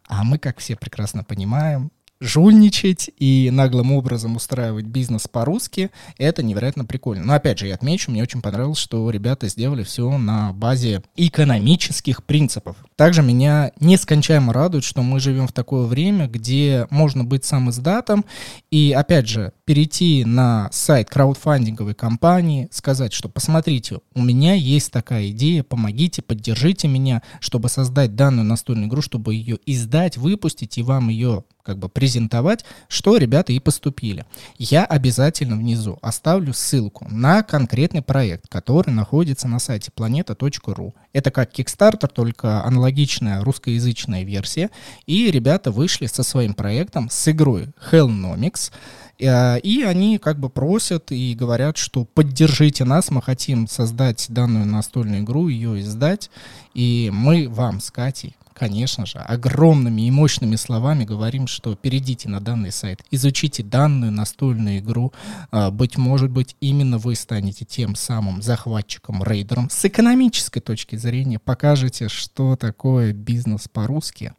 А 0.07 0.23
мы, 0.23 0.39
как 0.39 0.59
все 0.59 0.77
прекрасно 0.77 1.25
понимаем, 1.25 1.91
жульничать 2.21 3.11
и 3.17 3.49
наглым 3.51 3.93
образом 3.93 4.37
устраивать 4.37 4.85
бизнес 4.85 5.27
по-русски, 5.27 5.91
это 6.19 6.43
невероятно 6.43 6.85
прикольно. 6.85 7.25
Но 7.25 7.33
опять 7.33 7.59
же, 7.59 7.69
я 7.69 7.75
отмечу, 7.75 8.11
мне 8.11 8.23
очень 8.23 8.43
понравилось, 8.43 8.77
что 8.77 9.09
ребята 9.09 9.49
сделали 9.49 9.83
все 9.83 10.19
на 10.19 10.53
базе 10.53 11.03
экономических 11.17 12.23
принципов. 12.25 12.77
Также 12.95 13.23
меня 13.23 13.73
нескончаемо 13.81 14.53
радует, 14.53 14.85
что 14.85 15.03
мы 15.03 15.21
живем 15.21 15.47
в 15.47 15.53
такое 15.53 15.87
время, 15.87 16.27
где 16.27 16.87
можно 16.91 17.25
быть 17.25 17.47
сам 17.47 17.71
издатом 17.71 18.27
и, 18.71 18.93
опять 18.93 19.27
же, 19.27 19.53
перейти 19.69 20.25
на 20.25 20.71
сайт 20.73 21.11
краудфандинговой 21.11 21.93
компании, 21.93 22.71
сказать, 22.71 23.13
что 23.13 23.29
посмотрите, 23.29 23.99
у 24.15 24.23
меня 24.23 24.55
есть 24.55 24.91
такая 24.91 25.29
идея, 25.29 25.63
помогите, 25.63 26.23
поддержите 26.23 26.89
меня, 26.89 27.23
чтобы 27.39 27.69
создать 27.69 28.17
данную 28.17 28.47
настольную 28.47 28.89
игру, 28.89 29.03
чтобы 29.03 29.35
ее 29.35 29.59
издать, 29.67 30.17
выпустить 30.17 30.79
и 30.79 30.83
вам 30.83 31.11
ее 31.11 31.45
как 31.69 31.79
бы 31.79 31.91
презентовать, 31.91 32.65
что 32.89 33.19
ребята 33.19 33.53
и 33.53 33.59
поступили. 33.59 34.25
Я 34.57 34.87
обязательно 34.87 35.55
внизу 35.55 35.99
оставлю 36.01 36.55
ссылку 36.55 37.07
на 37.11 37.43
конкретный 37.43 38.01
проект, 38.01 38.49
который 38.49 38.89
находится 38.89 39.49
на 39.49 39.59
сайте 39.59 39.91
planeta.ru. 39.95 40.95
Это 41.13 41.31
как 41.31 41.53
Kickstarter, 41.53 42.09
только 42.09 42.65
аналогичная 42.65 43.45
русскоязычная 43.45 44.23
версия. 44.23 44.71
И 45.05 45.31
ребята 45.31 45.71
вышли 45.71 46.07
со 46.07 46.23
своим 46.23 46.55
проектом, 46.55 47.11
с 47.11 47.29
игрой 47.29 47.67
Hellnomics. 47.93 48.73
Э, 49.19 49.59
и 49.59 49.83
они 49.83 50.19
как 50.19 50.39
бы 50.39 50.49
просят 50.49 51.11
и 51.13 51.35
говорят, 51.35 51.77
что 51.77 52.05
поддержите 52.05 52.85
нас, 52.85 53.11
мы 53.11 53.23
хотим 53.23 53.67
создать 53.67 54.27
данную 54.29 54.67
настольную 54.67 55.23
игру, 55.23 55.49
ее 55.49 55.81
издать, 55.81 56.31
и 56.75 57.11
мы 57.13 57.49
вам 57.49 57.81
с 57.81 57.91
Катей 57.91 58.37
конечно 58.59 59.07
же, 59.07 59.19
огромными 59.19 60.03
и 60.03 60.11
мощными 60.11 60.57
словами 60.57 61.05
говорим, 61.05 61.47
что 61.47 61.75
перейдите 61.77 62.29
на 62.29 62.41
данный 62.41 62.73
сайт, 62.73 63.03
изучите 63.11 63.63
данную 63.63 64.13
настольную 64.13 64.79
игру. 64.79 65.13
А, 65.51 65.71
быть 65.71 65.97
может 65.97 66.31
быть, 66.31 66.57
именно 66.61 66.99
вы 66.99 67.15
станете 67.15 67.65
тем 67.65 67.95
самым 67.95 68.43
захватчиком, 68.43 69.23
рейдером. 69.23 69.71
С 69.71 69.85
экономической 69.85 70.61
точки 70.61 70.97
зрения 70.97 71.39
покажете, 71.39 72.09
что 72.09 72.57
такое 72.57 73.13
бизнес 73.13 73.69
по-русски. 73.69 74.35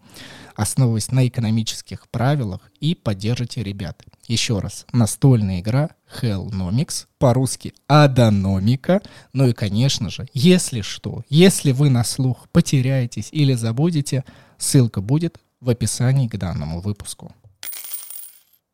Основываясь 0.60 1.12
на 1.12 1.26
экономических 1.26 2.10
правилах 2.10 2.70
и 2.82 2.94
поддержите 2.94 3.64
ребят. 3.64 4.04
Еще 4.28 4.60
раз, 4.60 4.86
настольная 4.92 5.62
игра 5.62 5.92
Hellnomics, 6.22 7.06
по-русски 7.18 7.74
Адономика. 7.88 9.02
Ну 9.32 9.48
и, 9.48 9.54
конечно 9.54 10.10
же, 10.10 10.28
если 10.34 10.82
что, 10.82 11.24
если 11.30 11.72
вы 11.72 11.90
на 11.90 12.04
слух 12.04 12.50
потеряетесь 12.52 13.30
или 13.32 13.54
забудете, 13.54 14.26
ссылка 14.58 15.00
будет 15.00 15.40
в 15.62 15.70
описании 15.70 16.28
к 16.28 16.38
данному 16.38 16.82
выпуску. 16.82 17.34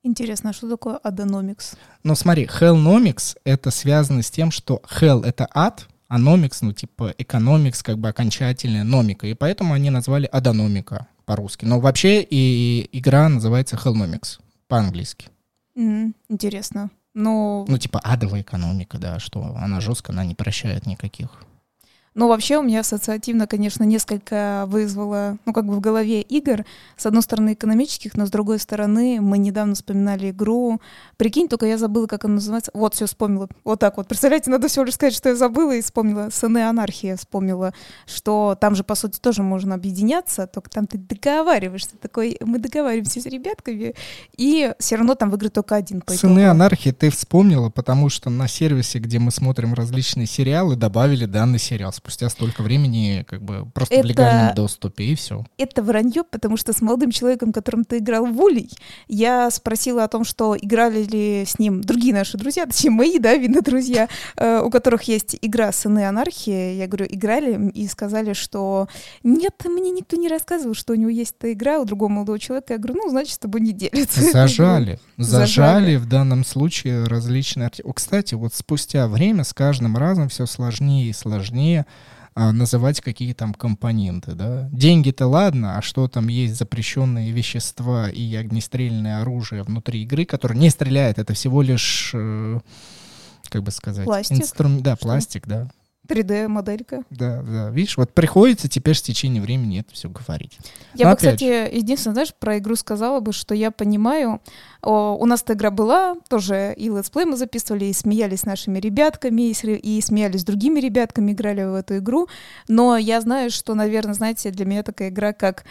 Интересно, 0.02 0.50
а 0.50 0.54
что 0.54 0.68
такое 0.68 0.98
Адономикс? 0.98 1.76
Ну 2.04 2.16
смотри, 2.16 2.46
Hellnomics— 2.46 3.38
это 3.44 3.70
связано 3.70 4.24
с 4.24 4.32
тем, 4.32 4.50
что 4.50 4.82
Hell— 5.00 5.24
это 5.26 5.48
ад, 5.54 5.88
а 6.08 6.20
Nomics, 6.20 6.58
ну 6.62 6.74
типа 6.74 7.14
Economics, 7.18 7.84
как 7.84 8.00
бы 8.00 8.10
окончательная 8.10 8.84
номика, 8.84 9.28
и 9.28 9.36
поэтому 9.36 9.74
они 9.74 9.92
назвали 9.92 10.26
Адономика 10.26 11.08
по-русски. 11.26 11.66
Но 11.66 11.80
вообще 11.80 12.22
и 12.22 12.90
игра 12.92 13.28
называется 13.30 13.76
Hellnomics 13.76 14.40
по-английски. 14.68 15.28
Mm, 15.78 16.14
интересно. 16.30 16.90
Но... 17.14 17.66
Ну 17.68 17.78
типа 17.78 18.00
адовая 18.00 18.42
экономика, 18.42 18.98
да, 18.98 19.20
что 19.20 19.56
она 19.58 19.80
жестко, 19.82 20.12
она 20.12 20.26
не 20.26 20.36
прощает 20.36 20.86
никаких 20.86 21.44
но 22.16 22.30
вообще 22.30 22.58
у 22.58 22.64
меня 22.64 22.80
ассоциативно, 22.80 23.46
конечно, 23.46 23.84
несколько 23.84 24.64
вызвало, 24.68 25.38
ну, 25.46 25.52
как 25.52 25.66
бы 25.66 25.76
в 25.76 25.82
голове 25.82 26.22
игр. 26.22 26.64
С 26.96 27.06
одной 27.06 27.22
стороны, 27.22 27.54
экономических, 27.54 28.16
но 28.16 28.26
с 28.26 28.32
другой 28.32 28.58
стороны, 28.60 29.20
мы 29.20 29.38
недавно 29.38 29.76
вспоминали 29.76 30.32
игру. 30.32 30.80
Прикинь, 31.18 31.50
только 31.50 31.66
я 31.66 31.78
забыла, 31.78 32.08
как 32.08 32.24
она 32.24 32.36
называется. 32.36 32.72
Вот, 32.74 32.96
все 32.96 33.06
вспомнила. 33.06 33.50
Вот 33.66 33.82
так 33.82 33.98
вот. 33.98 34.08
Представляете, 34.08 34.50
надо 34.50 34.70
всего 34.70 34.86
лишь 34.86 34.94
сказать, 34.94 35.14
что 35.14 35.28
я 35.28 35.36
забыла 35.36 35.76
и 35.76 35.82
вспомнила. 35.82 36.30
Сыны 36.32 36.60
анархия 36.60 37.18
вспомнила, 37.18 37.74
что 38.06 38.58
там 38.62 38.76
же, 38.76 38.86
по 38.86 38.96
сути, 38.96 39.20
тоже 39.20 39.44
можно 39.44 39.76
объединяться, 39.76 40.48
только 40.48 40.70
там 40.70 40.88
ты 40.88 40.98
договариваешься. 40.98 41.98
Такой, 41.98 42.38
мы 42.40 42.60
договариваемся 42.60 43.20
с 43.20 43.26
ребятками, 43.26 43.94
и 44.38 44.74
все 44.80 44.96
равно 44.96 45.16
там 45.16 45.30
выиграет 45.30 45.54
только 45.54 45.76
один. 45.76 46.00
По 46.00 46.14
Сыны 46.14 46.48
анархии 46.48 46.92
ты 46.92 47.10
вспомнила, 47.10 47.70
потому 47.70 48.08
что 48.08 48.30
на 48.30 48.48
сервисе, 48.48 49.00
где 49.00 49.20
мы 49.20 49.32
смотрим 49.32 49.74
различные 49.74 50.28
сериалы, 50.28 50.78
добавили 50.78 51.26
данный 51.26 51.60
сериал 51.60 51.92
спустя 52.06 52.30
столько 52.30 52.62
времени, 52.62 53.26
как 53.28 53.42
бы 53.42 53.66
просто 53.74 53.96
это, 53.96 54.04
в 54.04 54.10
легальном 54.10 54.54
доступе, 54.54 55.06
и 55.06 55.16
все. 55.16 55.44
Это 55.58 55.82
вранье, 55.82 56.24
потому 56.24 56.56
что 56.56 56.72
с 56.72 56.82
молодым 56.82 57.10
человеком, 57.10 57.52
которым 57.52 57.84
ты 57.84 57.98
играл 57.98 58.28
в 58.28 58.40
Улей, 58.40 58.70
я 59.08 59.50
спросила 59.50 60.04
о 60.04 60.08
том, 60.08 60.24
что 60.24 60.56
играли 60.56 61.04
ли 61.04 61.46
с 61.48 61.58
ним 61.58 61.82
другие 61.82 62.14
наши 62.14 62.38
друзья, 62.38 62.68
точнее, 62.68 62.92
мои, 62.92 63.18
да, 63.18 63.36
видно, 63.36 63.62
друзья, 63.62 64.08
э, 64.38 64.62
у 64.62 64.70
которых 64.70 65.04
есть 65.04 65.36
игра 65.42 65.72
«Сыны 65.72 66.06
анархии». 66.08 66.76
Я 66.76 66.86
говорю, 66.88 67.08
играли, 67.10 67.72
и 67.72 67.88
сказали, 67.88 68.34
что 68.34 68.88
нет, 69.24 69.56
мне 69.66 69.90
никто 69.90 70.16
не 70.16 70.28
рассказывал, 70.28 70.76
что 70.76 70.94
у 70.94 70.96
него 70.96 71.10
есть 71.10 71.36
эта 71.40 71.54
игра 71.54 71.80
у 71.80 71.86
другого 71.86 72.10
молодого 72.10 72.38
человека. 72.38 72.74
Я 72.74 72.80
говорю, 72.80 73.02
ну, 73.04 73.10
значит, 73.10 73.34
с 73.34 73.40
тобой 73.40 73.62
не. 73.62 73.76
Зажали. 74.12 74.36
Зажали, 74.36 75.00
Зажали 75.18 75.96
в 75.96 76.06
данном 76.08 76.46
случае 76.46 77.06
различные... 77.06 77.72
Кстати, 77.96 78.36
вот 78.36 78.54
спустя 78.54 79.08
время 79.08 79.44
с 79.44 79.54
каждым 79.54 79.98
разом 79.98 80.30
все 80.30 80.46
сложнее 80.46 81.10
и 81.10 81.14
сложнее 81.14 81.88
а, 82.38 82.52
называть 82.52 83.00
какие 83.00 83.34
там 83.34 83.54
компоненты, 83.54 84.34
да. 84.34 84.68
Деньги-то 84.74 85.26
ладно, 85.26 85.78
а 85.78 85.82
что 85.82 86.10
там 86.10 86.28
есть 86.28 86.58
запрещенные 86.58 87.32
вещества 87.32 88.10
и 88.10 88.36
огнестрельное 88.36 89.22
оружие 89.22 89.64
внутри 89.64 90.04
игры, 90.04 90.26
которое 90.26 90.56
не 90.56 90.70
стреляет, 90.70 91.18
это 91.18 91.34
всего 91.34 91.62
лишь, 91.62 92.12
э, 92.14 92.60
как 93.48 93.64
бы 93.64 93.72
сказать, 93.72 94.04
пластик. 94.04 94.38
Инструм... 94.38 94.84
Да, 94.84 94.98
что? 94.98 95.06
пластик, 95.06 95.48
да. 95.48 95.72
3D-моделька. 96.08 97.04
Да, 97.10 97.42
да. 97.42 97.70
Видишь, 97.70 97.98
вот 97.98 98.14
приходится 98.14 98.68
теперь 98.68 98.96
с 98.96 99.02
течением 99.02 99.44
времени 99.44 99.80
это 99.80 99.94
все 99.94 100.10
говорить. 100.10 100.58
Я 100.94 101.06
Но 101.06 101.12
бы, 101.12 101.18
кстати, 101.18 101.44
же... 101.44 101.76
единственное, 101.76 102.14
знаешь, 102.14 102.34
про 102.34 102.58
игру 102.58 102.76
сказала 102.76 103.20
бы, 103.20 103.34
что 103.34 103.54
я 103.56 103.72
понимаю, 103.72 104.42
о, 104.82 105.16
у 105.16 105.26
нас 105.26 105.44
эта 105.44 105.54
игра 105.54 105.72
была, 105.72 106.16
тоже 106.30 106.74
и 106.78 106.90
let's 106.90 107.10
play 107.10 107.26
мы 107.26 107.38
записывали, 107.38 107.86
и 107.86 107.94
смеялись 107.94 108.42
с 108.42 108.46
нашими 108.46 108.80
ребятками, 108.80 109.50
и, 109.50 109.52
и 109.52 110.02
смеялись 110.02 110.42
с 110.42 110.46
другими 110.46 110.80
ребятками, 110.80 111.32
играли 111.32 111.64
в 111.64 111.74
эту 111.74 111.98
игру. 111.98 112.28
Но 112.68 112.98
я 112.98 113.22
знаю, 113.22 113.50
что, 113.50 113.74
наверное, 113.74 114.14
знаете, 114.14 114.52
для 114.52 114.66
меня 114.66 114.84
такая 114.84 115.10
игра, 115.10 115.34
как 115.34 115.66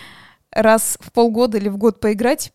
раз 0.50 0.96
в 1.00 1.12
полгода 1.12 1.58
или 1.58 1.68
в 1.68 1.76
год 1.76 2.00
поиграть, 2.00 2.52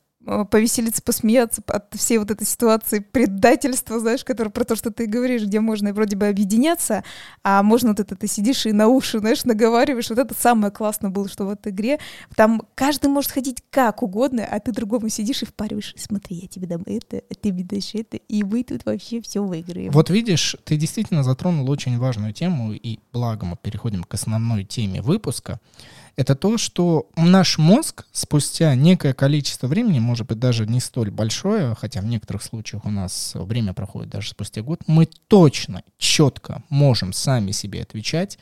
повеселиться, 0.49 1.01
посмеяться 1.01 1.61
от 1.67 1.93
всей 1.95 2.17
вот 2.17 2.31
этой 2.31 2.45
ситуации 2.45 2.99
предательства, 2.99 3.99
знаешь, 3.99 4.23
который 4.23 4.49
про 4.49 4.63
то, 4.63 4.75
что 4.75 4.91
ты 4.91 5.05
говоришь, 5.05 5.43
где 5.43 5.59
можно 5.59 5.93
вроде 5.93 6.15
бы 6.15 6.27
объединяться, 6.27 7.03
а 7.43 7.63
можно 7.63 7.89
вот 7.89 7.99
это 7.99 8.15
ты 8.15 8.27
сидишь 8.27 8.65
и 8.65 8.71
на 8.71 8.87
уши, 8.87 9.19
знаешь, 9.19 9.45
наговариваешь. 9.45 10.09
Вот 10.09 10.19
это 10.19 10.33
самое 10.33 10.71
классное 10.71 11.09
было, 11.09 11.27
что 11.27 11.45
в 11.45 11.49
этой 11.49 11.71
игре 11.71 11.99
там 12.35 12.61
каждый 12.75 13.07
может 13.07 13.31
ходить 13.31 13.63
как 13.69 14.03
угодно, 14.03 14.45
а 14.49 14.59
ты 14.59 14.71
другому 14.71 15.09
сидишь 15.09 15.43
и 15.43 15.45
впариваешь. 15.45 15.93
Смотри, 15.97 16.37
я 16.37 16.47
тебе 16.47 16.67
дам 16.67 16.83
это, 16.85 17.17
а 17.29 17.35
ты 17.35 17.51
мне 17.51 17.63
дашь 17.63 17.95
это, 17.95 18.17
и 18.17 18.43
мы 18.43 18.63
тут 18.63 18.85
вообще 18.85 19.21
все 19.21 19.43
выиграем. 19.43 19.91
Вот 19.91 20.09
видишь, 20.09 20.55
ты 20.63 20.77
действительно 20.77 21.23
затронул 21.23 21.69
очень 21.69 21.97
важную 21.97 22.33
тему, 22.33 22.73
и 22.73 22.99
благо 23.11 23.45
мы 23.45 23.57
переходим 23.61 24.03
к 24.03 24.13
основной 24.13 24.63
теме 24.63 25.01
выпуска 25.01 25.59
это 26.15 26.35
то, 26.35 26.57
что 26.57 27.09
наш 27.15 27.57
мозг 27.57 28.05
спустя 28.11 28.75
некое 28.75 29.13
количество 29.13 29.67
времени, 29.67 29.99
может 29.99 30.27
быть, 30.27 30.39
даже 30.39 30.65
не 30.65 30.79
столь 30.79 31.11
большое, 31.11 31.75
хотя 31.75 32.01
в 32.01 32.05
некоторых 32.05 32.43
случаях 32.43 32.85
у 32.85 32.91
нас 32.91 33.31
время 33.35 33.73
проходит 33.73 34.09
даже 34.09 34.29
спустя 34.29 34.61
год, 34.61 34.81
мы 34.87 35.07
точно, 35.27 35.83
четко 35.97 36.63
можем 36.69 37.13
сами 37.13 37.51
себе 37.51 37.81
отвечать, 37.81 38.37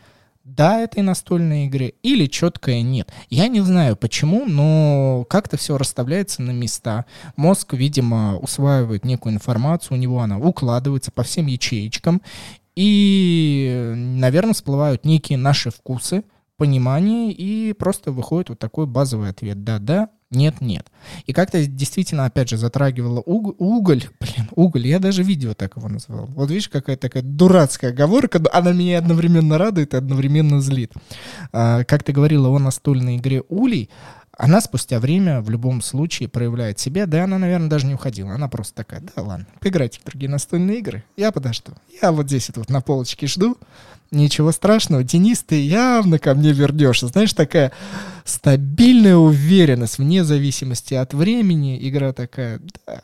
да 0.48 0.80
этой 0.80 1.04
настольной 1.04 1.66
игры 1.66 1.94
или 2.04 2.26
четкое 2.26 2.82
нет. 2.82 3.12
Я 3.30 3.50
не 3.50 3.60
знаю 3.60 3.98
почему, 3.98 4.46
но 4.46 5.26
как-то 5.30 5.58
все 5.58 5.78
расставляется 5.78 6.42
на 6.42 6.52
места. 6.52 7.06
Мозг, 7.36 7.74
видимо, 7.74 8.38
усваивает 8.38 9.04
некую 9.04 9.36
информацию, 9.36 9.98
у 9.98 10.00
него 10.00 10.22
она 10.22 10.38
укладывается 10.38 11.12
по 11.12 11.24
всем 11.24 11.48
ячеечкам, 11.48 12.22
и, 12.78 13.94
наверное, 13.96 14.54
всплывают 14.54 15.04
некие 15.04 15.38
наши 15.38 15.70
вкусы, 15.70 16.24
понимание, 16.58 17.32
и 17.32 17.74
просто 17.74 18.12
выходит 18.12 18.50
вот 18.50 18.60
такой 18.60 18.88
базовый 18.88 19.30
ответ 19.30 19.64
«да-да», 19.64 20.10
нет-нет. 20.30 20.92
И 21.26 21.32
как-то 21.32 21.66
действительно, 21.66 22.26
опять 22.26 22.50
же, 22.50 22.58
затрагивала 22.58 23.22
уг- 23.22 23.56
уголь, 23.60 24.04
блин, 24.20 24.50
уголь, 24.52 24.88
я 24.88 25.00
даже 25.00 25.24
видео 25.24 25.54
так 25.54 25.78
его 25.78 25.88
назвал. 25.88 26.26
Вот 26.26 26.50
видишь, 26.50 26.68
какая 26.68 26.98
такая 26.98 27.24
дурацкая 27.24 27.92
оговорка, 27.92 28.40
но 28.40 28.50
она 28.52 28.74
меня 28.74 28.98
одновременно 28.98 29.58
радует 29.58 29.94
и 29.94 29.98
одновременно 29.98 30.60
злит. 30.60 30.92
А, 31.54 31.84
как 31.86 32.04
ты 32.04 32.12
говорила 32.12 32.50
о 32.50 32.60
настольной 32.60 33.18
игре 33.18 33.44
«Улей», 33.48 33.90
она 34.38 34.62
спустя 34.62 35.00
время 35.00 35.42
в 35.42 35.50
любом 35.50 35.82
случае 35.82 36.30
проявляет 36.30 36.78
себя, 36.78 37.08
да 37.08 37.24
она, 37.24 37.40
наверное, 37.40 37.70
даже 37.70 37.88
не 37.88 37.96
уходила. 37.96 38.34
Она 38.34 38.48
просто 38.48 38.76
такая, 38.76 39.02
да 39.02 39.24
ладно, 39.24 39.48
поиграйте 39.60 40.00
в 40.00 40.06
другие 40.06 40.30
настольные 40.30 40.78
игры, 40.78 41.04
я 41.16 41.32
подожду. 41.32 41.72
Я 42.02 42.12
вот 42.12 42.28
здесь 42.28 42.52
вот 42.56 42.70
на 42.70 42.82
полочке 42.82 43.26
жду, 43.26 43.58
ничего 44.12 44.52
страшного, 44.52 45.04
Денис, 45.04 45.44
ты 45.44 45.62
явно 45.62 46.20
ко 46.20 46.34
мне 46.34 46.52
вернешься. 46.52 47.08
Знаешь, 47.08 47.34
такая 47.34 47.72
стабильная 48.26 49.18
уверенность 49.18 49.98
вне 49.98 50.24
зависимости 50.24 50.94
от 50.94 51.14
времени. 51.14 51.78
Игра 51.88 52.14
такая, 52.14 52.60
да, 52.86 53.02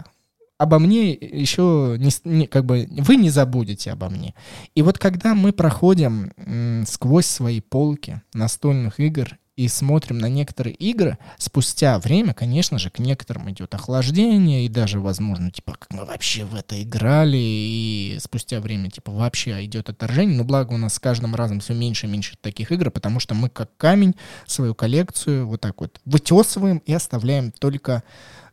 обо 0.57 0.79
мне 0.79 1.11
еще 1.11 1.95
не, 1.99 2.09
не, 2.23 2.47
как 2.47 2.65
бы 2.65 2.87
вы 2.89 3.15
не 3.15 3.29
забудете 3.29 3.91
обо 3.91 4.09
мне. 4.09 4.33
И 4.75 4.81
вот 4.81 4.97
когда 4.97 5.35
мы 5.35 5.51
проходим 5.51 6.31
м, 6.37 6.85
сквозь 6.87 7.25
свои 7.25 7.61
полки 7.61 8.21
настольных 8.33 8.99
игр 8.99 9.37
и 9.55 9.67
смотрим 9.67 10.17
на 10.17 10.29
некоторые 10.29 10.73
игры, 10.75 11.17
спустя 11.37 11.99
время, 11.99 12.33
конечно 12.33 12.79
же, 12.79 12.89
к 12.89 12.97
некоторым 12.97 13.51
идет 13.51 13.75
охлаждение, 13.75 14.65
и 14.65 14.69
даже, 14.69 14.99
возможно, 14.99 15.51
типа, 15.51 15.75
как 15.77 15.93
мы 15.93 16.05
вообще 16.05 16.43
в 16.43 16.55
это 16.55 16.81
играли, 16.81 17.37
и 17.37 18.17
спустя 18.19 18.59
время, 18.59 18.89
типа, 18.89 19.11
вообще 19.11 19.63
идет 19.65 19.89
отторжение, 19.89 20.37
но 20.37 20.43
благо 20.43 20.73
у 20.73 20.77
нас 20.77 20.95
с 20.95 20.99
каждым 20.99 21.35
разом 21.35 21.59
все 21.59 21.73
меньше 21.73 22.07
и 22.07 22.09
меньше 22.09 22.35
таких 22.41 22.71
игр, 22.71 22.89
потому 22.89 23.19
что 23.19 23.35
мы 23.35 23.49
как 23.49 23.69
камень 23.77 24.15
свою 24.47 24.73
коллекцию 24.73 25.47
вот 25.47 25.61
так 25.61 25.79
вот 25.81 26.01
вытесываем 26.05 26.79
и 26.79 26.93
оставляем 26.93 27.51
только 27.51 28.03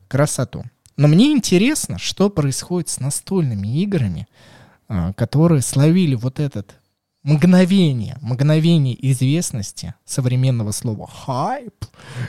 красоту. 0.06 0.64
Но 0.96 1.08
мне 1.08 1.32
интересно, 1.32 1.98
что 1.98 2.28
происходит 2.28 2.90
с 2.90 3.00
настольными 3.00 3.68
играми, 3.80 4.28
а, 4.86 5.14
которые 5.14 5.62
словили 5.62 6.14
вот 6.14 6.40
этот 6.40 6.79
мгновение, 7.22 8.16
мгновение 8.20 8.96
известности 9.12 9.94
современного 10.04 10.72
слова 10.72 11.06
хайп. 11.06 11.84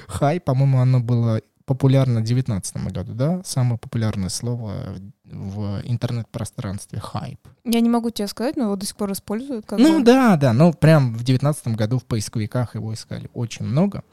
Хайп, 0.08 0.44
по-моему, 0.44 0.80
оно 0.80 1.00
было 1.00 1.42
популярно 1.66 2.20
в 2.20 2.24
2019 2.24 2.92
году, 2.92 3.14
да? 3.14 3.42
Самое 3.46 3.78
популярное 3.78 4.30
слово 4.30 4.98
в 5.24 5.82
интернет-пространстве 5.86 7.00
хайп. 7.00 7.40
Я 7.64 7.80
не 7.80 7.90
могу 7.90 8.10
тебе 8.10 8.28
сказать, 8.28 8.58
но 8.58 8.64
его 8.64 8.76
до 8.76 8.86
сих 8.86 8.98
пор 8.98 9.14
используют. 9.14 9.66
Как 9.66 9.80
ну 9.80 10.00
бы. 10.00 10.06
да, 10.06 10.36
да, 10.36 10.52
ну 10.52 10.74
прям 10.74 11.14
в 11.14 11.24
девятнадцатом 11.24 11.76
году 11.76 12.00
в 12.00 12.04
поисковиках 12.04 12.76
его 12.76 12.94
искали 12.94 13.30
очень 13.34 13.66
много. 13.66 14.04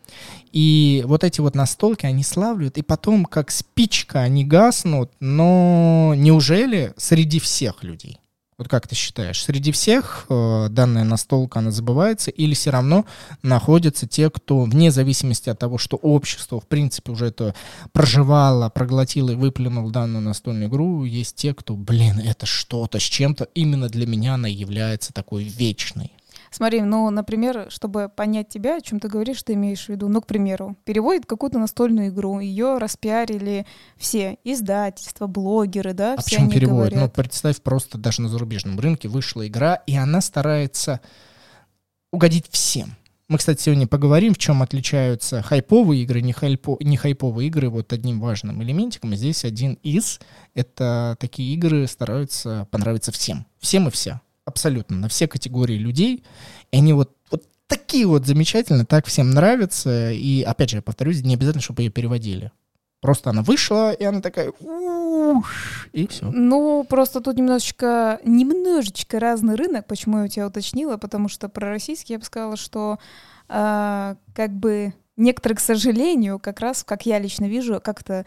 И 0.52 1.02
вот 1.06 1.24
эти 1.24 1.40
вот 1.40 1.56
настолки, 1.56 2.06
они 2.06 2.22
славливают, 2.22 2.78
и 2.78 2.82
потом 2.82 3.24
как 3.24 3.50
спичка 3.50 4.20
они 4.20 4.44
гаснут, 4.44 5.10
но 5.18 6.14
неужели 6.16 6.94
среди 6.96 7.40
всех 7.40 7.82
людей? 7.82 8.20
Вот 8.58 8.66
как 8.66 8.88
ты 8.88 8.96
считаешь, 8.96 9.40
среди 9.40 9.70
всех 9.70 10.26
э, 10.28 10.66
данная 10.68 11.04
настолка 11.04 11.60
называется 11.60 12.32
или 12.32 12.54
все 12.54 12.70
равно 12.70 13.06
находятся 13.40 14.08
те, 14.08 14.30
кто 14.30 14.64
вне 14.64 14.90
зависимости 14.90 15.48
от 15.48 15.60
того, 15.60 15.78
что 15.78 15.96
общество 15.96 16.60
в 16.60 16.66
принципе 16.66 17.12
уже 17.12 17.26
это 17.26 17.54
проживало, 17.92 18.68
проглотило 18.68 19.30
и 19.30 19.36
выплюнул 19.36 19.90
данную 19.90 20.22
настольную 20.22 20.68
игру, 20.68 21.04
есть 21.04 21.36
те, 21.36 21.54
кто, 21.54 21.76
блин, 21.76 22.18
это 22.18 22.46
что-то 22.46 22.98
с 22.98 23.04
чем-то, 23.04 23.44
именно 23.54 23.88
для 23.88 24.08
меня 24.08 24.34
она 24.34 24.48
является 24.48 25.12
такой 25.12 25.44
вечной. 25.44 26.17
Смотри, 26.50 26.82
ну, 26.82 27.08
например, 27.10 27.66
чтобы 27.68 28.08
понять 28.08 28.48
тебя, 28.48 28.76
о 28.76 28.80
чем 28.80 29.00
ты 29.00 29.08
говоришь, 29.08 29.42
ты 29.42 29.54
имеешь 29.54 29.86
в 29.86 29.88
виду, 29.88 30.08
ну, 30.08 30.20
к 30.20 30.26
примеру, 30.26 30.76
переводит 30.84 31.26
какую-то 31.26 31.58
настольную 31.58 32.08
игру, 32.08 32.40
ее 32.40 32.78
распиарили 32.78 33.66
все, 33.96 34.38
издательства, 34.44 35.26
блогеры, 35.26 35.92
да, 35.92 36.14
а 36.14 36.16
все 36.20 36.24
почему 36.24 36.44
они 36.44 36.54
переводит? 36.54 36.92
говорят. 36.92 37.16
Ну, 37.16 37.22
представь, 37.22 37.60
просто 37.62 37.98
даже 37.98 38.22
на 38.22 38.28
зарубежном 38.28 38.78
рынке 38.80 39.08
вышла 39.08 39.46
игра, 39.46 39.74
и 39.86 39.96
она 39.96 40.20
старается 40.20 41.00
угодить 42.12 42.46
всем. 42.50 42.96
Мы, 43.28 43.36
кстати, 43.36 43.60
сегодня 43.60 43.86
поговорим, 43.86 44.32
в 44.32 44.38
чем 44.38 44.62
отличаются 44.62 45.42
хайповые 45.42 46.02
игры, 46.02 46.22
не, 46.22 46.32
хайпо, 46.32 46.78
не 46.80 46.96
хайповые 46.96 47.48
игры. 47.48 47.68
Вот 47.68 47.92
одним 47.92 48.20
важным 48.20 48.62
элементиком 48.62 49.14
здесь 49.14 49.44
один 49.44 49.74
из. 49.82 50.18
Это 50.54 51.14
такие 51.20 51.52
игры 51.52 51.86
стараются 51.86 52.66
понравиться 52.70 53.12
всем. 53.12 53.44
Всем 53.58 53.88
и 53.88 53.90
вся 53.90 54.22
абсолютно 54.48 54.96
на 54.96 55.08
все 55.08 55.28
категории 55.28 55.76
людей. 55.76 56.24
И 56.72 56.76
они 56.76 56.92
вот, 56.92 57.14
вот 57.30 57.44
такие 57.66 58.06
вот 58.06 58.26
замечательные, 58.26 58.86
так 58.86 59.06
всем 59.06 59.30
нравятся. 59.30 60.10
И 60.10 60.42
опять 60.42 60.70
же, 60.70 60.76
я 60.76 60.82
повторюсь, 60.82 61.22
не 61.22 61.34
обязательно, 61.34 61.62
чтобы 61.62 61.82
ее 61.82 61.90
переводили. 61.90 62.50
Просто 63.00 63.30
она 63.30 63.42
вышла, 63.42 63.92
и 63.92 64.02
она 64.02 64.20
такая, 64.20 64.50
уж, 64.58 65.88
и 65.92 66.08
все. 66.08 66.28
Ну, 66.32 66.84
просто 66.88 67.20
тут 67.20 67.36
немножечко, 67.36 68.18
немножечко 68.24 69.20
разный 69.20 69.54
рынок. 69.54 69.86
Почему 69.86 70.18
я 70.18 70.24
у 70.24 70.28
тебя 70.28 70.46
уточнила? 70.48 70.96
Потому 70.96 71.28
что 71.28 71.48
про 71.48 71.68
российский 71.68 72.14
я 72.14 72.18
бы 72.18 72.24
сказала, 72.24 72.56
что 72.56 72.98
э, 73.48 74.16
как 74.34 74.50
бы 74.50 74.94
некоторые, 75.16 75.56
к 75.58 75.60
сожалению, 75.60 76.40
как 76.40 76.58
раз, 76.58 76.82
как 76.82 77.06
я 77.06 77.20
лично 77.20 77.44
вижу, 77.44 77.80
как-то, 77.80 78.26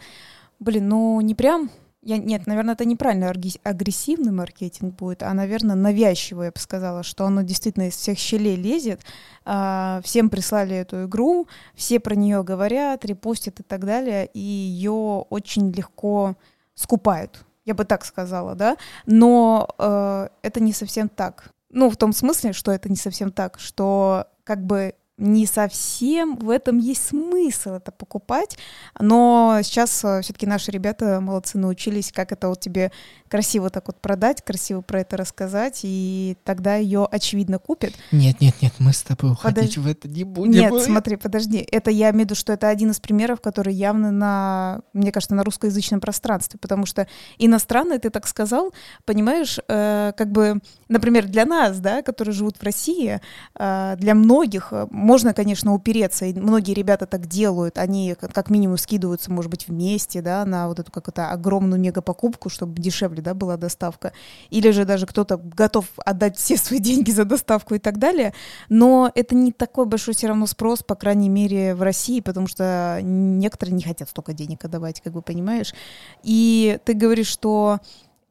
блин, 0.58 0.88
ну 0.88 1.20
не 1.20 1.34
прям 1.34 1.70
я, 2.02 2.18
нет, 2.18 2.46
наверное, 2.46 2.74
это 2.74 2.84
неправильно 2.84 3.32
агрессивный 3.62 4.32
маркетинг 4.32 4.94
будет, 4.94 5.22
а, 5.22 5.32
наверное, 5.32 5.76
навязчивый, 5.76 6.46
я 6.46 6.52
бы 6.52 6.58
сказала, 6.58 7.04
что 7.04 7.26
оно 7.26 7.42
действительно 7.42 7.88
из 7.88 7.94
всех 7.94 8.18
щелей 8.18 8.56
лезет. 8.56 9.00
А, 9.44 10.00
всем 10.02 10.28
прислали 10.28 10.76
эту 10.76 11.04
игру, 11.04 11.46
все 11.74 12.00
про 12.00 12.16
нее 12.16 12.42
говорят, 12.42 13.04
репостят 13.04 13.60
и 13.60 13.62
так 13.62 13.84
далее, 13.84 14.26
и 14.34 14.40
ее 14.40 15.24
очень 15.30 15.70
легко 15.70 16.36
скупают, 16.74 17.44
я 17.64 17.74
бы 17.74 17.84
так 17.84 18.04
сказала, 18.04 18.56
да. 18.56 18.76
Но 19.06 19.68
э, 19.78 20.28
это 20.42 20.60
не 20.60 20.72
совсем 20.72 21.08
так. 21.08 21.50
Ну, 21.70 21.88
в 21.88 21.96
том 21.96 22.12
смысле, 22.12 22.52
что 22.52 22.72
это 22.72 22.88
не 22.88 22.96
совсем 22.96 23.30
так, 23.30 23.58
что 23.60 24.26
как 24.44 24.64
бы 24.64 24.94
не 25.22 25.46
совсем 25.46 26.36
в 26.36 26.50
этом 26.50 26.78
есть 26.78 27.08
смысл 27.08 27.74
это 27.74 27.92
покупать, 27.92 28.58
но 28.98 29.60
сейчас 29.62 30.04
э, 30.04 30.20
все-таки 30.22 30.46
наши 30.46 30.70
ребята 30.70 31.20
молодцы 31.20 31.58
научились, 31.58 32.12
как 32.12 32.32
это 32.32 32.48
вот 32.48 32.60
тебе 32.60 32.90
красиво 33.32 33.70
так 33.70 33.86
вот 33.86 33.98
продать, 33.98 34.42
красиво 34.44 34.82
про 34.82 35.00
это 35.00 35.16
рассказать, 35.16 35.80
и 35.84 36.36
тогда 36.44 36.76
ее 36.76 37.08
очевидно 37.10 37.58
купят. 37.58 37.94
Нет, 38.10 38.42
нет, 38.42 38.56
нет, 38.60 38.74
мы 38.78 38.92
с 38.92 39.00
тобой 39.00 39.32
уходить 39.32 39.76
Подож... 39.76 39.86
в 39.86 39.88
это 39.88 40.06
не 40.06 40.24
будем. 40.24 40.52
Нет, 40.52 40.82
смотри, 40.82 41.16
подожди, 41.16 41.66
это 41.72 41.90
я 41.90 42.10
имею 42.10 42.24
в 42.24 42.24
виду, 42.26 42.34
что 42.34 42.52
это 42.52 42.68
один 42.68 42.90
из 42.90 43.00
примеров, 43.00 43.40
который 43.40 43.72
явно 43.72 44.10
на, 44.10 44.82
мне 44.92 45.12
кажется, 45.12 45.34
на 45.34 45.44
русскоязычном 45.44 46.00
пространстве, 46.00 46.58
потому 46.60 46.84
что 46.84 47.06
иностранный, 47.38 47.98
ты 47.98 48.10
так 48.10 48.26
сказал, 48.26 48.74
понимаешь, 49.06 49.58
э, 49.66 50.12
как 50.14 50.30
бы, 50.30 50.60
например, 50.90 51.26
для 51.26 51.46
нас, 51.46 51.78
да, 51.80 52.02
которые 52.02 52.34
живут 52.34 52.58
в 52.58 52.62
России, 52.62 53.18
э, 53.54 53.94
для 53.96 54.14
многих 54.14 54.68
э, 54.72 54.88
можно, 54.90 55.32
конечно, 55.32 55.72
упереться, 55.72 56.26
и 56.26 56.34
многие 56.34 56.74
ребята 56.74 57.06
так 57.06 57.24
делают, 57.28 57.78
они 57.78 58.14
как 58.14 58.50
минимум 58.50 58.76
скидываются, 58.76 59.32
может 59.32 59.50
быть, 59.50 59.68
вместе, 59.68 60.20
да, 60.20 60.44
на 60.44 60.68
вот 60.68 60.80
эту 60.80 60.92
какую-то 60.92 61.30
огромную 61.30 61.80
мега 61.80 62.02
покупку, 62.02 62.50
чтобы 62.50 62.78
дешевле 62.78 63.21
да, 63.22 63.34
была 63.34 63.56
доставка, 63.56 64.12
или 64.50 64.70
же 64.70 64.84
даже 64.84 65.06
кто-то 65.06 65.36
готов 65.38 65.86
отдать 66.04 66.36
все 66.36 66.56
свои 66.56 66.78
деньги 66.78 67.10
за 67.10 67.24
доставку 67.24 67.74
и 67.74 67.78
так 67.78 67.98
далее, 67.98 68.34
но 68.68 69.10
это 69.14 69.34
не 69.34 69.52
такой 69.52 69.86
большой 69.86 70.14
все 70.14 70.28
равно 70.28 70.46
спрос, 70.46 70.82
по 70.82 70.94
крайней 70.94 71.28
мере, 71.28 71.74
в 71.74 71.82
России, 71.82 72.20
потому 72.20 72.46
что 72.46 73.00
некоторые 73.02 73.74
не 73.74 73.82
хотят 73.82 74.08
столько 74.08 74.32
денег 74.32 74.64
отдавать, 74.64 75.00
как 75.00 75.12
бы 75.12 75.22
понимаешь. 75.22 75.74
И 76.22 76.78
ты 76.84 76.94
говоришь, 76.94 77.28
что 77.28 77.78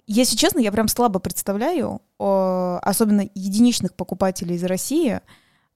если 0.07 0.35
честно, 0.35 0.59
я 0.59 0.71
прям 0.71 0.87
слабо 0.87 1.19
представляю, 1.19 2.01
особенно 2.17 3.29
единичных 3.33 3.93
покупателей 3.93 4.55
из 4.55 4.63
России, 4.63 5.21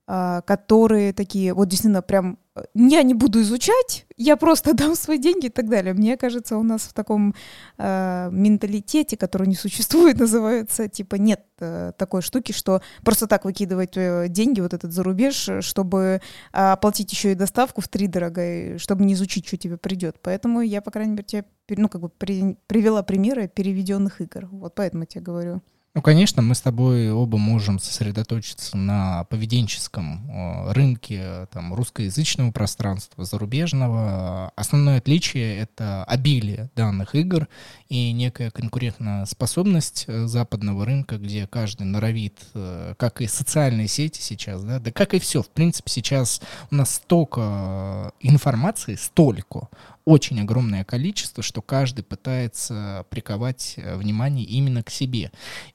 которые 0.07 1.13
такие, 1.13 1.53
вот 1.53 1.67
действительно 1.67 2.01
прям 2.01 2.37
я 2.73 3.03
не 3.03 3.13
буду 3.13 3.41
изучать, 3.41 4.05
я 4.15 4.37
просто 4.37 4.73
дам 4.73 4.95
свои 4.95 5.17
деньги 5.17 5.47
и 5.47 5.49
так 5.49 5.69
далее. 5.69 5.93
Мне 5.93 6.15
кажется, 6.15 6.57
у 6.57 6.63
нас 6.63 6.83
в 6.83 6.93
таком 6.93 7.35
э, 7.77 8.29
менталитете, 8.31 9.17
который 9.17 9.47
не 9.47 9.55
существует, 9.55 10.17
называется, 10.19 10.87
типа 10.87 11.15
нет 11.15 11.43
э, 11.59 11.91
такой 11.97 12.21
штуки, 12.21 12.53
что 12.53 12.81
просто 13.03 13.27
так 13.27 13.43
выкидывать 13.43 13.97
э, 13.97 14.27
деньги 14.29 14.61
вот 14.61 14.73
этот 14.73 14.93
за 14.93 15.03
рубеж, 15.03 15.49
чтобы 15.59 16.21
э, 16.53 16.71
оплатить 16.71 17.11
еще 17.11 17.33
и 17.33 17.35
доставку 17.35 17.81
в 17.81 17.89
три 17.89 18.07
дорого, 18.07 18.77
чтобы 18.79 19.03
не 19.03 19.13
изучить, 19.15 19.47
что 19.47 19.57
тебе 19.57 19.77
придет. 19.77 20.17
Поэтому 20.21 20.61
я, 20.61 20.81
по 20.81 20.91
крайней 20.91 21.11
мере, 21.11 21.23
тебе 21.23 21.45
ну, 21.69 21.89
как 21.89 22.01
бы 22.01 22.09
при, 22.09 22.57
привела 22.67 23.03
примеры 23.03 23.49
переведенных 23.49 24.21
игр. 24.21 24.47
Вот 24.51 24.75
поэтому 24.75 25.03
я 25.03 25.07
тебе 25.07 25.21
говорю. 25.21 25.61
Ну, 25.95 26.01
конечно, 26.01 26.41
мы 26.41 26.55
с 26.55 26.61
тобой 26.61 27.09
оба 27.09 27.37
можем 27.37 27.79
сосредоточиться 27.79 28.75
на 28.75 29.23
поведенческом 29.29 30.29
э, 30.29 30.73
рынке 30.73 31.47
там, 31.53 31.73
русскоязычного 31.73 32.51
пространства, 32.51 33.23
зарубежного. 33.23 34.51
Основное 34.57 34.97
отличие— 34.97 35.57
это 35.59 36.03
обилие 36.03 36.69
данных 36.75 37.15
игр 37.15 37.47
и 37.87 38.11
некая 38.11 38.51
конкурентная 38.51 39.23
способность 39.23 40.03
э, 40.07 40.27
западного 40.27 40.85
рынка, 40.85 41.17
где 41.17 41.47
каждый 41.47 41.83
норовит, 41.83 42.41
э, 42.53 42.95
как 42.97 43.21
и 43.21 43.27
социальные 43.27 43.87
сети 43.87 44.19
сейчас, 44.19 44.65
да, 44.65 44.79
да 44.79 44.91
как 44.91 45.13
и 45.13 45.19
все. 45.19 45.41
В 45.41 45.49
принципе, 45.49 45.89
сейчас 45.89 46.41
у 46.71 46.75
нас 46.75 46.95
столько 46.95 48.11
информации, 48.19 48.95
столько, 48.95 49.69
очень 50.05 50.39
огромное 50.39 50.85
количество, 50.85 51.43
что 51.43 51.61
каждый 51.61 52.03
пытается 52.03 53.05
приковать 53.09 53.73
э, 53.77 53.97
внимание 53.97 54.45
именно 54.45 54.83
к 54.83 54.91
себе. 54.91 55.31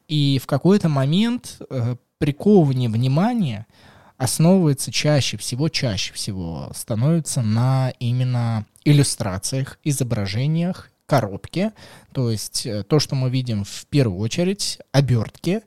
И 0.08 0.40
в 0.42 0.46
какой-то 0.46 0.88
момент 0.88 1.60
э, 1.68 1.96
приковывание 2.18 2.88
внимания 2.88 3.66
основывается 4.16 4.92
чаще 4.92 5.36
всего, 5.36 5.68
чаще 5.68 6.12
всего 6.14 6.70
становится 6.74 7.42
на 7.42 7.92
именно 7.98 8.66
иллюстрациях, 8.84 9.78
изображениях, 9.82 10.90
коробке, 11.06 11.72
то 12.12 12.30
есть 12.30 12.66
э, 12.66 12.84
то, 12.84 13.00
что 13.00 13.16
мы 13.16 13.30
видим 13.30 13.64
в 13.64 13.86
первую 13.86 14.20
очередь, 14.20 14.78
обертки, 14.92 15.62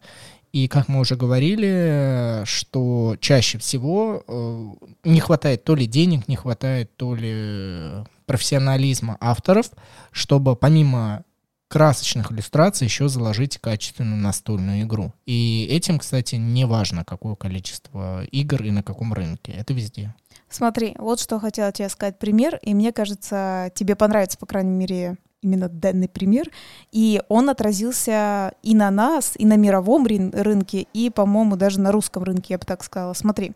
и 0.54 0.68
как 0.68 0.88
мы 0.88 1.00
уже 1.00 1.16
говорили, 1.16 2.44
что 2.46 3.18
чаще 3.20 3.58
всего 3.58 4.78
не 5.04 5.20
хватает 5.20 5.64
то 5.64 5.74
ли 5.74 5.88
денег, 5.88 6.28
не 6.28 6.36
хватает 6.36 6.96
то 6.96 7.16
ли 7.16 8.06
профессионализма 8.34 9.16
авторов, 9.20 9.70
чтобы 10.12 10.56
помимо 10.56 11.24
красочных 11.68 12.32
иллюстраций 12.32 12.86
еще 12.86 13.08
заложить 13.08 13.60
качественную 13.60 14.20
настольную 14.20 14.82
игру. 14.82 15.14
И 15.28 15.68
этим, 15.70 16.00
кстати, 16.00 16.34
не 16.34 16.66
важно, 16.66 17.06
какое 17.06 17.36
количество 17.36 18.24
игр 18.26 18.64
и 18.64 18.72
на 18.72 18.82
каком 18.82 19.14
рынке. 19.14 19.52
Это 19.52 19.76
везде. 19.76 20.16
Смотри, 20.50 20.96
вот 20.98 21.20
что 21.20 21.40
хотела 21.40 21.72
тебе 21.72 21.90
сказать 21.90 22.18
пример, 22.18 22.58
и 22.64 22.74
мне 22.74 22.92
кажется, 22.92 23.72
тебе 23.76 23.96
понравится, 23.96 24.40
по 24.40 24.48
крайней 24.48 24.72
мере, 24.72 25.18
именно 25.44 25.70
данный 25.70 26.10
пример, 26.10 26.50
и 26.92 27.22
он 27.30 27.52
отразился 27.52 28.54
и 28.64 28.74
на 28.74 28.90
нас, 28.90 29.34
и 29.38 29.46
на 29.46 29.58
мировом 29.58 30.08
рынке, 30.08 30.88
и, 30.92 31.12
по-моему, 31.12 31.56
даже 31.56 31.80
на 31.80 31.92
русском 31.92 32.24
рынке, 32.24 32.56
я 32.56 32.58
бы 32.58 32.66
так 32.66 32.84
сказала. 32.84 33.14
Смотри, 33.14 33.52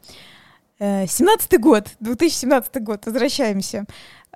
17 0.79 1.53
э, 1.53 1.57
год, 1.57 1.87
2017 1.99 2.83
год, 2.83 3.05
возвращаемся. 3.05 3.85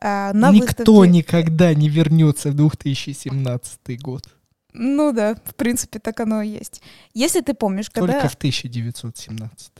А, 0.01 0.33
на 0.33 0.51
Никто 0.51 0.93
выставке... 0.93 1.11
никогда 1.11 1.73
не 1.75 1.87
вернется 1.87 2.49
в 2.49 2.55
2017 2.55 4.01
год. 4.01 4.27
Ну 4.73 5.11
да, 5.13 5.35
в 5.45 5.55
принципе, 5.55 5.99
так 5.99 6.19
оно 6.19 6.41
и 6.41 6.49
есть. 6.49 6.81
Если 7.13 7.41
ты 7.41 7.53
помнишь, 7.53 7.89
когда... 7.89 8.13
Только 8.13 8.29
в 8.29 8.35
1917. 8.35 9.71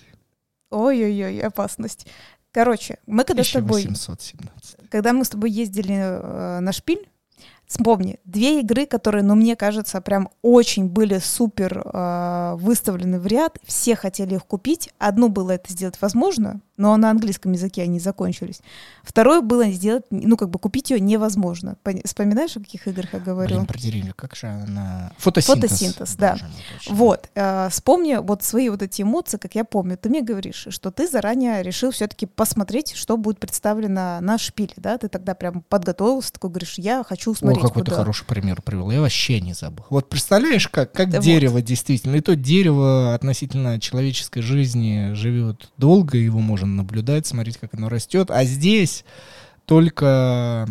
Ой-ой-ой, 0.69 1.39
опасность. 1.39 2.07
Короче, 2.51 2.99
мы 3.07 3.23
когда 3.23 3.43
с 3.43 3.51
тобой... 3.51 3.88
Когда 4.89 5.13
мы 5.13 5.25
с 5.25 5.29
тобой 5.29 5.49
ездили 5.51 5.95
э, 5.95 6.60
на 6.60 6.71
шпиль, 6.71 7.07
Вспомни, 7.71 8.19
две 8.25 8.60
игры, 8.60 8.86
которые, 8.86 9.23
ну, 9.23 9.34
мне 9.34 9.55
кажется, 9.55 10.01
прям 10.01 10.27
очень 10.41 10.89
были 10.89 11.19
супер 11.19 11.81
э, 11.86 12.55
выставлены 12.57 13.17
в 13.17 13.25
ряд, 13.25 13.60
все 13.63 13.95
хотели 13.95 14.36
их 14.36 14.45
купить. 14.45 14.89
Одну 14.99 15.29
было 15.29 15.51
это 15.51 15.71
сделать 15.71 15.95
возможно, 16.01 16.60
но 16.75 16.97
на 16.97 17.10
английском 17.10 17.53
языке 17.53 17.84
они 17.84 18.01
закончились. 18.01 18.60
Второе 19.03 19.39
было 19.39 19.69
сделать, 19.69 20.03
ну, 20.10 20.36
как 20.36 20.49
бы 20.49 20.60
купить 20.60 20.91
ее 20.91 20.99
невозможно. 20.99 21.77
Пон- 21.86 22.01
Вспоминаешь, 22.03 22.57
о 22.57 22.60
каких 22.60 22.89
играх 22.89 23.13
я 23.13 23.19
говорю? 23.19 23.55
Блин, 23.55 23.67
про 23.67 23.79
деревню, 23.79 24.13
как 24.17 24.36
же 24.36 24.47
она... 24.47 25.13
Фотосинтез. 25.19 25.69
Фотосинтез, 25.69 26.15
да. 26.15 26.38
Точно. 26.73 26.93
Вот, 26.93 27.29
э, 27.36 27.69
вспомни 27.69 28.15
вот 28.15 28.43
свои 28.43 28.67
вот 28.67 28.81
эти 28.81 29.03
эмоции, 29.03 29.38
как 29.38 29.55
я 29.55 29.63
помню. 29.63 29.97
Ты 29.97 30.10
мне 30.10 30.21
говоришь, 30.21 30.67
что 30.71 30.91
ты 30.91 31.07
заранее 31.07 31.63
решил 31.63 31.91
все-таки 31.91 32.25
посмотреть, 32.25 32.95
что 32.95 33.15
будет 33.15 33.39
представлено 33.39 34.19
на 34.19 34.38
шпиле, 34.38 34.73
да? 34.75 34.97
Ты 34.97 35.07
тогда 35.07 35.36
прям 35.36 35.62
подготовился, 35.69 36.34
такой 36.34 36.49
говоришь, 36.49 36.77
я 36.77 37.05
хочу 37.07 37.34
О, 37.62 37.67
какой 37.67 37.84
ты 37.84 37.91
куда. 37.91 37.97
хороший 37.97 38.26
пример 38.26 38.62
привел. 38.62 38.91
Я 38.91 39.02
вообще 39.02 39.39
не 39.41 39.54
забыл. 39.54 39.86
Вот 39.89 40.10
представляешь, 40.10 40.67
как, 40.67 40.91
как 40.91 41.10
Да 41.10 41.17
вот. 41.17 41.26
дерево 41.26 41.62
действительно. 41.62 42.15
И 42.15 42.21
то 42.21 42.36
дерево 42.36 43.13
относительно 43.13 43.80
человеческой 43.80 44.41
жизни 44.41 45.13
живет 45.13 45.71
долго, 45.78 46.17
его 46.17 46.39
можно 46.39 46.67
наблюдать, 46.67 47.28
смотреть, 47.28 47.58
как 47.58 47.74
оно 47.74 47.89
растет. 47.89 48.32
А 48.32 48.43
здесь 48.43 49.06
только 49.65 50.67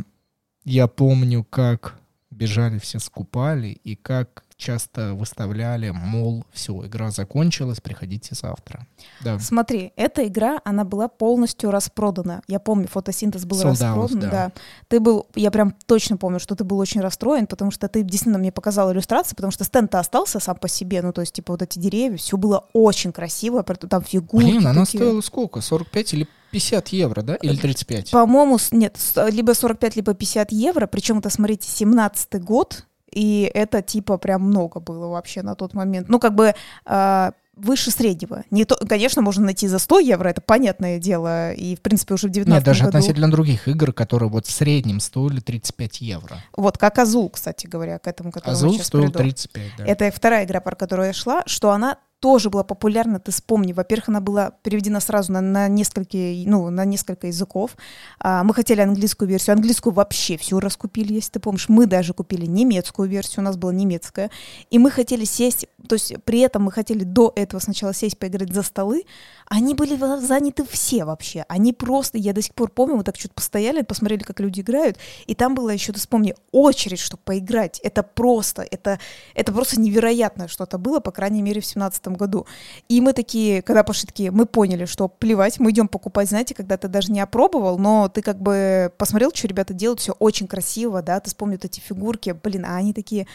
я 0.64 0.86
помню, 0.86 1.44
как 1.48 1.98
бежали 2.30 2.78
все 2.78 2.98
скупали 2.98 3.68
и 3.68 3.96
как 3.96 4.44
часто 4.60 5.14
выставляли, 5.14 5.90
мол, 5.90 6.44
все, 6.52 6.86
игра 6.86 7.10
закончилась, 7.10 7.80
приходите 7.80 8.34
завтра. 8.34 8.86
Да. 9.24 9.38
Смотри, 9.40 9.92
эта 9.96 10.26
игра, 10.26 10.60
она 10.64 10.84
была 10.84 11.08
полностью 11.08 11.70
распродана. 11.72 12.42
Я 12.46 12.60
помню, 12.60 12.86
фотосинтез 12.86 13.44
был 13.44 13.60
Sold 13.60 13.72
out, 13.72 13.72
распродан. 13.72 14.20
да. 14.20 14.30
да. 14.30 14.52
Ты 14.88 15.00
был, 15.00 15.26
я 15.34 15.50
прям 15.50 15.74
точно 15.86 16.16
помню, 16.16 16.38
что 16.38 16.54
ты 16.54 16.62
был 16.62 16.78
очень 16.78 17.00
расстроен, 17.00 17.48
потому 17.48 17.72
что 17.72 17.88
ты 17.88 18.02
действительно 18.02 18.38
мне 18.38 18.52
показал 18.52 18.92
иллюстрации, 18.92 19.34
потому 19.34 19.50
что 19.50 19.64
стенд-то 19.64 19.98
остался 19.98 20.38
сам 20.38 20.56
по 20.56 20.68
себе, 20.68 21.02
ну 21.02 21.12
то 21.12 21.22
есть 21.22 21.32
типа 21.32 21.54
вот 21.54 21.62
эти 21.62 21.78
деревья, 21.78 22.16
все 22.16 22.36
было 22.36 22.66
очень 22.72 23.12
красиво, 23.12 23.62
этом 23.62 23.88
там 23.88 24.02
фигурки 24.02 24.46
Блин, 24.46 24.66
она 24.66 24.84
такие. 24.84 24.98
стоила 24.98 25.20
сколько? 25.20 25.60
45 25.60 26.14
или 26.14 26.28
50 26.50 26.88
евро, 26.88 27.22
да? 27.22 27.36
Или 27.36 27.56
35? 27.56 28.10
По-моему, 28.10 28.58
нет, 28.72 28.98
либо 29.30 29.54
45, 29.54 29.96
либо 29.96 30.14
50 30.14 30.52
евро, 30.52 30.86
причем 30.86 31.18
это, 31.18 31.30
смотрите, 31.30 31.68
17 31.68 32.42
год, 32.42 32.86
и 33.10 33.50
это 33.52 33.82
типа 33.82 34.18
прям 34.18 34.42
много 34.42 34.80
было 34.80 35.08
вообще 35.08 35.42
на 35.42 35.54
тот 35.54 35.74
момент. 35.74 36.08
Ну, 36.08 36.18
как 36.18 36.34
бы 36.34 36.54
а, 36.84 37.32
выше 37.60 37.90
среднего. 37.90 38.44
Не 38.50 38.64
то, 38.64 38.76
конечно, 38.76 39.22
можно 39.22 39.44
найти 39.44 39.68
за 39.68 39.78
100 39.78 39.98
евро, 40.00 40.28
это 40.28 40.40
понятное 40.40 40.98
дело, 40.98 41.52
и, 41.52 41.76
в 41.76 41.80
принципе, 41.80 42.14
уже 42.14 42.28
в 42.28 42.30
19 42.30 42.58
Нет, 42.58 42.64
даже 42.64 42.84
году. 42.84 42.96
относительно 42.96 43.30
других 43.30 43.68
игр, 43.68 43.92
которые 43.92 44.28
вот 44.28 44.46
в 44.46 44.50
среднем 44.50 45.00
стоили 45.00 45.40
35 45.40 46.00
евро. 46.00 46.42
Вот, 46.56 46.78
как 46.78 46.98
Азул, 46.98 47.28
кстати 47.30 47.66
говоря, 47.66 47.98
к 47.98 48.06
этому, 48.06 48.32
которому 48.32 48.56
Азул 48.56 48.78
стоил 48.80 49.04
приду. 49.04 49.18
35, 49.18 49.62
да. 49.78 49.84
Это 49.86 50.10
вторая 50.10 50.44
игра, 50.44 50.60
про 50.60 50.74
которую 50.74 51.08
я 51.08 51.12
шла, 51.12 51.42
что 51.46 51.70
она 51.70 51.98
тоже 52.20 52.50
была 52.50 52.64
популярна, 52.64 53.18
ты 53.18 53.32
вспомни. 53.32 53.72
Во-первых, 53.72 54.10
она 54.10 54.20
была 54.20 54.50
переведена 54.62 55.00
сразу 55.00 55.32
на, 55.32 55.40
на, 55.40 55.68
несколько, 55.68 56.18
ну, 56.18 56.68
на 56.68 56.84
несколько 56.84 57.28
языков. 57.28 57.76
А, 58.18 58.44
мы 58.44 58.52
хотели 58.52 58.82
английскую 58.82 59.28
версию. 59.28 59.54
Английскую 59.54 59.94
вообще 59.94 60.36
всю 60.36 60.60
раскупили, 60.60 61.14
если 61.14 61.32
ты 61.32 61.40
помнишь. 61.40 61.68
Мы 61.68 61.86
даже 61.86 62.12
купили 62.12 62.44
немецкую 62.44 63.08
версию, 63.08 63.40
у 63.40 63.44
нас 63.44 63.56
была 63.56 63.72
немецкая. 63.72 64.30
И 64.68 64.78
мы 64.78 64.90
хотели 64.90 65.24
сесть, 65.24 65.66
то 65.88 65.94
есть 65.94 66.14
при 66.24 66.40
этом 66.40 66.64
мы 66.64 66.72
хотели 66.72 67.04
до 67.04 67.32
этого 67.34 67.58
сначала 67.58 67.94
сесть 67.94 68.18
поиграть 68.18 68.52
за 68.52 68.62
столы. 68.62 69.04
Они 69.46 69.74
были 69.74 69.96
заняты 70.20 70.64
все 70.70 71.04
вообще. 71.04 71.46
Они 71.48 71.72
просто, 71.72 72.18
я 72.18 72.34
до 72.34 72.42
сих 72.42 72.54
пор 72.54 72.70
помню, 72.70 72.96
мы 72.96 73.02
так 73.02 73.16
что-то 73.16 73.34
постояли, 73.34 73.80
посмотрели, 73.80 74.22
как 74.22 74.40
люди 74.40 74.60
играют. 74.60 74.98
И 75.26 75.34
там 75.34 75.54
была 75.54 75.72
еще, 75.72 75.92
ты 75.92 75.98
вспомни, 75.98 76.34
очередь, 76.52 77.00
чтобы 77.00 77.22
поиграть. 77.24 77.80
Это 77.80 78.02
просто, 78.02 78.62
это, 78.70 79.00
это 79.34 79.52
просто 79.52 79.80
невероятное 79.80 80.48
что-то 80.48 80.76
было, 80.76 81.00
по 81.00 81.12
крайней 81.12 81.40
мере, 81.40 81.62
в 81.62 81.66
семнадцатом 82.10 82.14
году. 82.14 82.46
И 82.88 83.00
мы 83.00 83.12
такие, 83.12 83.62
когда 83.62 83.82
пошли 83.82 84.06
такие, 84.06 84.30
мы 84.30 84.46
поняли, 84.46 84.84
что 84.84 85.08
плевать, 85.08 85.58
мы 85.60 85.70
идем 85.70 85.88
покупать, 85.88 86.28
знаете, 86.28 86.54
когда 86.54 86.76
ты 86.76 86.88
даже 86.88 87.12
не 87.12 87.20
опробовал, 87.20 87.78
но 87.78 88.08
ты 88.08 88.22
как 88.22 88.40
бы 88.40 88.92
посмотрел, 88.98 89.30
что 89.34 89.48
ребята 89.48 89.74
делают, 89.74 90.00
все 90.00 90.12
очень 90.18 90.46
красиво, 90.46 91.02
да, 91.02 91.20
ты 91.20 91.28
вспомнил 91.28 91.58
эти 91.62 91.80
фигурки, 91.80 92.36
блин, 92.42 92.64
а 92.66 92.76
они 92.76 92.92
такие 92.92 93.26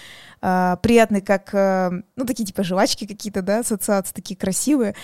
а, 0.41 0.77
приятные, 0.77 1.21
как, 1.21 1.49
а, 1.53 1.91
ну, 2.15 2.25
такие 2.25 2.45
типа 2.45 2.63
жвачки 2.63 3.07
какие-то, 3.07 3.41
да, 3.41 3.59
ассоциации 3.59 4.13
такие 4.13 4.35
красивые. 4.35 4.95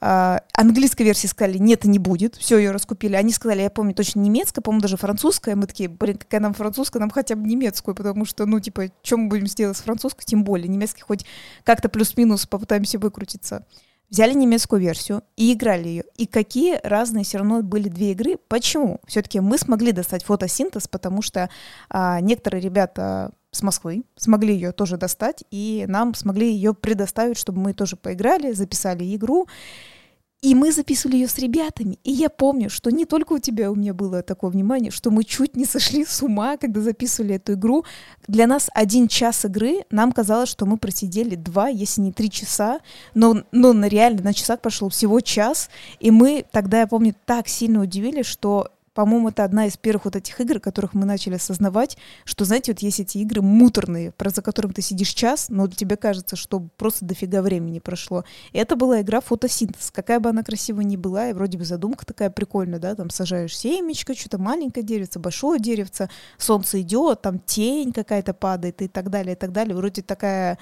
А, 0.00 0.42
английской 0.52 1.02
версии 1.02 1.26
сказали, 1.26 1.58
нет, 1.58 1.84
не 1.84 1.98
будет, 1.98 2.36
все, 2.36 2.56
ее 2.58 2.70
раскупили. 2.70 3.16
Они 3.16 3.32
сказали, 3.32 3.62
я 3.62 3.70
помню, 3.70 3.94
точно 3.94 4.20
немецкая, 4.20 4.62
по-моему, 4.62 4.82
даже 4.82 4.96
французская. 4.96 5.56
Мы 5.56 5.66
такие, 5.66 5.88
блин, 5.88 6.18
какая 6.18 6.40
нам 6.40 6.54
французская, 6.54 7.00
нам 7.00 7.10
хотя 7.10 7.34
бы 7.34 7.48
немецкую, 7.48 7.94
потому 7.96 8.24
что, 8.24 8.46
ну, 8.46 8.60
типа, 8.60 8.90
что 9.02 9.16
мы 9.16 9.28
будем 9.28 9.48
сделать 9.48 9.76
с 9.76 9.80
французской, 9.80 10.24
тем 10.24 10.44
более. 10.44 10.68
Немецкий 10.68 11.02
хоть 11.02 11.24
как-то 11.64 11.88
плюс-минус 11.88 12.46
попытаемся 12.46 12.98
выкрутиться. 12.98 13.66
Взяли 14.10 14.32
немецкую 14.32 14.80
версию 14.80 15.22
и 15.36 15.52
играли 15.52 15.88
ее. 15.88 16.04
И 16.16 16.26
какие 16.26 16.80
разные 16.82 17.24
все 17.24 17.38
равно 17.38 17.62
были 17.62 17.88
две 17.88 18.12
игры. 18.12 18.38
Почему? 18.48 19.00
Все-таки 19.06 19.40
мы 19.40 19.58
смогли 19.58 19.92
достать 19.92 20.24
фотосинтез, 20.24 20.88
потому 20.88 21.20
что 21.20 21.50
а, 21.90 22.20
некоторые 22.20 22.62
ребята 22.62 23.32
с 23.50 23.62
Москвы 23.62 24.04
смогли 24.16 24.54
ее 24.54 24.72
тоже 24.72 24.96
достать, 24.96 25.44
и 25.50 25.84
нам 25.88 26.14
смогли 26.14 26.50
ее 26.50 26.72
предоставить, 26.72 27.36
чтобы 27.36 27.60
мы 27.60 27.74
тоже 27.74 27.96
поиграли, 27.96 28.52
записали 28.52 29.14
игру. 29.14 29.46
И 30.40 30.54
мы 30.54 30.70
записывали 30.70 31.16
ее 31.16 31.28
с 31.28 31.36
ребятами. 31.38 31.98
И 32.04 32.12
я 32.12 32.28
помню, 32.28 32.70
что 32.70 32.90
не 32.90 33.06
только 33.06 33.32
у 33.32 33.38
тебя, 33.40 33.72
у 33.72 33.74
меня 33.74 33.92
было 33.92 34.22
такое 34.22 34.50
внимание, 34.50 34.92
что 34.92 35.10
мы 35.10 35.24
чуть 35.24 35.56
не 35.56 35.64
сошли 35.64 36.04
с 36.04 36.22
ума, 36.22 36.56
когда 36.56 36.80
записывали 36.80 37.34
эту 37.34 37.54
игру. 37.54 37.84
Для 38.28 38.46
нас 38.46 38.70
один 38.72 39.08
час 39.08 39.44
игры, 39.44 39.84
нам 39.90 40.12
казалось, 40.12 40.48
что 40.48 40.64
мы 40.64 40.76
просидели 40.76 41.34
два, 41.34 41.68
если 41.68 42.02
не 42.02 42.12
три 42.12 42.30
часа, 42.30 42.78
но, 43.14 43.42
но 43.50 43.72
на 43.72 43.86
реально 43.86 44.22
на 44.22 44.32
часах 44.32 44.60
прошел 44.60 44.90
всего 44.90 45.20
час. 45.20 45.70
И 45.98 46.12
мы 46.12 46.44
тогда, 46.52 46.80
я 46.80 46.86
помню, 46.86 47.16
так 47.26 47.48
сильно 47.48 47.82
удивились, 47.82 48.26
что 48.26 48.68
по-моему, 48.98 49.28
это 49.28 49.44
одна 49.44 49.66
из 49.66 49.76
первых 49.76 50.06
вот 50.06 50.16
этих 50.16 50.40
игр, 50.40 50.58
которых 50.58 50.92
мы 50.92 51.06
начали 51.06 51.36
осознавать, 51.36 51.96
что, 52.24 52.44
знаете, 52.44 52.72
вот 52.72 52.80
есть 52.80 52.98
эти 52.98 53.18
игры 53.18 53.42
муторные, 53.42 54.10
про 54.10 54.30
за 54.30 54.42
которым 54.42 54.72
ты 54.72 54.82
сидишь 54.82 55.10
час, 55.10 55.50
но 55.50 55.68
тебе 55.68 55.96
кажется, 55.96 56.34
что 56.34 56.66
просто 56.76 57.04
дофига 57.04 57.40
времени 57.40 57.78
прошло. 57.78 58.24
И 58.50 58.58
это 58.58 58.74
была 58.74 59.00
игра 59.00 59.20
фотосинтез. 59.20 59.92
Какая 59.92 60.18
бы 60.18 60.30
она 60.30 60.42
красивая 60.42 60.82
ни 60.82 60.96
была, 60.96 61.30
и 61.30 61.32
вроде 61.32 61.58
бы 61.58 61.64
задумка 61.64 62.04
такая 62.04 62.28
прикольная, 62.28 62.80
да, 62.80 62.96
там 62.96 63.08
сажаешь 63.10 63.56
семечко, 63.56 64.16
что-то 64.16 64.38
маленькое 64.38 64.84
деревце, 64.84 65.20
большое 65.20 65.60
деревце, 65.60 66.10
солнце 66.36 66.80
идет, 66.80 67.22
там 67.22 67.38
тень 67.38 67.92
какая-то 67.92 68.34
падает 68.34 68.82
и 68.82 68.88
так 68.88 69.10
далее, 69.10 69.34
и 69.34 69.38
так 69.38 69.52
далее. 69.52 69.76
Вроде 69.76 70.02
такая 70.02 70.58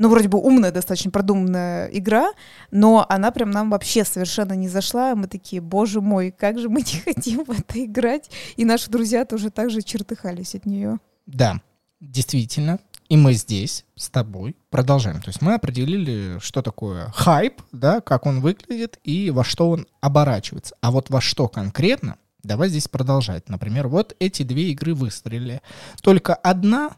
ну, 0.00 0.08
вроде 0.08 0.28
бы 0.28 0.38
умная, 0.38 0.72
достаточно 0.72 1.10
продуманная 1.10 1.88
игра, 1.88 2.32
но 2.70 3.04
она 3.06 3.30
прям 3.32 3.50
нам 3.50 3.68
вообще 3.68 4.02
совершенно 4.02 4.54
не 4.54 4.66
зашла. 4.66 5.14
Мы 5.14 5.26
такие, 5.26 5.60
боже 5.60 6.00
мой, 6.00 6.30
как 6.30 6.58
же 6.58 6.70
мы 6.70 6.80
не 6.80 7.00
хотим 7.04 7.44
в 7.44 7.50
это 7.50 7.84
играть. 7.84 8.30
И 8.56 8.64
наши 8.64 8.90
друзья 8.90 9.26
тоже 9.26 9.50
так 9.50 9.68
же 9.68 9.82
чертыхались 9.82 10.54
от 10.54 10.64
нее. 10.64 11.00
Да, 11.26 11.60
действительно. 12.00 12.78
И 13.10 13.16
мы 13.18 13.34
здесь 13.34 13.84
с 13.94 14.08
тобой 14.08 14.56
продолжаем. 14.70 15.20
То 15.20 15.28
есть 15.28 15.42
мы 15.42 15.52
определили, 15.52 16.38
что 16.38 16.62
такое 16.62 17.10
хайп, 17.14 17.60
да, 17.70 18.00
как 18.00 18.24
он 18.24 18.40
выглядит 18.40 18.98
и 19.04 19.30
во 19.30 19.44
что 19.44 19.68
он 19.68 19.86
оборачивается. 20.00 20.76
А 20.80 20.92
вот 20.92 21.10
во 21.10 21.20
что 21.20 21.46
конкретно, 21.46 22.16
давай 22.42 22.70
здесь 22.70 22.88
продолжать. 22.88 23.50
Например, 23.50 23.86
вот 23.86 24.16
эти 24.18 24.44
две 24.44 24.70
игры 24.70 24.94
выстрелили. 24.94 25.60
Только 26.00 26.34
одна 26.34 26.92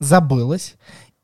забылась, 0.00 0.76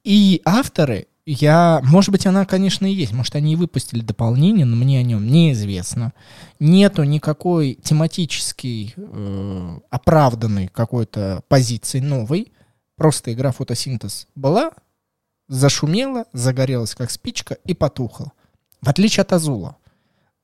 и 0.04 0.42
авторы, 0.44 1.06
я, 1.24 1.80
может 1.84 2.10
быть, 2.10 2.26
она, 2.26 2.44
конечно, 2.44 2.84
и 2.84 2.94
есть, 2.94 3.12
может, 3.12 3.36
они 3.36 3.52
и 3.52 3.56
выпустили 3.56 4.00
дополнение, 4.00 4.66
но 4.66 4.74
мне 4.74 4.98
о 4.98 5.04
нем 5.04 5.26
неизвестно. 5.26 6.12
Нету 6.58 7.04
никакой 7.04 7.74
тематической, 7.74 8.92
э, 8.96 9.78
оправданной 9.90 10.66
какой-то 10.66 11.42
позиции 11.48 12.00
новой. 12.00 12.52
Просто 12.96 13.32
игра 13.32 13.52
фотосинтез 13.52 14.26
была, 14.34 14.72
зашумела, 15.48 16.24
загорелась 16.32 16.94
как 16.94 17.10
спичка 17.10 17.54
и 17.64 17.74
потухла. 17.74 18.32
В 18.80 18.88
отличие 18.88 19.22
от 19.22 19.32
Азула. 19.32 19.76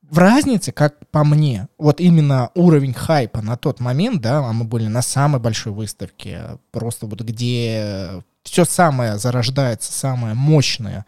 В 0.03 0.19
разнице, 0.19 0.71
как 0.73 1.07
по 1.11 1.25
мне, 1.25 1.69
вот 1.77 2.01
именно 2.01 2.51
уровень 2.55 2.95
хайпа 2.95 3.43
на 3.43 3.57
тот 3.57 3.81
момент, 3.81 4.23
да, 4.23 4.39
а 4.39 4.53
мы 4.53 4.65
были 4.65 4.87
на 4.87 5.03
самой 5.03 5.41
большой 5.41 5.73
выставке, 5.73 6.59
просто 6.71 7.07
вот 7.07 7.21
где 7.21 8.23
все 8.49 8.65
самое 8.65 9.19
зарождается, 9.19 9.93
самое 9.93 10.35
мощное, 10.35 11.05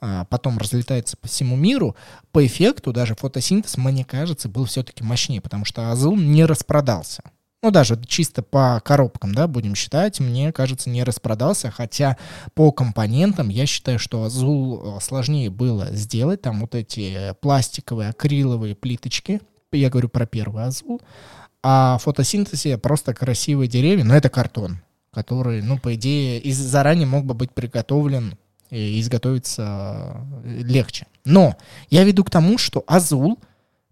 а, 0.00 0.24
потом 0.26 0.58
разлетается 0.58 1.16
по 1.16 1.28
всему 1.28 1.56
миру, 1.56 1.96
по 2.32 2.44
эффекту 2.46 2.92
даже 2.92 3.14
фотосинтез, 3.14 3.76
мне 3.76 4.04
кажется, 4.04 4.48
был 4.48 4.64
все-таки 4.66 5.02
мощнее, 5.02 5.40
потому 5.40 5.64
что 5.64 5.90
Азул 5.90 6.16
не 6.16 6.44
распродался. 6.44 7.22
Ну, 7.62 7.70
даже 7.70 8.00
чисто 8.06 8.42
по 8.42 8.80
коробкам, 8.84 9.34
да, 9.34 9.48
будем 9.48 9.74
считать, 9.74 10.20
мне 10.20 10.52
кажется, 10.52 10.90
не 10.90 11.02
распродался, 11.02 11.70
хотя 11.70 12.16
по 12.54 12.70
компонентам 12.70 13.48
я 13.48 13.66
считаю, 13.66 13.98
что 13.98 14.24
Азул 14.24 14.98
э, 14.98 15.00
сложнее 15.00 15.50
было 15.50 15.86
сделать, 15.92 16.42
там 16.42 16.60
вот 16.60 16.74
эти 16.74 17.34
пластиковые, 17.40 18.10
акриловые 18.10 18.76
плиточки, 18.76 19.40
я 19.72 19.90
говорю 19.90 20.08
про 20.08 20.26
первый 20.26 20.64
Азул, 20.64 21.00
а 21.62 21.98
фотосинтезе 21.98 22.78
просто 22.78 23.14
красивые 23.14 23.68
деревья, 23.68 24.04
но 24.04 24.14
это 24.14 24.28
картон. 24.28 24.78
Который, 25.16 25.62
ну, 25.62 25.78
по 25.78 25.94
идее, 25.94 26.38
из 26.38 26.58
заранее 26.58 27.06
мог 27.06 27.24
бы 27.24 27.32
быть 27.32 27.50
приготовлен 27.50 28.36
и 28.68 29.00
изготовиться 29.00 30.26
э, 30.44 30.60
легче. 30.60 31.06
Но 31.24 31.56
я 31.88 32.04
веду 32.04 32.22
к 32.22 32.28
тому, 32.28 32.58
что 32.58 32.84
Азул 32.86 33.38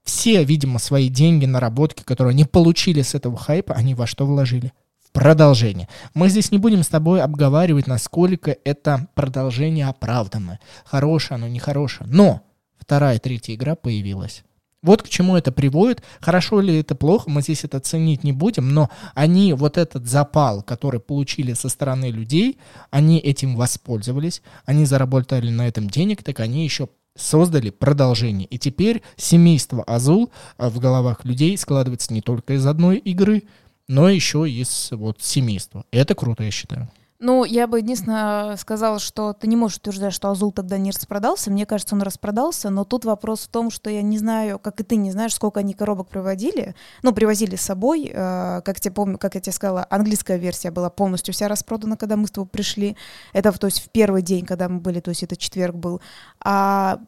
все, 0.02 0.44
видимо, 0.44 0.78
свои 0.78 1.08
деньги, 1.08 1.46
наработки, 1.46 2.02
которые 2.02 2.32
они 2.32 2.44
получили 2.44 3.00
с 3.00 3.14
этого 3.14 3.38
хайпа, 3.38 3.74
они 3.74 3.94
во 3.94 4.06
что 4.06 4.26
вложили? 4.26 4.74
В 5.02 5.12
продолжение. 5.12 5.88
Мы 6.12 6.28
здесь 6.28 6.52
не 6.52 6.58
будем 6.58 6.82
с 6.82 6.88
тобой 6.88 7.22
обговаривать, 7.22 7.86
насколько 7.86 8.54
это 8.62 9.08
продолжение 9.14 9.86
оправданно. 9.86 10.60
Хорошее 10.84 11.36
оно, 11.36 11.48
нехорошее. 11.48 12.06
Но 12.12 12.42
вторая, 12.76 13.18
третья 13.18 13.54
игра 13.54 13.76
появилась. 13.76 14.44
Вот 14.84 15.02
к 15.02 15.08
чему 15.08 15.34
это 15.34 15.50
приводит. 15.50 16.02
Хорошо 16.20 16.60
ли 16.60 16.78
это 16.78 16.94
плохо, 16.94 17.30
мы 17.30 17.40
здесь 17.40 17.64
это 17.64 17.80
ценить 17.80 18.22
не 18.22 18.32
будем, 18.32 18.74
но 18.74 18.90
они 19.14 19.54
вот 19.54 19.78
этот 19.78 20.06
запал, 20.06 20.62
который 20.62 21.00
получили 21.00 21.54
со 21.54 21.70
стороны 21.70 22.10
людей, 22.10 22.58
они 22.90 23.18
этим 23.18 23.56
воспользовались, 23.56 24.42
они 24.66 24.84
заработали 24.84 25.50
на 25.50 25.66
этом 25.66 25.88
денег, 25.88 26.22
так 26.22 26.38
они 26.40 26.64
еще 26.64 26.90
создали 27.16 27.70
продолжение. 27.70 28.46
И 28.48 28.58
теперь 28.58 29.00
семейство 29.16 29.82
Азул 29.84 30.30
а, 30.58 30.68
в 30.68 30.78
головах 30.80 31.24
людей 31.24 31.56
складывается 31.56 32.12
не 32.12 32.20
только 32.20 32.52
из 32.52 32.66
одной 32.66 32.98
игры, 32.98 33.44
но 33.88 34.10
еще 34.10 34.46
из 34.46 34.88
вот 34.90 35.22
семейства. 35.22 35.86
Это 35.92 36.14
круто, 36.14 36.42
я 36.42 36.50
считаю. 36.50 36.90
Ну, 37.20 37.44
я 37.44 37.66
бы 37.68 37.78
единственное 37.78 38.56
сказала, 38.56 38.98
что 38.98 39.32
ты 39.32 39.46
не 39.46 39.56
можешь 39.56 39.78
утверждать, 39.78 40.12
что 40.12 40.30
Азул 40.30 40.50
тогда 40.50 40.78
не 40.78 40.90
распродался. 40.90 41.50
Мне 41.50 41.64
кажется, 41.64 41.94
он 41.94 42.02
распродался, 42.02 42.70
но 42.70 42.84
тут 42.84 43.04
вопрос 43.04 43.42
в 43.42 43.48
том, 43.48 43.70
что 43.70 43.88
я 43.88 44.02
не 44.02 44.18
знаю, 44.18 44.58
как 44.58 44.80
и 44.80 44.82
ты 44.82 44.96
не 44.96 45.12
знаешь, 45.12 45.34
сколько 45.34 45.60
они 45.60 45.74
коробок 45.74 46.08
приводили. 46.08 46.74
Ну, 47.02 47.12
привозили 47.14 47.54
с 47.54 47.62
собой. 47.62 48.10
Э, 48.12 48.62
как, 48.64 48.80
тебе 48.80 48.92
помню, 48.92 49.16
как 49.16 49.36
я 49.36 49.40
тебе 49.40 49.52
сказала, 49.52 49.86
английская 49.90 50.38
версия 50.38 50.72
была 50.72 50.90
полностью 50.90 51.32
вся 51.32 51.46
распродана, 51.46 51.96
когда 51.96 52.16
мы 52.16 52.26
с 52.26 52.32
тобой 52.32 52.48
пришли. 52.48 52.96
Это, 53.32 53.52
то 53.52 53.68
есть, 53.68 53.80
в 53.80 53.90
первый 53.90 54.22
день, 54.22 54.44
когда 54.44 54.68
мы 54.68 54.80
были, 54.80 54.98
то 54.98 55.10
есть, 55.10 55.22
это 55.22 55.36
четверг 55.36 55.76
был. 55.76 56.00
А 56.40 56.98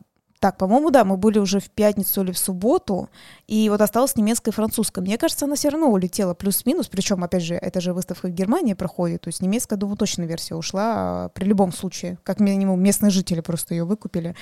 так, 0.40 0.58
по-моему, 0.58 0.90
да, 0.90 1.04
мы 1.04 1.16
были 1.16 1.38
уже 1.38 1.60
в 1.60 1.70
пятницу 1.70 2.22
или 2.22 2.32
в 2.32 2.38
субботу, 2.38 3.08
и 3.46 3.68
вот 3.70 3.80
осталась 3.80 4.16
немецкая 4.16 4.50
и 4.50 4.54
французская. 4.54 5.00
Мне 5.00 5.18
кажется, 5.18 5.46
она 5.46 5.54
все 5.56 5.70
равно 5.70 5.90
улетела 5.90 6.34
плюс-минус, 6.34 6.88
причем, 6.88 7.24
опять 7.24 7.42
же, 7.42 7.54
это 7.54 7.80
же 7.80 7.92
выставка 7.92 8.26
в 8.28 8.32
Германии 8.32 8.74
проходит, 8.74 9.22
то 9.22 9.28
есть 9.28 9.40
немецкая, 9.40 9.76
думаю, 9.76 9.96
точно 9.96 10.24
версия 10.24 10.54
ушла 10.54 10.92
а, 10.96 11.28
при 11.30 11.44
любом 11.44 11.72
случае. 11.72 12.18
Как 12.22 12.40
минимум 12.40 12.82
местные 12.82 13.10
жители 13.10 13.40
просто 13.40 13.74
ее 13.74 13.84
выкупили. 13.84 14.34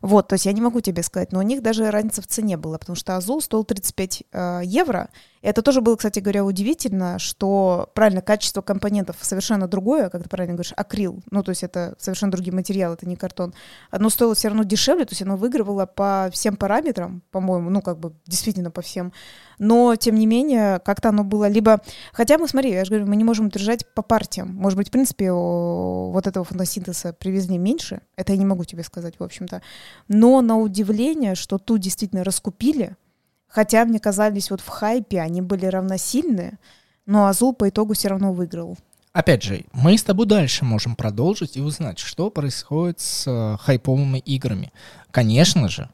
Вот, 0.00 0.28
то 0.28 0.34
есть 0.34 0.46
я 0.46 0.52
не 0.52 0.60
могу 0.60 0.80
тебе 0.80 1.02
сказать, 1.02 1.32
но 1.32 1.40
у 1.40 1.42
них 1.42 1.62
даже 1.62 1.90
разницы 1.90 2.22
в 2.22 2.26
цене 2.26 2.56
была, 2.56 2.78
потому 2.78 2.96
что 2.96 3.16
Азул 3.16 3.40
стоил 3.40 3.64
35 3.64 4.24
э, 4.32 4.60
евро, 4.64 5.10
это 5.42 5.62
тоже 5.62 5.80
было, 5.80 5.96
кстати 5.96 6.20
говоря, 6.20 6.44
удивительно, 6.44 7.18
что, 7.18 7.90
правильно, 7.94 8.22
качество 8.22 8.62
компонентов 8.62 9.16
совершенно 9.20 9.66
другое, 9.66 10.08
как 10.08 10.22
ты 10.22 10.28
правильно 10.28 10.54
говоришь, 10.54 10.72
акрил, 10.76 11.20
ну, 11.30 11.42
то 11.42 11.50
есть 11.50 11.62
это 11.62 11.94
совершенно 11.98 12.32
другие 12.32 12.54
материалы, 12.54 12.94
это 12.94 13.06
не 13.06 13.16
картон. 13.16 13.52
Оно 13.90 14.08
стоило 14.08 14.34
все 14.34 14.48
равно 14.48 14.62
дешевле, 14.62 15.04
то 15.04 15.12
есть 15.12 15.22
оно 15.22 15.36
выигрывало 15.36 15.86
по 15.86 16.30
всем 16.32 16.56
параметрам, 16.56 17.22
по-моему, 17.30 17.70
ну, 17.70 17.82
как 17.82 17.98
бы 17.98 18.14
действительно 18.26 18.70
по 18.70 18.82
всем. 18.82 19.12
Но, 19.58 19.96
тем 19.96 20.14
не 20.14 20.26
менее, 20.26 20.80
как-то 20.80 21.10
оно 21.10 21.24
было 21.24 21.48
либо... 21.48 21.80
Хотя 22.12 22.38
мы, 22.38 22.48
смотри, 22.48 22.70
я 22.70 22.84
же 22.84 22.90
говорю, 22.90 23.06
мы 23.06 23.16
не 23.16 23.24
можем 23.24 23.46
утверждать 23.46 23.86
по 23.94 24.02
партиям. 24.02 24.54
Может 24.54 24.76
быть, 24.76 24.88
в 24.88 24.90
принципе, 24.90 25.32
вот 25.32 26.26
этого 26.26 26.44
фотосинтеза 26.44 27.12
привезли 27.12 27.58
меньше, 27.58 28.00
это 28.16 28.32
я 28.32 28.38
не 28.38 28.44
могу 28.44 28.64
тебе 28.64 28.82
сказать, 28.82 29.14
в 29.18 29.22
общем-то. 29.22 29.62
Но 30.08 30.40
на 30.40 30.58
удивление, 30.58 31.34
что 31.34 31.58
тут 31.58 31.80
действительно 31.80 32.24
раскупили, 32.24 32.96
Хотя 33.52 33.84
мне 33.84 34.00
казались 34.00 34.50
вот 34.50 34.62
в 34.62 34.68
хайпе 34.68 35.20
они 35.20 35.42
были 35.42 35.66
равносильны, 35.66 36.58
но 37.04 37.26
Азул 37.26 37.52
по 37.52 37.68
итогу 37.68 37.92
все 37.92 38.08
равно 38.08 38.32
выиграл. 38.32 38.78
Опять 39.12 39.42
же, 39.42 39.66
мы 39.74 39.98
с 39.98 40.02
тобой 40.02 40.24
дальше 40.24 40.64
можем 40.64 40.96
продолжить 40.96 41.58
и 41.58 41.60
узнать, 41.60 41.98
что 41.98 42.30
происходит 42.30 43.00
с 43.00 43.26
э, 43.26 43.58
хайповыми 43.60 44.20
играми. 44.20 44.72
Конечно 45.10 45.68
же, 45.68 45.90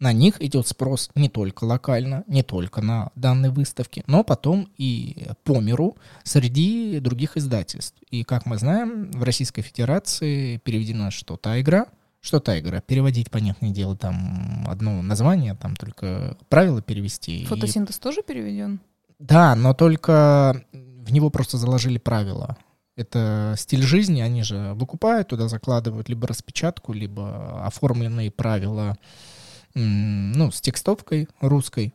на 0.00 0.12
них 0.12 0.42
идет 0.42 0.68
спрос 0.68 1.08
не 1.14 1.30
только 1.30 1.64
локально, 1.64 2.24
не 2.26 2.42
только 2.42 2.82
на 2.82 3.10
данной 3.14 3.48
выставке, 3.48 4.04
но 4.06 4.22
потом 4.22 4.68
и 4.76 5.28
по 5.44 5.60
миру 5.60 5.96
среди 6.24 7.00
других 7.00 7.38
издательств. 7.38 7.96
И, 8.10 8.22
как 8.22 8.44
мы 8.44 8.58
знаем, 8.58 9.10
в 9.12 9.22
Российской 9.22 9.62
Федерации 9.62 10.58
переведена 10.58 11.10
что 11.10 11.38
та 11.38 11.58
игра, 11.58 11.86
что 12.20 12.40
Тайгера? 12.40 12.80
Переводить, 12.80 13.30
понятное 13.30 13.70
дело, 13.70 13.96
там 13.96 14.66
одно 14.68 15.02
название, 15.02 15.54
там 15.54 15.76
только 15.76 16.36
правила 16.48 16.82
перевести. 16.82 17.44
Фотосинтез 17.46 17.98
и... 17.98 18.00
тоже 18.00 18.22
переведен? 18.22 18.80
Да, 19.18 19.54
но 19.54 19.74
только 19.74 20.64
в 20.72 21.12
него 21.12 21.30
просто 21.30 21.58
заложили 21.58 21.98
правила. 21.98 22.56
Это 22.96 23.54
стиль 23.56 23.82
жизни, 23.82 24.20
они 24.20 24.42
же 24.42 24.72
выкупают, 24.74 25.28
туда 25.28 25.48
закладывают 25.48 26.08
либо 26.08 26.26
распечатку, 26.26 26.92
либо 26.92 27.64
оформленные 27.64 28.30
правила, 28.30 28.96
ну, 29.74 30.50
с 30.50 30.60
текстовкой 30.60 31.28
русской 31.40 31.94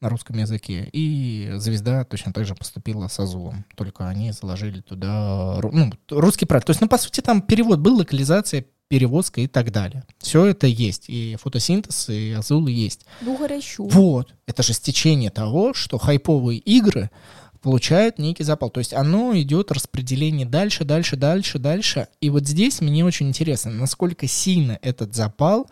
на 0.00 0.08
русском 0.08 0.38
языке. 0.38 0.88
И 0.92 1.52
«Звезда» 1.56 2.04
точно 2.04 2.32
так 2.32 2.46
же 2.46 2.54
поступила 2.54 3.08
с 3.08 3.18
Азулом. 3.18 3.64
Только 3.74 4.08
они 4.08 4.32
заложили 4.32 4.80
туда 4.80 5.58
ну, 5.60 5.90
русский 6.08 6.46
правила. 6.46 6.64
То 6.66 6.70
есть, 6.70 6.80
ну, 6.80 6.88
по 6.88 6.98
сути, 6.98 7.20
там 7.20 7.42
перевод 7.42 7.80
был, 7.80 7.98
локализация, 7.98 8.64
перевозка 8.88 9.40
и 9.42 9.46
так 9.46 9.70
далее. 9.70 10.04
Все 10.18 10.46
это 10.46 10.66
есть. 10.66 11.04
И 11.08 11.36
фотосинтез, 11.40 12.08
и 12.08 12.32
Азул 12.32 12.66
есть. 12.66 13.04
Ну, 13.20 13.36
хорошо. 13.36 13.84
Вот. 13.84 14.34
Это 14.46 14.62
же 14.62 14.72
стечение 14.72 15.30
того, 15.30 15.74
что 15.74 15.98
хайповые 15.98 16.58
игры 16.58 17.10
получают 17.60 18.18
некий 18.18 18.44
запал. 18.44 18.70
То 18.70 18.78
есть 18.78 18.94
оно 18.94 19.36
идет 19.38 19.70
распределение 19.72 20.46
дальше, 20.46 20.84
дальше, 20.84 21.16
дальше, 21.16 21.58
дальше. 21.58 22.08
И 22.20 22.30
вот 22.30 22.46
здесь 22.46 22.80
мне 22.80 23.04
очень 23.04 23.28
интересно, 23.28 23.70
насколько 23.70 24.26
сильно 24.26 24.78
этот 24.82 25.14
запал 25.14 25.68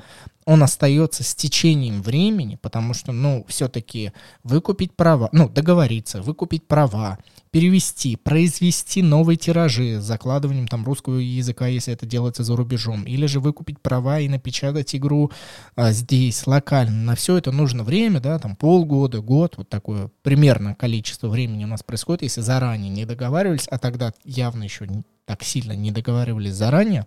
он 0.46 0.62
остается 0.62 1.24
с 1.24 1.34
течением 1.34 2.02
времени, 2.02 2.56
потому 2.62 2.94
что, 2.94 3.10
ну, 3.10 3.44
все-таки 3.48 4.12
выкупить 4.44 4.94
права, 4.94 5.28
ну, 5.32 5.48
договориться, 5.48 6.22
выкупить 6.22 6.68
права, 6.68 7.18
перевести, 7.56 8.16
произвести 8.16 9.00
новые 9.00 9.38
тиражи 9.38 9.98
с 9.98 10.04
закладыванием 10.04 10.68
там 10.68 10.84
русского 10.84 11.16
языка, 11.16 11.66
если 11.68 11.94
это 11.94 12.04
делается 12.04 12.44
за 12.44 12.54
рубежом, 12.54 13.04
или 13.04 13.24
же 13.24 13.40
выкупить 13.40 13.80
права 13.80 14.20
и 14.20 14.28
напечатать 14.28 14.94
игру 14.94 15.32
а, 15.74 15.90
здесь, 15.92 16.46
локально. 16.46 17.02
На 17.02 17.14
все 17.14 17.38
это 17.38 17.52
нужно 17.52 17.82
время, 17.82 18.20
да, 18.20 18.38
там 18.38 18.56
полгода, 18.56 19.22
год, 19.22 19.54
вот 19.56 19.70
такое 19.70 20.10
примерно 20.22 20.74
количество 20.74 21.28
времени 21.28 21.64
у 21.64 21.68
нас 21.68 21.82
происходит, 21.82 22.24
если 22.24 22.42
заранее 22.42 22.90
не 22.90 23.06
договаривались, 23.06 23.68
а 23.70 23.78
тогда 23.78 24.12
явно 24.22 24.62
еще 24.62 24.86
не, 24.86 25.02
так 25.24 25.42
сильно 25.42 25.72
не 25.72 25.90
договаривались 25.90 26.52
заранее, 26.52 27.06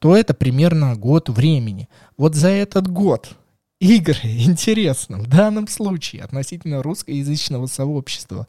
то 0.00 0.14
это 0.14 0.34
примерно 0.34 0.96
год 0.96 1.30
времени. 1.30 1.88
Вот 2.18 2.34
за 2.34 2.48
этот 2.48 2.88
год 2.88 3.38
игры, 3.82 4.20
интересно, 4.22 5.18
в 5.18 5.26
данном 5.26 5.66
случае 5.66 6.22
относительно 6.22 6.82
русскоязычного 6.82 7.66
сообщества 7.66 8.46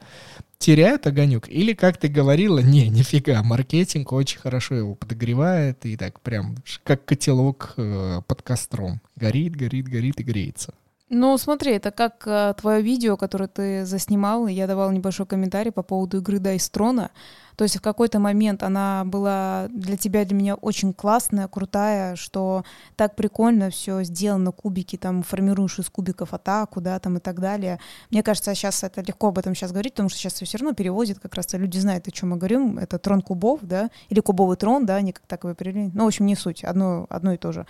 теряют 0.60 1.08
огонек? 1.08 1.50
Или, 1.50 1.74
как 1.74 1.98
ты 1.98 2.08
говорила, 2.08 2.60
не, 2.60 2.88
нифига, 2.88 3.42
маркетинг 3.44 4.12
очень 4.12 4.40
хорошо 4.40 4.76
его 4.76 4.96
подогревает 4.96 5.86
и 5.86 5.98
так 5.98 6.22
прям 6.22 6.56
как 6.84 7.04
котелок 7.06 7.74
э, 7.78 8.22
под 8.28 8.42
костром. 8.44 9.02
Горит, 9.16 9.56
горит, 9.56 9.88
горит 9.88 10.20
и 10.20 10.24
греется. 10.24 10.74
Ну, 11.16 11.38
смотри, 11.38 11.74
это 11.74 11.91
как 11.91 12.24
э, 12.26 12.55
твое 12.59 12.82
видео, 12.82 13.18
которое 13.18 13.47
ты 13.47 13.86
заснимал, 13.86 14.47
и 14.47 14.53
я 14.53 14.66
давал 14.66 14.91
небольшой 14.91 15.28
комментарий 15.28 15.72
по 15.72 15.84
поводу 15.84 16.18
игры 16.18 16.38
Dice 16.39 16.72
Throne. 16.72 17.09
То 17.55 17.66
есть 17.66 17.78
в 17.78 17.82
какой-то 17.82 18.18
момент 18.18 18.64
она 18.64 19.03
была 19.05 19.68
для 19.70 19.95
тебя, 19.95 20.26
для 20.26 20.36
меня 20.36 20.55
очень 20.55 20.91
классная, 20.91 21.47
крутая, 21.47 22.16
что 22.16 22.64
так 22.95 23.16
прикольно 23.16 23.70
все 23.70 24.01
сделано, 24.01 24.51
кубики, 24.51 24.97
там 24.97 25.22
формируешь 25.22 25.78
из 25.78 25.88
кубиков 25.88 26.34
атаку, 26.34 26.82
да, 26.82 26.97
там 26.97 27.18
и 27.18 27.20
так 27.20 27.39
далее. 27.39 27.80
Мне 28.09 28.24
кажется, 28.24 28.55
сейчас 28.55 28.84
это 28.84 29.01
легко 29.01 29.28
об 29.28 29.38
этом 29.38 29.53
сейчас 29.53 29.72
говорить, 29.72 29.93
потому 29.93 30.09
что 30.09 30.18
сейчас 30.18 30.34
все 30.34 30.57
равно 30.57 30.74
переводят, 30.74 31.20
как 31.20 31.36
раз 31.36 31.53
люди 31.53 31.78
знают, 31.78 32.07
о 32.07 32.11
чем 32.11 32.30
мы 32.30 32.38
говорим. 32.38 32.80
Это 32.80 32.97
трон 32.97 33.22
кубов, 33.22 33.59
да, 33.61 33.91
или 34.09 34.20
кубовый 34.20 34.57
трон, 34.57 34.88
да, 34.88 34.95
они 34.95 35.11
как 35.11 35.28
так 35.28 35.43
его 35.43 35.51
определили. 35.51 35.91
Ну, 35.93 36.05
в 36.05 36.07
общем, 36.07 36.26
не 36.26 36.36
суть, 36.36 36.64
одно, 36.64 37.05
одно 37.09 37.34
и 37.34 37.38
то 37.38 37.51
же. 37.51 37.68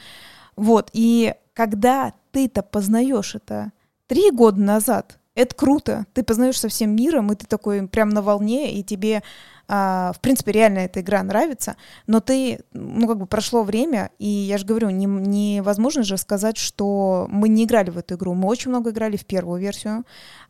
Вот, 0.55 0.89
и 0.93 1.33
когда 1.53 2.13
ты-то 2.31 2.63
познаешь 2.63 3.35
это? 3.35 3.71
Три 4.07 4.31
года 4.31 4.59
назад, 4.59 5.19
это 5.35 5.55
круто. 5.55 6.05
Ты 6.13 6.23
познаешь 6.23 6.59
со 6.59 6.69
всем 6.69 6.95
миром, 6.95 7.31
и 7.31 7.35
ты 7.35 7.45
такой 7.45 7.87
прям 7.87 8.09
на 8.09 8.21
волне, 8.21 8.73
и 8.73 8.83
тебе 8.83 9.23
а, 9.67 10.11
в 10.13 10.19
принципе, 10.19 10.51
реально 10.51 10.79
эта 10.79 10.99
игра 10.99 11.23
нравится, 11.23 11.77
но 12.05 12.19
ты, 12.19 12.59
ну, 12.73 13.07
как 13.07 13.17
бы 13.17 13.25
прошло 13.25 13.63
время, 13.63 14.11
и 14.19 14.27
я 14.27 14.57
же 14.57 14.65
говорю, 14.65 14.89
не, 14.89 15.05
невозможно 15.05 16.03
же 16.03 16.17
сказать, 16.17 16.57
что 16.57 17.27
мы 17.29 17.47
не 17.47 17.63
играли 17.63 17.89
в 17.89 17.97
эту 17.97 18.15
игру. 18.15 18.33
Мы 18.33 18.49
очень 18.49 18.69
много 18.69 18.89
играли 18.89 19.15
в 19.15 19.25
первую 19.25 19.61
версию, 19.61 20.03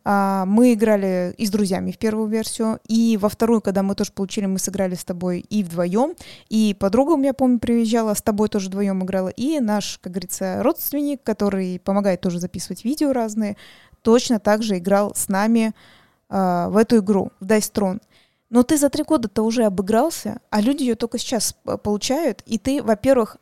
а, 0.04 0.44
мы 0.46 0.74
играли 0.74 1.32
и 1.38 1.46
с 1.46 1.50
друзьями 1.50 1.92
в 1.92 1.98
первую 1.98 2.28
версию, 2.28 2.80
и 2.88 3.16
во 3.20 3.28
вторую, 3.28 3.60
когда 3.60 3.84
мы 3.84 3.94
тоже 3.94 4.10
получили, 4.12 4.46
мы 4.46 4.58
сыграли 4.58 4.96
с 4.96 5.04
тобой 5.04 5.40
и 5.40 5.62
вдвоем, 5.62 6.14
и 6.48 6.76
подруга 6.78 7.12
у 7.12 7.16
меня, 7.16 7.34
помню, 7.34 7.60
приезжала, 7.60 8.14
с 8.14 8.22
тобой 8.22 8.48
тоже 8.48 8.68
вдвоем 8.68 9.04
играла, 9.04 9.28
и 9.28 9.60
наш, 9.60 9.98
как 10.02 10.12
говорится, 10.12 10.60
родственник, 10.62 11.22
который 11.22 11.78
помогает 11.78 12.20
тоже 12.20 12.40
записывать 12.40 12.84
видео 12.84 13.12
разные, 13.12 13.56
точно 14.04 14.38
так 14.38 14.62
же 14.62 14.76
играл 14.78 15.14
с 15.14 15.28
нами 15.28 15.74
э, 16.28 16.66
в 16.68 16.76
эту 16.76 16.98
игру, 16.98 17.32
в 17.40 17.46
Dice 17.46 17.72
Throne. 17.72 18.00
Но 18.50 18.62
ты 18.62 18.76
за 18.76 18.90
три 18.90 19.02
года-то 19.02 19.42
уже 19.42 19.64
обыгрался, 19.64 20.40
а 20.50 20.60
люди 20.60 20.82
ее 20.82 20.94
только 20.94 21.18
сейчас 21.18 21.56
получают, 21.82 22.42
и 22.46 22.58
ты, 22.58 22.82
во-первых, 22.82 23.38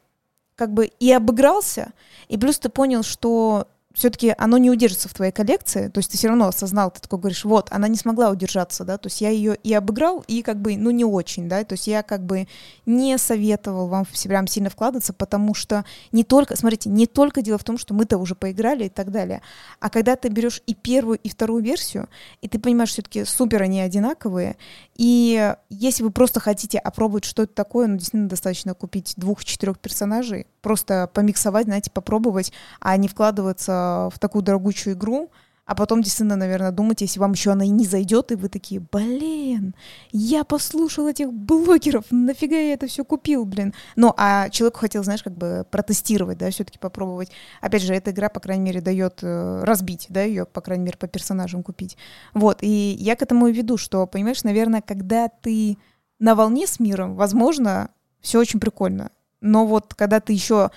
как 0.54 0.72
бы 0.72 0.86
и 0.86 1.12
обыгрался, 1.12 1.92
и 2.28 2.38
плюс 2.38 2.58
ты 2.60 2.68
понял, 2.68 3.02
что 3.02 3.66
все-таки 3.94 4.34
оно 4.38 4.58
не 4.58 4.70
удержится 4.70 5.08
в 5.08 5.14
твоей 5.14 5.32
коллекции, 5.32 5.88
то 5.88 5.98
есть 5.98 6.10
ты 6.10 6.18
все 6.18 6.28
равно 6.28 6.48
осознал, 6.48 6.90
ты 6.90 7.00
такой 7.00 7.18
говоришь, 7.18 7.44
вот, 7.44 7.68
она 7.70 7.88
не 7.88 7.96
смогла 7.96 8.30
удержаться, 8.30 8.84
да, 8.84 8.98
то 8.98 9.08
есть 9.08 9.20
я 9.20 9.30
ее 9.30 9.56
и 9.56 9.72
обыграл, 9.74 10.24
и 10.26 10.42
как 10.42 10.60
бы, 10.60 10.76
ну, 10.76 10.90
не 10.90 11.04
очень, 11.04 11.48
да, 11.48 11.64
то 11.64 11.74
есть 11.74 11.86
я 11.86 12.02
как 12.02 12.24
бы 12.24 12.48
не 12.86 13.18
советовал 13.18 13.88
вам 13.88 14.06
прям 14.24 14.46
сильно 14.46 14.70
вкладываться, 14.70 15.12
потому 15.12 15.54
что 15.54 15.84
не 16.10 16.24
только, 16.24 16.56
смотрите, 16.56 16.88
не 16.88 17.06
только 17.06 17.42
дело 17.42 17.58
в 17.58 17.64
том, 17.64 17.78
что 17.78 17.94
мы-то 17.94 18.18
уже 18.18 18.34
поиграли 18.34 18.84
и 18.84 18.88
так 18.88 19.10
далее, 19.10 19.42
а 19.80 19.90
когда 19.90 20.16
ты 20.16 20.28
берешь 20.28 20.62
и 20.66 20.74
первую, 20.74 21.18
и 21.18 21.28
вторую 21.28 21.62
версию, 21.62 22.08
и 22.40 22.48
ты 22.48 22.58
понимаешь, 22.58 22.90
все-таки 22.90 23.24
супер 23.24 23.62
они 23.62 23.80
одинаковые, 23.80 24.56
и 24.96 25.54
если 25.68 26.02
вы 26.02 26.10
просто 26.10 26.40
хотите 26.40 26.78
опробовать, 26.78 27.24
что 27.24 27.42
это 27.42 27.54
такое, 27.54 27.86
ну, 27.86 27.96
действительно 27.96 28.28
достаточно 28.28 28.74
купить 28.74 29.14
двух-четырех 29.16 29.78
персонажей, 29.78 30.46
просто 30.62 31.10
помиксовать, 31.12 31.66
знаете, 31.66 31.90
попробовать, 31.90 32.52
а 32.80 32.96
не 32.96 33.08
вкладываться 33.08 34.08
в 34.12 34.18
такую 34.18 34.42
дорогучую 34.42 34.94
игру, 34.94 35.30
а 35.64 35.74
потом 35.76 36.02
действительно, 36.02 36.36
наверное, 36.36 36.72
думать, 36.72 37.00
если 37.02 37.20
вам 37.20 37.32
еще 37.32 37.52
она 37.52 37.64
и 37.64 37.68
не 37.68 37.86
зайдет, 37.86 38.32
и 38.32 38.34
вы 38.34 38.48
такие, 38.48 38.80
блин, 38.80 39.74
я 40.10 40.42
послушал 40.42 41.06
этих 41.06 41.32
блогеров, 41.32 42.04
нафига 42.10 42.56
я 42.56 42.74
это 42.74 42.88
все 42.88 43.04
купил, 43.04 43.44
блин. 43.44 43.72
Ну, 43.94 44.12
а 44.16 44.50
человеку 44.50 44.80
хотел, 44.80 45.04
знаешь, 45.04 45.22
как 45.22 45.36
бы 45.36 45.64
протестировать, 45.70 46.38
да, 46.38 46.50
все-таки 46.50 46.78
попробовать. 46.78 47.30
Опять 47.60 47.82
же, 47.82 47.94
эта 47.94 48.10
игра, 48.10 48.28
по 48.28 48.40
крайней 48.40 48.64
мере, 48.64 48.80
дает 48.80 49.20
э, 49.22 49.62
разбить, 49.62 50.06
да, 50.08 50.22
ее, 50.22 50.46
по 50.46 50.60
крайней 50.60 50.84
мере, 50.84 50.98
по 50.98 51.06
персонажам 51.06 51.62
купить. 51.62 51.96
Вот, 52.34 52.58
и 52.62 52.96
я 52.98 53.14
к 53.14 53.22
этому 53.22 53.46
и 53.46 53.52
веду, 53.52 53.76
что, 53.76 54.06
понимаешь, 54.08 54.42
наверное, 54.42 54.82
когда 54.82 55.28
ты 55.28 55.78
на 56.18 56.34
волне 56.34 56.66
с 56.66 56.80
миром, 56.80 57.14
возможно, 57.14 57.90
все 58.20 58.40
очень 58.40 58.58
прикольно. 58.58 59.10
Но 59.42 59.66
вот 59.66 59.94
когда 59.94 60.20
ты 60.20 60.32
еще 60.32 60.70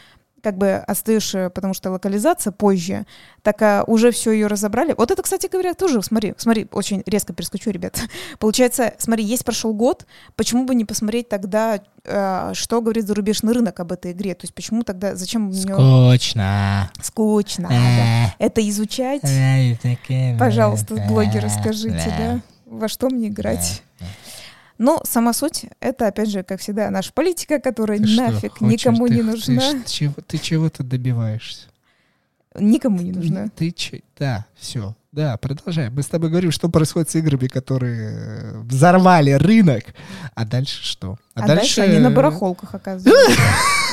как 0.46 0.60
бы 0.60 0.76
остаешь, 0.76 1.34
э, 1.34 1.50
потому 1.50 1.74
что 1.74 1.90
локализация 1.90 2.52
позже, 2.52 3.08
так 3.42 3.60
а, 3.64 3.84
уже 3.88 4.12
все 4.12 4.32
ее 4.32 4.46
разобрали. 4.46 4.94
Вот 4.96 5.10
это, 5.10 5.24
кстати 5.24 5.48
говоря, 5.52 5.74
тоже, 5.74 6.04
смотри, 6.04 6.36
смотри, 6.38 6.68
очень 6.72 7.02
резко 7.08 7.34
перескочу, 7.34 7.72
ребят. 7.72 8.00
Получается, 8.40 8.94
смотри, 9.00 9.24
есть 9.24 9.44
прошел 9.44 9.74
год, 9.74 10.06
почему 10.36 10.66
бы 10.66 10.76
не 10.76 10.86
посмотреть 10.86 11.30
тогда, 11.30 11.80
э, 12.04 12.52
что 12.54 12.82
говорит 12.82 13.08
зарубежный 13.08 13.54
рынок 13.54 13.80
об 13.80 13.92
этой 13.92 14.12
игре? 14.12 14.36
То 14.36 14.44
есть 14.44 14.54
почему 14.54 14.84
тогда, 14.84 15.16
зачем... 15.16 15.52
Скучно. 15.52 16.92
Скучно, 17.02 17.68
да. 17.70 18.36
Это 18.38 18.70
изучать? 18.70 19.24
Пожалуйста, 20.38 20.94
блогеры, 21.08 21.50
скажите, 21.50 22.14
да? 22.20 22.42
Во 22.68 22.88
что 22.88 23.10
мне 23.10 23.30
играть? 23.30 23.82
Но 24.78 25.02
сама 25.06 25.34
суть— 25.34 25.66
это, 25.80 26.08
опять 26.08 26.30
же, 26.30 26.44
как 26.44 26.60
всегда, 26.60 26.90
наша 26.90 27.14
политика, 27.14 27.60
которая 27.60 28.00
ты 28.00 28.08
нафиг 28.16 28.56
что, 28.58 28.66
никому 28.66 29.08
ты, 29.08 29.16
не 29.16 29.22
нужна. 29.22 29.62
Ты, 29.72 29.84
чего, 29.86 30.14
ты 30.28 30.38
чего-то 30.38 30.84
добиваешься? 30.84 31.68
Никому 32.58 33.02
не 33.02 33.12
нужна. 33.12 33.50
Ты, 33.56 33.72
ты 33.72 34.04
Да, 34.18 34.46
все. 34.56 34.96
Да, 35.12 35.38
продолжай. 35.38 35.90
Мы 35.90 36.04
с 36.04 36.08
тобой 36.08 36.30
говорим, 36.30 36.52
что 36.52 36.68
происходит 36.68 37.10
с 37.10 37.16
играми, 37.16 37.48
которые 37.48 38.60
взорвали 38.64 39.32
рынок. 39.32 39.86
А 40.34 40.46
дальше 40.46 40.84
что? 40.84 41.18
А, 41.36 41.44
а 41.44 41.48
дальше... 41.48 41.78
дальше 41.78 41.82
они 41.82 42.00
на 42.00 42.12
барахолках 42.12 42.76
оказываются. 42.76 43.42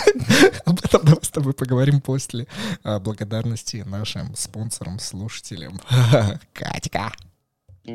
Об 0.65 0.81
этом 0.85 1.05
давай 1.05 1.23
с 1.23 1.29
тобой 1.29 1.55
поговорим 1.55 2.01
после 2.01 2.49
а, 2.83 2.99
благодарности 2.99 3.85
нашим 3.87 4.35
спонсорам, 4.35 4.99
слушателям. 4.99 5.81
Катька. 6.53 7.13
Ух, 7.85 7.91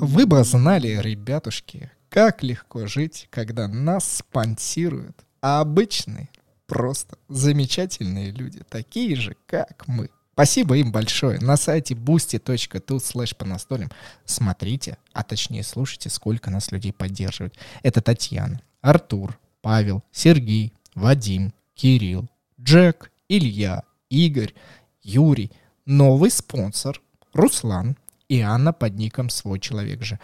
вы 0.00 0.26
бы 0.26 0.44
знали, 0.44 1.00
ребятушки, 1.00 1.90
как 2.10 2.42
легко 2.42 2.86
жить, 2.86 3.26
когда 3.30 3.68
нас 3.68 4.18
спонсируют 4.18 5.24
обычные, 5.40 6.28
просто 6.66 7.16
замечательные 7.30 8.32
люди, 8.32 8.60
такие 8.68 9.16
же, 9.16 9.34
как 9.46 9.84
мы. 9.86 10.10
Спасибо 10.34 10.76
им 10.76 10.92
большое. 10.92 11.40
На 11.40 11.56
сайте 11.56 11.94
boosty.tu 11.94 12.96
slash 12.96 13.34
по 13.34 13.46
настолям 13.46 13.90
смотрите, 14.26 14.98
а 15.14 15.22
точнее 15.22 15.62
слушайте, 15.62 16.10
сколько 16.10 16.50
нас 16.50 16.70
людей 16.70 16.92
поддерживают. 16.92 17.56
Это 17.82 18.02
Татьяна, 18.02 18.60
Артур, 18.82 19.38
Павел, 19.62 20.04
Сергей, 20.12 20.74
Вадим, 20.94 21.54
Кирилл, 21.74 22.28
Джек, 22.60 23.10
Илья, 23.28 23.82
Игорь, 24.08 24.54
Юрий, 25.02 25.50
новый 25.86 26.30
спонсор 26.30 27.00
Руслан, 27.32 27.96
и 28.28 28.40
Анна 28.40 28.72
под 28.72 28.94
ником 28.94 29.28
«Свой 29.28 29.60
человек 29.60 30.02
же». 30.02 30.18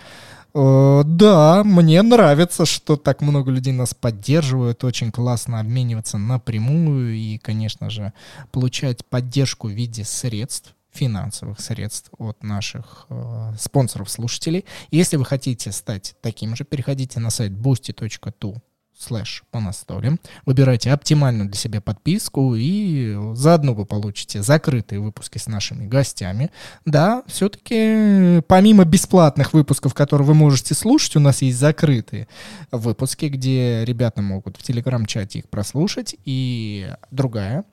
Э, 0.55 1.03
да, 1.05 1.63
мне 1.63 2.01
нравится, 2.01 2.65
что 2.65 2.97
так 2.97 3.21
много 3.21 3.51
людей 3.51 3.75
нас 3.75 3.93
поддерживают. 3.93 4.83
Очень 4.83 5.13
классно 5.13 5.61
обмениваться 5.61 6.17
напрямую 6.17 7.15
и, 7.15 7.37
конечно 7.37 7.91
же, 7.91 8.15
получать 8.51 9.05
поддержку 9.05 9.69
в 9.69 9.73
виде 9.73 10.05
средств 10.05 10.75
финансовых 10.91 11.61
средств 11.61 12.11
от 12.19 12.43
наших 12.43 13.07
э, 13.11 13.53
спонсоров-слушателей. 13.59 14.65
Если 14.91 15.17
вы 15.17 15.27
хотите 15.27 15.71
стать 15.71 16.17
таким 16.23 16.57
же, 16.57 16.65
переходите 16.65 17.21
на 17.21 17.31
сайт 17.31 17.53
boosty.tu 17.53 18.57
слэш 18.99 19.45
по 19.51 19.61
настолям. 19.61 20.19
Выбирайте 20.45 20.93
оптимальную 20.93 21.49
для 21.49 21.59
себя 21.59 21.81
подписку 21.81 22.55
и 22.57 23.17
заодно 23.35 23.75
вы 23.75 23.87
получите 23.87 24.43
закрытые 24.43 25.01
выпуски 25.01 25.39
с 25.39 25.47
нашими 25.47 25.87
гостями. 25.87 26.51
Да, 26.85 27.23
все-таки 27.27 28.43
помимо 28.49 28.85
бесплатных 28.85 29.53
выпусков, 29.53 29.95
которые 29.95 30.27
вы 30.27 30.35
можете 30.35 30.75
слушать, 30.75 31.17
у 31.17 31.21
нас 31.21 31.43
есть 31.43 31.59
закрытые 31.59 32.29
выпуски, 32.73 33.27
где 33.27 33.85
ребята 33.85 34.21
могут 34.23 34.57
в 34.57 34.63
телеграм-чате 34.63 35.41
их 35.41 35.49
прослушать. 35.49 36.17
И 36.25 36.93
другая 37.11 37.65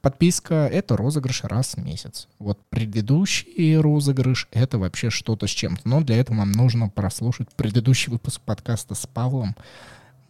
подписка— 0.00 0.68
это 0.72 0.96
розыгрыш 0.96 1.44
раз 1.44 1.74
в 1.74 1.78
месяц. 1.78 2.28
Вот 2.38 2.58
предыдущий 2.68 3.76
розыгрыш— 3.76 4.48
это 4.50 4.78
вообще 4.78 5.10
что-то 5.10 5.46
с 5.46 5.50
чем-то. 5.50 5.88
Но 5.88 6.00
для 6.00 6.16
этого 6.16 6.38
вам 6.38 6.52
нужно 6.52 6.88
прослушать 6.88 7.48
предыдущий 7.54 8.10
выпуск 8.10 8.40
подкаста 8.40 8.94
с 8.94 9.06
Павлом, 9.06 9.54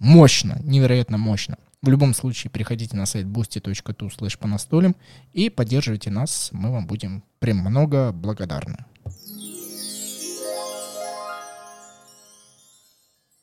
мощно, 0.03 0.59
невероятно 0.65 1.17
мощно. 1.17 1.57
В 1.81 1.89
любом 1.89 2.13
случае, 2.15 2.51
переходите 2.51 2.97
на 2.97 3.07
сайт 3.07 3.27
boosty.tu 3.27 4.09
slash 4.17 4.39
по 4.39 4.47
настолям 4.47 4.95
и 5.33 5.49
поддерживайте 5.49 6.11
нас. 6.11 6.51
Мы 6.53 6.71
вам 6.71 6.87
будем 6.87 7.25
прям 7.39 7.59
много 7.59 8.13
благодарны. 8.13 8.85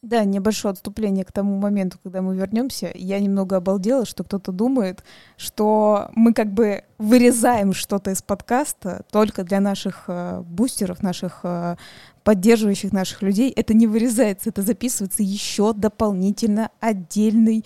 Да, 0.02 0.24
небольшое 0.24 0.72
отступление 0.72 1.26
к 1.26 1.32
тому 1.34 1.58
моменту, 1.58 1.98
когда 2.02 2.22
мы 2.22 2.34
вернемся. 2.34 2.90
Я 2.96 3.20
немного 3.20 3.58
обалдела, 3.58 4.06
что 4.06 4.24
кто-то 4.24 4.54
думает, 4.54 5.04
что 5.36 6.10
мы 6.16 6.34
как 6.34 6.54
бы 6.54 6.86
вырезаем 6.98 7.74
что-то 7.74 8.12
из 8.12 8.22
подкаста 8.22 9.04
только 9.12 9.44
для 9.44 9.60
наших 9.60 10.06
э, 10.08 10.42
бустеров, 10.46 11.04
наших 11.04 11.42
э, 11.44 11.76
поддерживающих 12.24 12.94
наших 12.94 13.22
людей. 13.22 13.52
Это 13.54 13.74
не 13.74 13.88
вырезается, 13.88 14.50
это 14.52 14.62
записывается 14.62 15.22
еще 15.22 15.74
дополнительно 15.74 16.70
отдельный 16.80 17.66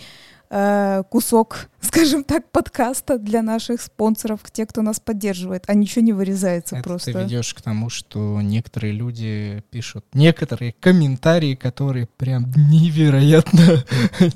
э, 0.53 1.03
кусок, 1.09 1.69
скажем 1.81 2.23
так, 2.23 2.49
подкаста 2.51 3.17
для 3.17 3.41
наших 3.41 3.81
спонсоров, 3.81 4.39
те, 4.51 4.65
кто 4.65 4.81
нас 4.81 4.99
поддерживает, 4.99 5.63
а 5.67 5.73
ничего 5.73 6.05
не 6.05 6.13
вырезается 6.13 6.75
Это 6.75 6.83
просто. 6.83 7.11
ты 7.11 7.19
ведешь 7.23 7.53
к 7.53 7.61
тому, 7.61 7.89
что 7.89 8.39
некоторые 8.41 8.93
люди 8.93 9.63
пишут 9.71 10.05
некоторые 10.13 10.73
комментарии, 10.79 11.55
которые 11.55 12.07
прям 12.17 12.51
невероятно, 12.55 13.83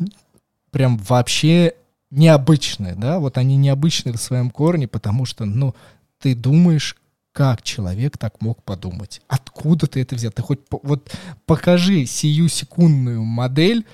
прям 0.72 0.98
вообще 0.98 1.76
необычные, 2.10 2.96
да, 2.96 3.20
вот 3.20 3.38
они 3.38 3.56
необычные 3.58 4.14
в 4.14 4.22
своем 4.22 4.50
корне, 4.50 4.88
потому 4.88 5.26
что, 5.26 5.46
ну, 5.46 5.76
ты 6.20 6.34
думаешь, 6.34 6.98
как 7.32 7.62
человек 7.62 8.18
так 8.18 8.42
мог 8.42 8.64
подумать? 8.64 9.22
Откуда 9.28 9.86
ты 9.86 10.02
это 10.02 10.16
взял? 10.16 10.32
Ты 10.32 10.42
хоть 10.42 10.62
вот 10.72 11.16
покажи 11.46 12.08
сию 12.08 12.50
секундную 12.50 13.24
модель, 13.24 13.86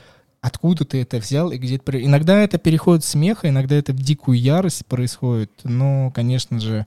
откуда 0.44 0.84
ты 0.84 1.02
это 1.02 1.18
взял 1.18 1.52
и 1.52 1.58
где 1.58 1.78
то 1.80 2.00
Иногда 2.00 2.38
это 2.38 2.58
переходит 2.58 3.06
в 3.06 3.08
смех, 3.08 3.39
а 3.44 3.50
иногда 3.50 3.76
это 3.76 3.94
в 3.94 3.98
дикую 3.98 4.38
ярость 4.38 4.86
происходит. 4.86 5.52
Но, 5.64 6.12
конечно 6.12 6.60
же, 6.60 6.86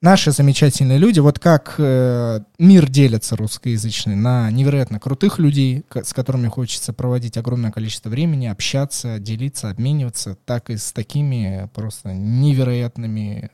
наши 0.00 0.30
замечательные 0.30 0.96
люди, 0.96 1.20
вот 1.20 1.38
как 1.38 1.74
э, 1.76 2.40
мир 2.58 2.88
делится 2.88 3.36
русскоязычный 3.36 4.16
на 4.16 4.50
невероятно 4.50 4.98
крутых 4.98 5.38
людей, 5.38 5.84
с 5.90 6.14
которыми 6.14 6.48
хочется 6.48 6.94
проводить 6.94 7.36
огромное 7.36 7.70
количество 7.70 8.08
времени, 8.08 8.46
общаться, 8.46 9.18
делиться, 9.18 9.68
обмениваться, 9.68 10.38
так 10.46 10.70
и 10.70 10.78
с 10.78 10.92
такими 10.92 11.68
просто 11.74 12.14
невероятными 12.14 13.50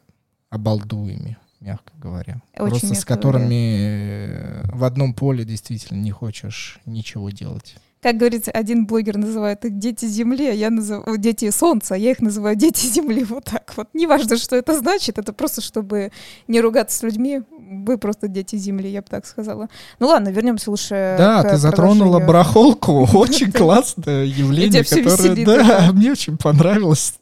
обалдуями 0.50 1.36
мягко 1.58 1.92
говоря. 1.96 2.42
Очень 2.58 2.70
Просто 2.80 2.94
с 2.96 3.04
которыми 3.04 4.26
говоря. 4.26 4.70
в 4.72 4.82
одном 4.82 5.14
поле 5.14 5.44
действительно 5.44 5.98
не 5.98 6.10
хочешь 6.10 6.80
ничего 6.86 7.30
делать. 7.30 7.76
Как 8.02 8.16
говорится, 8.16 8.50
один 8.50 8.84
блогер 8.84 9.16
называет 9.16 9.64
их 9.64 9.78
дети 9.78 10.06
Земли, 10.06 10.48
а 10.48 10.52
я 10.52 10.70
называю 10.70 11.18
дети 11.18 11.48
Солнца, 11.50 11.94
а 11.94 11.96
я 11.96 12.10
их 12.10 12.20
называю 12.20 12.56
дети 12.56 12.86
Земли. 12.86 13.24
Вот 13.32 13.44
так 13.44 13.72
вот. 13.76 13.88
Неважно, 13.94 14.36
что 14.36 14.56
это 14.56 14.76
значит, 14.76 15.18
это 15.18 15.32
просто 15.32 15.60
чтобы 15.60 16.10
не 16.48 16.60
ругаться 16.60 16.98
с 16.98 17.02
людьми. 17.02 17.42
Вы 17.48 17.96
просто 17.96 18.26
дети 18.26 18.56
Земли, 18.56 18.90
я 18.90 19.00
бы 19.00 19.06
так 19.08 19.24
сказала. 19.24 19.68
Ну 20.00 20.08
ладно, 20.08 20.30
вернемся 20.30 20.70
лучше. 20.70 21.14
Да, 21.16 21.42
ты 21.44 21.56
затронула 21.56 22.18
барахолку. 22.18 23.08
Очень 23.14 23.52
классное 23.52 24.24
явление, 24.24 24.82
которое... 24.84 25.46
Да, 25.46 25.90
мне 25.92 26.10
очень 26.10 26.36
понравилось. 26.36 27.14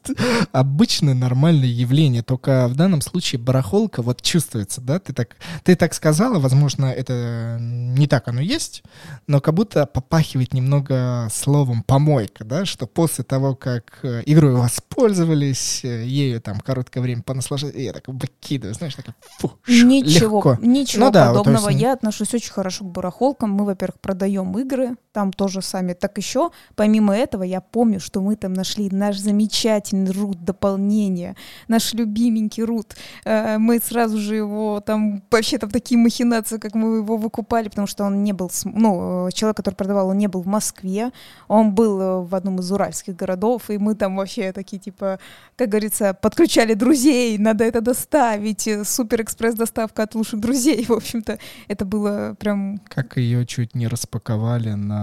Обычное 0.50 1.14
нормальное 1.14 1.68
явление, 1.68 2.22
только 2.22 2.66
в 2.68 2.74
данном 2.74 3.02
случае 3.02 3.40
барахолка 3.40 4.02
вот 4.02 4.22
чувствуется, 4.22 4.80
да? 4.80 4.98
Ты 4.98 5.12
так, 5.12 5.36
ты 5.62 5.76
так 5.76 5.92
сказала, 5.94 6.38
возможно, 6.38 6.86
это 6.86 7.58
не 7.60 8.06
так 8.06 8.26
оно 8.28 8.40
есть, 8.40 8.82
но 9.26 9.40
как 9.40 9.54
будто 9.54 9.86
попахивает 9.86 10.54
немного 10.54 10.69
немного 10.70 11.28
словом 11.32 11.82
помойка, 11.82 12.44
да, 12.44 12.64
что 12.64 12.86
после 12.86 13.24
того, 13.24 13.54
как 13.56 13.98
э, 14.02 14.22
игрой 14.26 14.54
воспользовались, 14.54 15.84
э, 15.84 16.04
ею 16.04 16.40
там 16.40 16.60
короткое 16.60 17.00
время 17.00 17.22
понаслаждались, 17.22 17.74
я 17.74 17.92
так 17.92 18.04
выкидываю, 18.06 18.74
знаешь, 18.74 18.94
так 18.94 19.06
фу, 19.38 19.52
Ничего, 19.66 20.38
легко. 20.38 20.58
ничего 20.62 21.06
ну, 21.06 21.10
да, 21.10 21.28
подобного. 21.28 21.62
Вот, 21.62 21.70
есть... 21.70 21.82
Я 21.82 21.92
отношусь 21.92 22.34
очень 22.34 22.52
хорошо 22.52 22.84
к 22.84 22.92
барахолкам. 22.92 23.50
Мы, 23.50 23.64
во-первых, 23.64 24.00
продаем 24.00 24.56
игры, 24.58 24.96
там 25.12 25.32
тоже 25.32 25.62
сами. 25.62 25.92
Так 25.92 26.18
еще, 26.18 26.50
помимо 26.76 27.16
этого, 27.16 27.42
я 27.42 27.60
помню, 27.60 28.00
что 28.00 28.20
мы 28.20 28.36
там 28.36 28.52
нашли 28.52 28.88
наш 28.90 29.18
замечательный 29.18 30.12
рут 30.12 30.44
дополнения, 30.44 31.36
наш 31.68 31.94
любименький 31.94 32.62
рут. 32.62 32.96
Э, 33.24 33.58
мы 33.58 33.80
сразу 33.80 34.18
же 34.18 34.36
его 34.36 34.80
там, 34.80 35.22
вообще 35.30 35.58
там 35.58 35.70
такие 35.70 35.98
махинации, 35.98 36.58
как 36.58 36.74
мы 36.74 36.98
его 36.98 37.16
выкупали, 37.16 37.68
потому 37.68 37.86
что 37.86 38.04
он 38.04 38.22
не 38.22 38.32
был, 38.32 38.50
ну, 38.64 39.28
человек, 39.32 39.56
который 39.56 39.74
продавал, 39.74 40.08
он 40.08 40.18
не 40.18 40.28
был 40.28 40.42
в 40.42 40.46
Москве, 40.46 41.10
он 41.48 41.74
был 41.74 42.00
э, 42.00 42.20
в 42.22 42.34
одном 42.34 42.60
из 42.60 42.70
уральских 42.70 43.16
городов, 43.16 43.70
и 43.70 43.78
мы 43.78 43.94
там 43.94 44.16
вообще 44.16 44.52
такие, 44.52 44.78
типа, 44.78 45.18
как 45.56 45.68
говорится, 45.68 46.14
подключали 46.14 46.74
друзей, 46.74 47.36
надо 47.38 47.64
это 47.64 47.80
доставить, 47.80 48.68
э, 48.68 48.84
супер 48.84 49.22
экспресс-доставка 49.22 50.04
от 50.04 50.14
лучших 50.14 50.40
друзей, 50.40 50.84
в 50.88 50.92
общем-то, 50.92 51.38
это 51.68 51.84
было 51.84 52.36
прям... 52.38 52.78
Как 52.88 53.16
ее 53.16 53.44
чуть 53.46 53.74
не 53.74 53.88
распаковали 53.88 54.74
на 54.74 54.99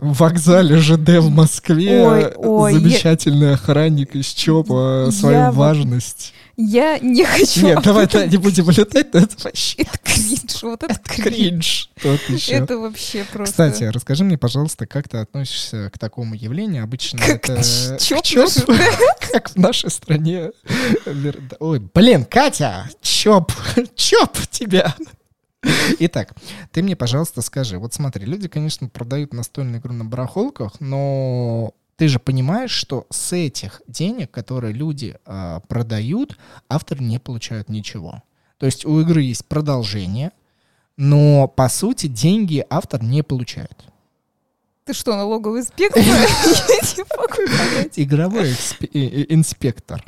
вокзале 0.00 0.78
ЖД 0.78 1.18
в 1.18 1.30
Москве, 1.30 2.06
ой, 2.06 2.32
ой, 2.36 2.72
замечательный 2.72 3.48
я... 3.48 3.54
охранник 3.54 4.14
из 4.14 4.26
ЧОПа, 4.26 5.10
свою 5.12 5.36
я 5.36 5.52
важность. 5.52 6.32
Я 6.60 6.98
не 6.98 7.24
хочу. 7.24 7.66
Нет, 7.66 7.82
давай 7.84 8.08
да, 8.08 8.26
не 8.26 8.36
будем 8.36 8.68
летать, 8.68 9.14
но 9.14 9.20
это 9.20 9.36
вообще... 9.44 9.82
Это 9.82 9.98
кринж, 10.02 10.62
вот 10.62 10.82
это, 10.82 10.92
это 10.94 11.22
кринж. 11.22 11.88
Еще. 12.28 12.52
Это 12.52 12.78
вообще 12.78 13.24
просто... 13.32 13.52
Кстати, 13.52 13.84
расскажи 13.84 14.24
мне, 14.24 14.36
пожалуйста, 14.36 14.84
как 14.84 15.08
ты 15.08 15.18
относишься 15.18 15.88
к 15.94 15.98
такому 16.00 16.34
явлению? 16.34 16.82
Обычно 16.82 17.20
как 17.20 17.48
это... 17.48 17.62
Чоп, 18.00 18.48
как 19.32 19.50
в 19.50 19.56
нашей 19.56 19.90
стране. 19.90 20.50
Ой, 21.60 21.80
блин, 21.94 22.24
Катя, 22.24 22.90
чоп, 23.02 23.52
чоп 23.94 24.36
тебя. 24.50 24.96
Итак, 25.98 26.34
ты 26.72 26.82
мне, 26.82 26.96
пожалуйста, 26.96 27.42
скажи. 27.42 27.78
Вот 27.78 27.94
смотри, 27.94 28.24
люди, 28.24 28.48
конечно, 28.48 28.88
продают 28.88 29.32
настольную 29.32 29.80
игру 29.80 29.92
на 29.92 30.04
барахолках, 30.04 30.80
но 30.80 31.74
ты 31.96 32.08
же 32.08 32.18
понимаешь, 32.18 32.70
что 32.70 33.06
с 33.10 33.32
этих 33.32 33.82
денег, 33.88 34.30
которые 34.30 34.72
люди 34.72 35.16
э, 35.26 35.60
продают, 35.68 36.38
авторы 36.68 37.02
не 37.02 37.18
получают 37.18 37.68
ничего. 37.68 38.22
То 38.58 38.66
есть 38.66 38.84
у 38.84 39.00
игры 39.00 39.22
есть 39.22 39.46
продолжение, 39.46 40.32
но 40.96 41.48
по 41.48 41.68
сути 41.68 42.06
деньги 42.06 42.64
автор 42.70 43.02
не 43.02 43.22
получает. 43.22 43.84
Ты 44.84 44.94
что, 44.94 45.16
налоговый 45.16 45.60
инспектор? 45.60 46.02
Игровой 47.96 48.50
инспектор. 49.28 50.04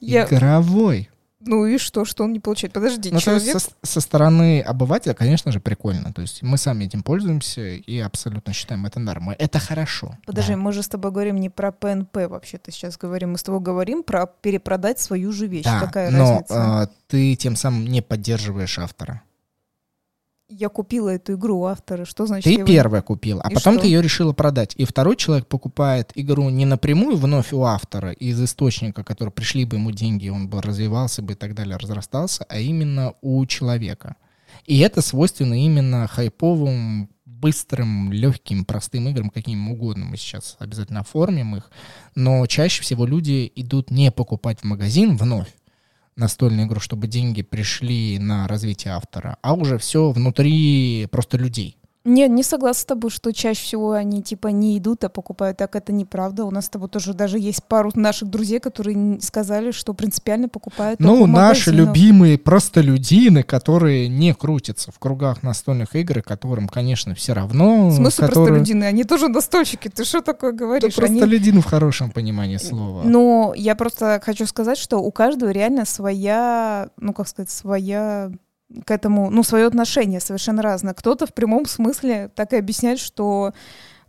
Игровой. 0.00 1.08
Ну 1.40 1.66
и 1.66 1.78
что, 1.78 2.04
что 2.04 2.24
он 2.24 2.32
не 2.32 2.40
получает? 2.40 2.72
Подожди, 2.72 3.10
ну, 3.12 3.20
человек... 3.20 3.60
Со, 3.60 3.70
со 3.82 4.00
стороны 4.00 4.60
обывателя, 4.60 5.14
конечно 5.14 5.52
же, 5.52 5.60
прикольно. 5.60 6.12
То 6.12 6.22
есть 6.22 6.42
мы 6.42 6.58
сами 6.58 6.84
этим 6.84 7.02
пользуемся 7.02 7.62
и 7.62 7.98
абсолютно 7.98 8.52
считаем 8.52 8.86
это 8.86 8.98
нормой. 8.98 9.36
Это 9.38 9.60
хорошо. 9.60 10.16
Подожди, 10.26 10.52
да. 10.52 10.58
мы 10.58 10.72
же 10.72 10.82
с 10.82 10.88
тобой 10.88 11.12
говорим 11.12 11.36
не 11.36 11.48
про 11.48 11.70
ПНП 11.70 12.16
вообще-то 12.28 12.72
сейчас 12.72 12.96
говорим. 12.96 13.32
Мы 13.32 13.38
с 13.38 13.44
тобой 13.44 13.60
говорим 13.60 14.02
про 14.02 14.26
перепродать 14.26 14.98
свою 14.98 15.30
же 15.32 15.46
вещь. 15.46 15.64
Да, 15.64 15.80
Какая 15.80 16.10
но 16.10 16.32
разница? 16.32 16.54
А, 16.82 16.88
ты 17.06 17.36
тем 17.36 17.54
самым 17.54 17.86
не 17.86 18.02
поддерживаешь 18.02 18.78
автора 18.78 19.22
я 20.48 20.68
купила 20.68 21.10
эту 21.10 21.34
игру 21.34 21.60
у 21.60 21.64
автора. 21.66 22.04
Что 22.04 22.26
значит? 22.26 22.44
Ты 22.44 22.58
я 22.60 22.64
первая 22.64 23.02
купила, 23.02 23.42
а 23.42 23.50
и 23.50 23.54
потом 23.54 23.74
что? 23.74 23.82
ты 23.82 23.88
ее 23.88 24.02
решила 24.02 24.32
продать. 24.32 24.74
И 24.76 24.84
второй 24.84 25.16
человек 25.16 25.46
покупает 25.46 26.12
игру 26.14 26.48
не 26.48 26.64
напрямую 26.64 27.16
вновь 27.16 27.52
у 27.52 27.62
автора 27.62 28.12
из 28.12 28.42
источника, 28.42 29.04
который 29.04 29.30
пришли 29.30 29.64
бы 29.64 29.76
ему 29.76 29.90
деньги, 29.90 30.28
он 30.28 30.48
бы 30.48 30.62
развивался 30.62 31.22
бы 31.22 31.34
и 31.34 31.36
так 31.36 31.54
далее, 31.54 31.76
разрастался, 31.76 32.44
а 32.48 32.58
именно 32.58 33.14
у 33.20 33.44
человека. 33.46 34.16
И 34.64 34.78
это 34.78 35.02
свойственно 35.02 35.62
именно 35.62 36.06
хайповым, 36.08 37.10
быстрым, 37.24 38.12
легким, 38.12 38.64
простым 38.64 39.08
играм, 39.08 39.30
каким 39.30 39.70
угодно. 39.70 40.06
Мы 40.06 40.16
сейчас 40.16 40.56
обязательно 40.58 41.00
оформим 41.00 41.56
их. 41.56 41.70
Но 42.14 42.44
чаще 42.46 42.82
всего 42.82 43.06
люди 43.06 43.50
идут 43.54 43.90
не 43.90 44.10
покупать 44.10 44.60
в 44.60 44.64
магазин 44.64 45.16
вновь, 45.16 45.48
настольную 46.18 46.66
игру, 46.66 46.80
чтобы 46.80 47.06
деньги 47.06 47.42
пришли 47.42 48.18
на 48.18 48.46
развитие 48.46 48.94
автора, 48.94 49.38
а 49.42 49.54
уже 49.54 49.78
все 49.78 50.10
внутри 50.10 51.08
просто 51.10 51.38
людей. 51.38 51.77
Нет, 52.08 52.30
не 52.30 52.42
согласна 52.42 52.80
с 52.80 52.84
тобой, 52.84 53.10
что 53.10 53.32
чаще 53.32 53.62
всего 53.62 53.92
они 53.92 54.22
типа 54.22 54.48
не 54.48 54.78
идут, 54.78 55.04
а 55.04 55.08
покупают. 55.08 55.58
Так 55.58 55.76
это 55.76 55.92
неправда. 55.92 56.44
У 56.44 56.50
нас 56.50 56.66
с 56.66 56.68
тобой 56.68 56.88
тоже 56.88 57.12
даже 57.12 57.38
есть 57.38 57.62
пару 57.64 57.90
наших 57.94 58.30
друзей, 58.30 58.60
которые 58.60 59.20
сказали, 59.20 59.70
что 59.72 59.92
принципиально 59.92 60.48
покупают. 60.48 61.00
Ну, 61.00 61.26
наши 61.26 61.70
любимые 61.70 62.38
простолюдины, 62.38 63.42
которые 63.42 64.08
не 64.08 64.34
крутятся 64.34 64.90
в 64.90 64.98
кругах 64.98 65.42
настольных 65.42 65.94
игр, 65.94 66.22
которым, 66.22 66.68
конечно, 66.68 67.14
все 67.14 67.34
равно. 67.34 67.88
В 67.88 67.96
смысле 67.96 68.26
которые... 68.26 68.46
простолюдины? 68.46 68.84
Они 68.84 69.04
тоже 69.04 69.28
настольщики. 69.28 69.88
Ты 69.88 70.04
что 70.04 70.22
такое 70.22 70.52
говоришь? 70.52 70.94
Да 70.94 71.02
простолюдин 71.02 71.54
они... 71.54 71.62
в 71.62 71.66
хорошем 71.66 72.10
понимании 72.10 72.56
слова. 72.56 73.02
Ну, 73.04 73.52
я 73.54 73.74
просто 73.74 74.20
хочу 74.24 74.46
сказать, 74.46 74.78
что 74.78 74.98
у 74.98 75.10
каждого 75.12 75.50
реально 75.50 75.84
своя, 75.84 76.88
ну, 76.96 77.12
как 77.12 77.28
сказать, 77.28 77.50
своя 77.50 78.30
к 78.84 78.90
этому, 78.90 79.30
ну, 79.30 79.42
свое 79.42 79.66
отношение 79.66 80.20
совершенно 80.20 80.62
разное. 80.62 80.94
Кто-то 80.94 81.26
в 81.26 81.34
прямом 81.34 81.66
смысле 81.66 82.30
так 82.34 82.52
и 82.52 82.56
объясняет, 82.56 82.98
что 82.98 83.52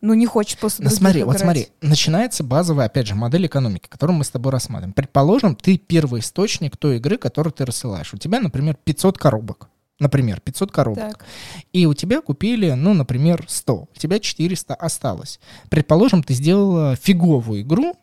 ну, 0.02 0.14
не 0.14 0.26
хочет 0.26 0.60
после 0.60 0.86
Но 0.86 0.92
смотри, 0.92 1.22
играть. 1.22 1.34
вот 1.34 1.42
смотри, 1.42 1.68
начинается 1.82 2.44
базовая, 2.44 2.86
опять 2.86 3.08
же, 3.08 3.16
модель 3.16 3.46
экономики, 3.46 3.88
которую 3.88 4.18
мы 4.18 4.24
с 4.24 4.30
тобой 4.30 4.52
рассматриваем. 4.52 4.94
Предположим, 4.94 5.56
ты 5.56 5.78
первый 5.78 6.22
источник 6.22 6.78
той 6.78 6.98
игры, 6.98 7.18
которую 7.18 7.54
ты 7.54 7.66
рассылаешь. 7.66 8.14
У 8.14 8.18
тебя, 8.18 8.40
например, 8.40 8.78
500 8.84 9.18
коробок. 9.18 9.70
Например, 10.00 10.40
500 10.40 10.72
коробок. 10.72 11.18
Так. 11.18 11.26
И 11.74 11.86
у 11.86 11.94
тебя 11.94 12.22
купили, 12.22 12.72
ну, 12.72 12.94
например, 12.94 13.44
100. 13.48 13.76
У 13.76 14.00
тебя 14.00 14.20
400 14.20 14.74
осталось. 14.76 15.42
Предположим, 15.70 16.24
ты 16.24 16.34
сделала 16.34 16.96
фиговую 16.96 17.62
игру, 17.62 17.96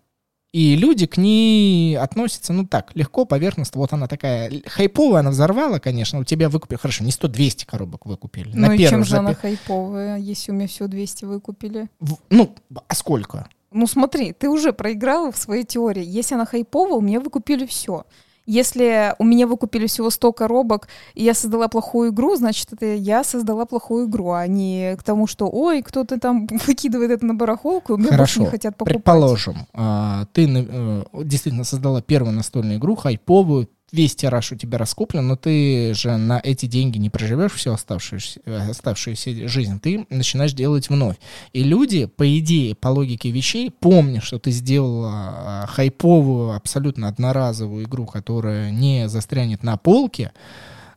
и 0.57 0.75
люди 0.75 1.07
к 1.07 1.19
ней 1.19 1.99
относятся, 1.99 2.55
ну 2.55 2.67
так, 2.67 2.97
легко, 2.97 3.27
поверхностно. 3.27 3.79
Вот 3.79 3.93
она 3.93 4.09
такая 4.09 4.51
хайповая, 4.65 5.21
она 5.21 5.29
взорвала, 5.29 5.79
конечно. 5.81 6.19
У 6.19 6.25
тебя 6.25 6.49
выкупили, 6.49 6.79
хорошо, 6.79 7.05
не 7.05 7.11
100-200 7.11 7.67
коробок 7.67 8.07
выкупили. 8.07 8.53
Ну 8.55 8.69
на 8.69 8.75
и 8.75 8.79
чем 8.79 9.05
же 9.05 9.19
она 9.19 9.35
хайповая, 9.35 10.17
если 10.17 10.53
у 10.53 10.55
меня 10.55 10.67
все 10.67 10.87
200 10.87 11.27
выкупили? 11.27 11.89
В, 12.01 12.17
ну, 12.31 12.55
а 12.89 12.95
сколько? 12.95 13.47
Ну 13.71 13.87
смотри, 13.87 14.33
ты 14.33 14.49
уже 14.49 14.73
проиграла 14.73 15.31
в 15.31 15.37
своей 15.37 15.65
теории. 15.65 16.03
Если 16.03 16.37
она 16.37 16.47
хайповая, 16.47 16.95
у 16.95 17.03
меня 17.03 17.21
выкупили 17.21 17.67
все. 17.67 18.07
Если 18.47 19.15
у 19.19 19.25
меня 19.25 19.47
выкупили 19.47 19.87
всего 19.87 20.11
100 20.11 20.33
коробок, 20.33 20.89
и 21.15 21.25
я 21.25 21.35
создала 21.35 21.69
плохую 21.69 22.11
игру, 22.11 22.37
значит, 22.37 22.73
это 22.73 22.87
я 22.87 23.25
создала 23.25 23.67
плохую 23.67 24.07
игру, 24.07 24.31
а 24.31 24.47
не 24.47 24.97
к 24.97 25.03
тому, 25.03 25.27
что, 25.27 25.49
ой, 25.51 25.83
кто-то 25.83 26.19
там 26.19 26.47
выкидывает 26.67 27.11
это 27.11 27.27
на 27.27 27.35
барахолку, 27.35 27.95
и 27.95 27.97
мне 27.97 28.09
Хорошо. 28.09 28.19
больше 28.19 28.41
не 28.41 28.47
хотят 28.47 28.77
покупать. 28.77 29.03
Предположим, 29.03 29.57
а, 29.73 30.27
ты 30.33 30.47
э, 30.49 31.05
действительно 31.25 31.65
создала 31.65 32.01
первую 32.01 32.35
настольную 32.35 32.79
игру, 32.79 32.95
хайповую, 32.95 33.69
весь 33.93 34.17
тираж 34.17 34.53
у 34.53 34.57
тебя 34.57 34.79
раскуплен, 34.79 35.27
но 35.27 35.37
ты 35.37 35.95
же 35.95 36.17
на 36.17 36.41
эти 36.43 36.67
деньги 36.67 36.99
не 36.99 37.11
проживешь 37.11 37.53
всю 37.53 37.73
оставшуюся, 37.73 38.41
э, 38.45 38.71
оставшуюся 38.71 39.49
жизнь, 39.49 39.81
ты 39.81 40.07
начинаешь 40.11 40.53
делать 40.53 40.89
вновь. 40.89 41.17
И 41.53 41.63
люди, 41.63 42.07
по 42.07 42.39
идее, 42.39 42.75
по 42.75 42.89
логике 42.89 43.31
вещей, 43.31 43.71
помня, 43.71 44.21
что 44.21 44.39
ты 44.39 44.51
сделала 44.51 45.11
а, 45.13 45.67
хайповую, 45.67 46.53
абсолютно 46.53 47.09
одноразовую 47.09 47.85
игру, 47.85 48.07
которая 48.07 48.71
не 48.71 49.09
застрянет 49.09 49.63
на 49.63 49.77
полке, 49.77 50.33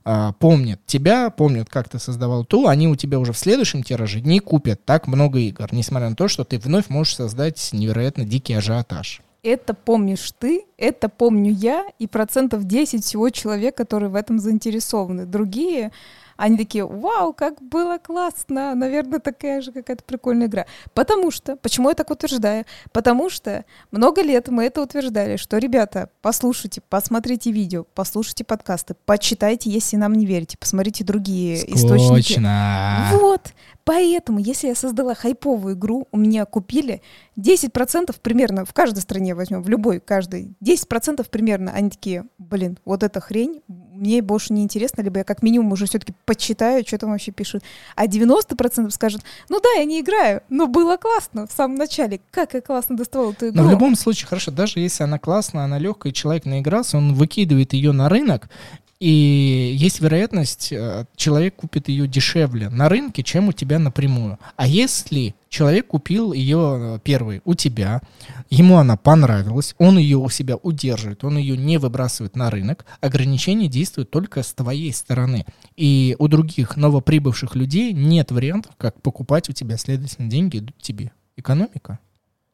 а, 0.04 0.34
помнят 0.34 0.80
тебя, 0.86 1.30
помнят, 1.30 1.70
как 1.70 1.90
ты 1.90 2.00
создавал 2.00 2.44
ту, 2.44 2.68
они 2.68 2.88
у 2.88 2.96
тебя 2.96 3.20
уже 3.20 3.34
в 3.34 3.38
следующем 3.38 3.84
тираже 3.84 4.22
не 4.22 4.40
купят 4.40 4.84
так 4.84 5.08
много 5.08 5.40
игр, 5.40 5.68
несмотря 5.72 6.10
на 6.10 6.16
то, 6.16 6.28
что 6.28 6.44
ты 6.44 6.58
вновь 6.58 6.90
можешь 6.90 7.16
создать 7.16 7.70
невероятно 7.72 8.26
дикий 8.26 8.54
ажиотаж 8.54 9.22
это 9.44 9.74
помнишь 9.74 10.32
ты, 10.38 10.66
это 10.78 11.10
помню 11.10 11.52
я, 11.52 11.86
и 12.00 12.08
процентов 12.08 12.66
10 12.66 13.04
всего 13.04 13.30
человек, 13.30 13.76
которые 13.76 14.10
в 14.10 14.16
этом 14.16 14.40
заинтересованы. 14.40 15.26
Другие 15.26 15.92
они 16.40 16.56
такие, 16.56 16.86
вау, 16.86 17.34
как 17.34 17.62
было 17.62 17.98
классно, 17.98 18.74
наверное, 18.74 19.20
такая 19.20 19.62
же 19.62 19.74
какая-то 19.74 20.06
прикольная 20.06 20.48
игра. 20.48 20.66
Потому 20.94 21.32
что, 21.32 21.58
почему 21.58 21.90
я 21.90 21.96
так 21.96 22.10
утверждаю? 22.10 22.64
Потому 22.94 23.30
что 23.30 23.66
много 23.92 24.22
лет 24.22 24.48
мы 24.48 24.64
это 24.64 24.82
утверждали, 24.82 25.36
что, 25.36 25.58
ребята, 25.58 26.10
послушайте, 26.22 26.82
посмотрите 26.88 27.52
видео, 27.52 27.86
послушайте 27.94 28.46
подкасты, 28.46 28.96
почитайте, 29.06 29.70
если 29.70 29.98
нам 29.98 30.14
не 30.14 30.26
верите, 30.26 30.58
посмотрите 30.58 31.04
другие 31.04 31.58
Скучно. 31.58 31.76
источники. 31.76 32.42
Вот, 33.22 33.54
Поэтому, 33.90 34.38
если 34.38 34.68
я 34.68 34.76
создала 34.76 35.16
хайповую 35.16 35.74
игру, 35.74 36.08
у 36.12 36.18
меня 36.18 36.46
купили 36.46 37.02
10% 37.40 38.16
примерно, 38.22 38.64
в 38.64 38.72
каждой 38.72 39.00
стране 39.00 39.34
возьмем, 39.34 39.64
в 39.64 39.70
любой, 39.70 40.00
каждой, 40.00 40.54
10% 40.64 41.28
примерно, 41.28 41.72
они 41.72 41.90
такие, 41.90 42.26
блин, 42.38 42.78
вот 42.86 43.02
эта 43.02 43.20
хрень, 43.20 43.64
мне 43.68 44.22
больше 44.22 44.54
не 44.54 44.62
интересно, 44.62 45.02
либо 45.02 45.18
я 45.18 45.24
как 45.24 45.42
минимум 45.42 45.72
уже 45.72 45.88
все-таки 45.88 46.14
почитаю, 46.26 46.86
что 46.86 47.00
там 47.00 47.10
вообще 47.10 47.32
пишут. 47.32 47.64
А 47.96 48.06
90% 48.06 48.92
скажут, 48.92 49.24
ну 49.50 49.60
да, 49.60 49.80
я 49.80 49.86
не 49.86 50.02
играю, 50.02 50.44
но 50.50 50.68
было 50.68 50.98
классно 50.98 51.48
в 51.48 51.52
самом 51.52 51.74
начале. 51.74 52.22
Как 52.30 52.54
я 52.54 52.62
классно 52.62 52.96
доставал 52.96 53.32
эту 53.32 53.48
игру. 53.48 53.58
Но 53.60 53.68
в 53.68 53.72
любом 53.72 53.96
случае, 53.96 54.28
хорошо, 54.28 54.52
даже 54.52 54.82
если 54.82 55.02
она 55.02 55.18
классная, 55.18 55.64
она 55.64 55.80
легкая, 55.80 56.14
человек 56.14 56.46
наигрался, 56.46 57.00
он 57.00 57.16
выкидывает 57.16 57.74
ее 57.74 57.92
на 57.92 58.08
рынок, 58.08 58.50
и 59.00 59.76
есть 59.78 60.02
вероятность, 60.02 60.74
э, 60.74 61.06
человек 61.16 61.56
купит 61.56 61.88
ее 61.88 62.06
дешевле 62.06 62.70
на 62.70 62.90
рынке, 62.90 63.24
чем 63.24 63.48
у 63.48 63.54
тебя 63.54 63.80
напрямую. 63.80 64.38
А 64.58 64.68
если 64.68 65.36
человек 65.48 65.88
купил 65.88 66.34
ее 66.34 66.98
э, 66.98 67.00
первый 67.02 67.42
у 67.46 67.54
тебя, 67.54 68.02
ему 68.50 68.76
она 68.78 68.98
понравилась, 68.98 69.74
он 69.78 69.98
ее 69.98 70.18
у 70.18 70.30
себя 70.30 70.58
удерживает, 70.58 71.24
он 71.24 71.38
ее 71.38 71.56
не 71.56 71.78
выбрасывает 71.78 72.36
на 72.36 72.50
рынок, 72.50 72.86
ограничения 73.00 73.70
действуют 73.70 74.12
только 74.12 74.44
с 74.44 74.54
твоей 74.54 74.92
стороны. 74.92 75.46
И 75.78 76.18
у 76.20 76.28
других 76.28 76.76
новоприбывших 76.76 77.56
людей 77.56 77.94
нет 77.94 78.32
вариантов, 78.32 78.74
как 78.78 79.02
покупать 79.02 79.50
у 79.50 79.54
тебя, 79.54 79.78
следовательно, 79.78 80.30
деньги 80.30 80.58
идут 80.58 80.78
тебе. 80.82 81.14
Экономика. 81.38 82.00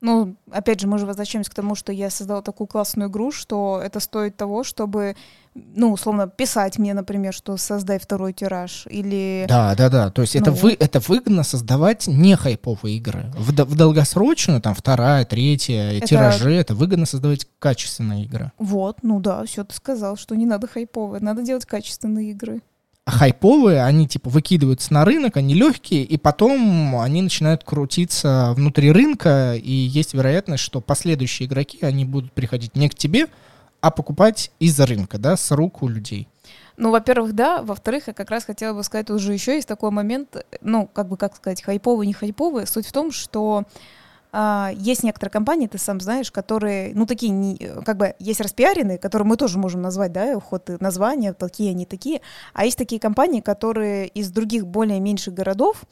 Ну, 0.02 0.36
опять 0.52 0.82
же, 0.82 0.88
мы 0.88 0.98
же 0.98 1.06
возвращаемся 1.06 1.50
к 1.50 1.56
тому, 1.56 1.74
что 1.74 1.92
я 1.92 2.10
создала 2.10 2.42
такую 2.42 2.68
классную 2.68 3.10
игру, 3.10 3.32
что 3.32 3.82
это 3.84 4.00
стоит 4.00 4.36
того, 4.36 4.64
чтобы, 4.64 5.16
ну, 5.54 5.92
условно, 5.94 6.28
писать 6.28 6.78
мне, 6.78 6.94
например, 6.94 7.34
что 7.34 7.56
создай 7.58 7.98
второй 7.98 8.34
тираж, 8.34 8.86
или... 8.90 9.46
Да, 9.48 9.74
да, 9.76 9.90
да, 9.90 10.12
то 10.12 10.22
есть 10.22 10.36
ну, 10.36 10.42
это, 10.42 10.52
вы, 10.52 10.76
это 10.78 11.00
выгодно 11.00 11.44
создавать 11.44 12.08
не 12.08 12.36
хайповые 12.36 12.98
игры. 12.98 13.32
В, 13.36 13.52
в 13.52 13.76
долгосрочную, 13.76 14.62
там, 14.62 14.76
вторая, 14.76 15.26
третья, 15.26 15.92
это... 15.92 16.08
тиражи, 16.08 16.54
это 16.54 16.76
выгодно 16.76 17.06
создавать 17.06 17.48
качественные 17.60 18.26
игры. 18.26 18.52
Вот, 18.58 18.98
ну 19.02 19.20
да, 19.22 19.46
все 19.46 19.64
ты 19.64 19.74
сказал, 19.74 20.18
что 20.18 20.36
не 20.36 20.46
надо 20.46 20.68
хайповые, 20.68 21.22
надо 21.22 21.42
делать 21.42 21.66
качественные 21.66 22.32
игры 22.32 22.62
хайповые, 23.06 23.84
они 23.84 24.08
типа 24.08 24.30
выкидываются 24.30 24.94
на 24.94 25.06
рынок, 25.06 25.38
они 25.38 25.54
легкие, 25.54 26.04
и 26.04 26.18
потом 26.18 27.00
они 27.00 27.22
начинают 27.22 27.64
крутиться 27.64 28.54
внутри 28.56 28.92
рынка, 28.92 29.56
и 29.56 29.72
есть 29.72 30.14
вероятность, 30.14 30.64
что 30.64 30.82
последующие 30.82 31.48
игроки, 31.48 31.80
они 31.82 32.04
будут 32.06 32.32
приходить 32.32 32.76
не 32.76 32.90
к 32.90 32.96
тебе, 32.96 33.28
а 33.82 33.92
покупать 33.92 34.52
из-за 34.60 34.88
рынка, 34.88 35.20
да, 35.20 35.38
с 35.38 35.52
рук 35.52 35.84
у 35.84 35.88
людей. 35.88 36.28
Ну, 36.78 36.92
во-первых, 36.92 37.34
да. 37.34 37.62
Во-вторых, 37.62 38.08
я 38.08 38.14
как 38.14 38.30
раз 38.32 38.44
хотела 38.44 38.74
бы 38.74 38.84
сказать, 38.84 39.10
уже 39.10 39.34
еще 39.34 39.56
есть 39.56 39.68
такой 39.68 39.92
момент, 39.92 40.44
ну, 40.62 40.90
как 40.92 41.08
бы, 41.08 41.16
как 41.16 41.36
сказать, 41.36 41.62
хайповый, 41.62 42.08
не 42.08 42.14
хайповый. 42.14 42.68
Суть 42.68 42.88
в 42.88 42.92
том, 42.92 43.12
что 43.12 43.64
есть 44.76 45.04
некоторые 45.04 45.32
компании, 45.32 45.68
ты 45.68 45.78
сам 45.78 46.02
знаешь, 46.02 46.30
которые, 46.32 46.94
ну, 46.94 47.06
такие, 47.06 47.32
не, 47.32 47.58
как 47.86 47.96
бы, 47.96 48.16
есть 48.20 48.42
распиаренные, 48.42 48.98
которые 48.98 49.26
мы 49.26 49.38
тоже 49.38 49.58
можем 49.58 49.82
назвать, 49.82 50.12
да, 50.12 50.36
уход 50.36 50.70
названия, 50.82 51.32
такие 51.32 51.72
они 51.72 51.86
такие, 51.86 52.22
а 52.54 52.66
есть 52.66 52.78
такие 52.78 53.00
компании, 53.00 53.40
которые 53.40 54.08
из 54.08 54.32
других 54.32 54.68
более 54.68 55.00
меньших 55.00 55.34
городов, 55.34 55.84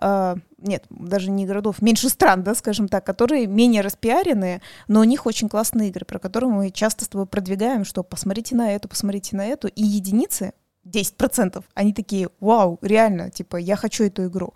э, 0.00 0.36
нет, 0.58 0.84
даже 0.90 1.30
не 1.30 1.44
городов, 1.44 1.82
меньше 1.82 2.08
стран, 2.08 2.44
да, 2.44 2.54
скажем 2.54 2.88
так, 2.88 3.04
которые 3.04 3.46
менее 3.46 3.82
распиаренные, 3.82 4.62
но 4.86 5.00
у 5.00 5.04
них 5.04 5.26
очень 5.26 5.48
классные 5.48 5.88
игры, 5.88 6.04
про 6.04 6.20
которые 6.20 6.50
мы 6.50 6.70
часто 6.70 7.04
с 7.04 7.08
тобой 7.08 7.26
продвигаем, 7.26 7.84
что 7.84 8.04
посмотрите 8.04 8.54
на 8.54 8.72
эту, 8.72 8.88
посмотрите 8.88 9.34
на 9.34 9.46
эту, 9.46 9.66
и 9.66 9.82
единицы, 9.82 10.52
10%, 10.86 11.64
они 11.74 11.92
такие, 11.92 12.28
вау, 12.38 12.78
реально, 12.80 13.30
типа, 13.30 13.56
я 13.56 13.76
хочу 13.76 14.04
эту 14.04 14.26
игру. 14.26 14.54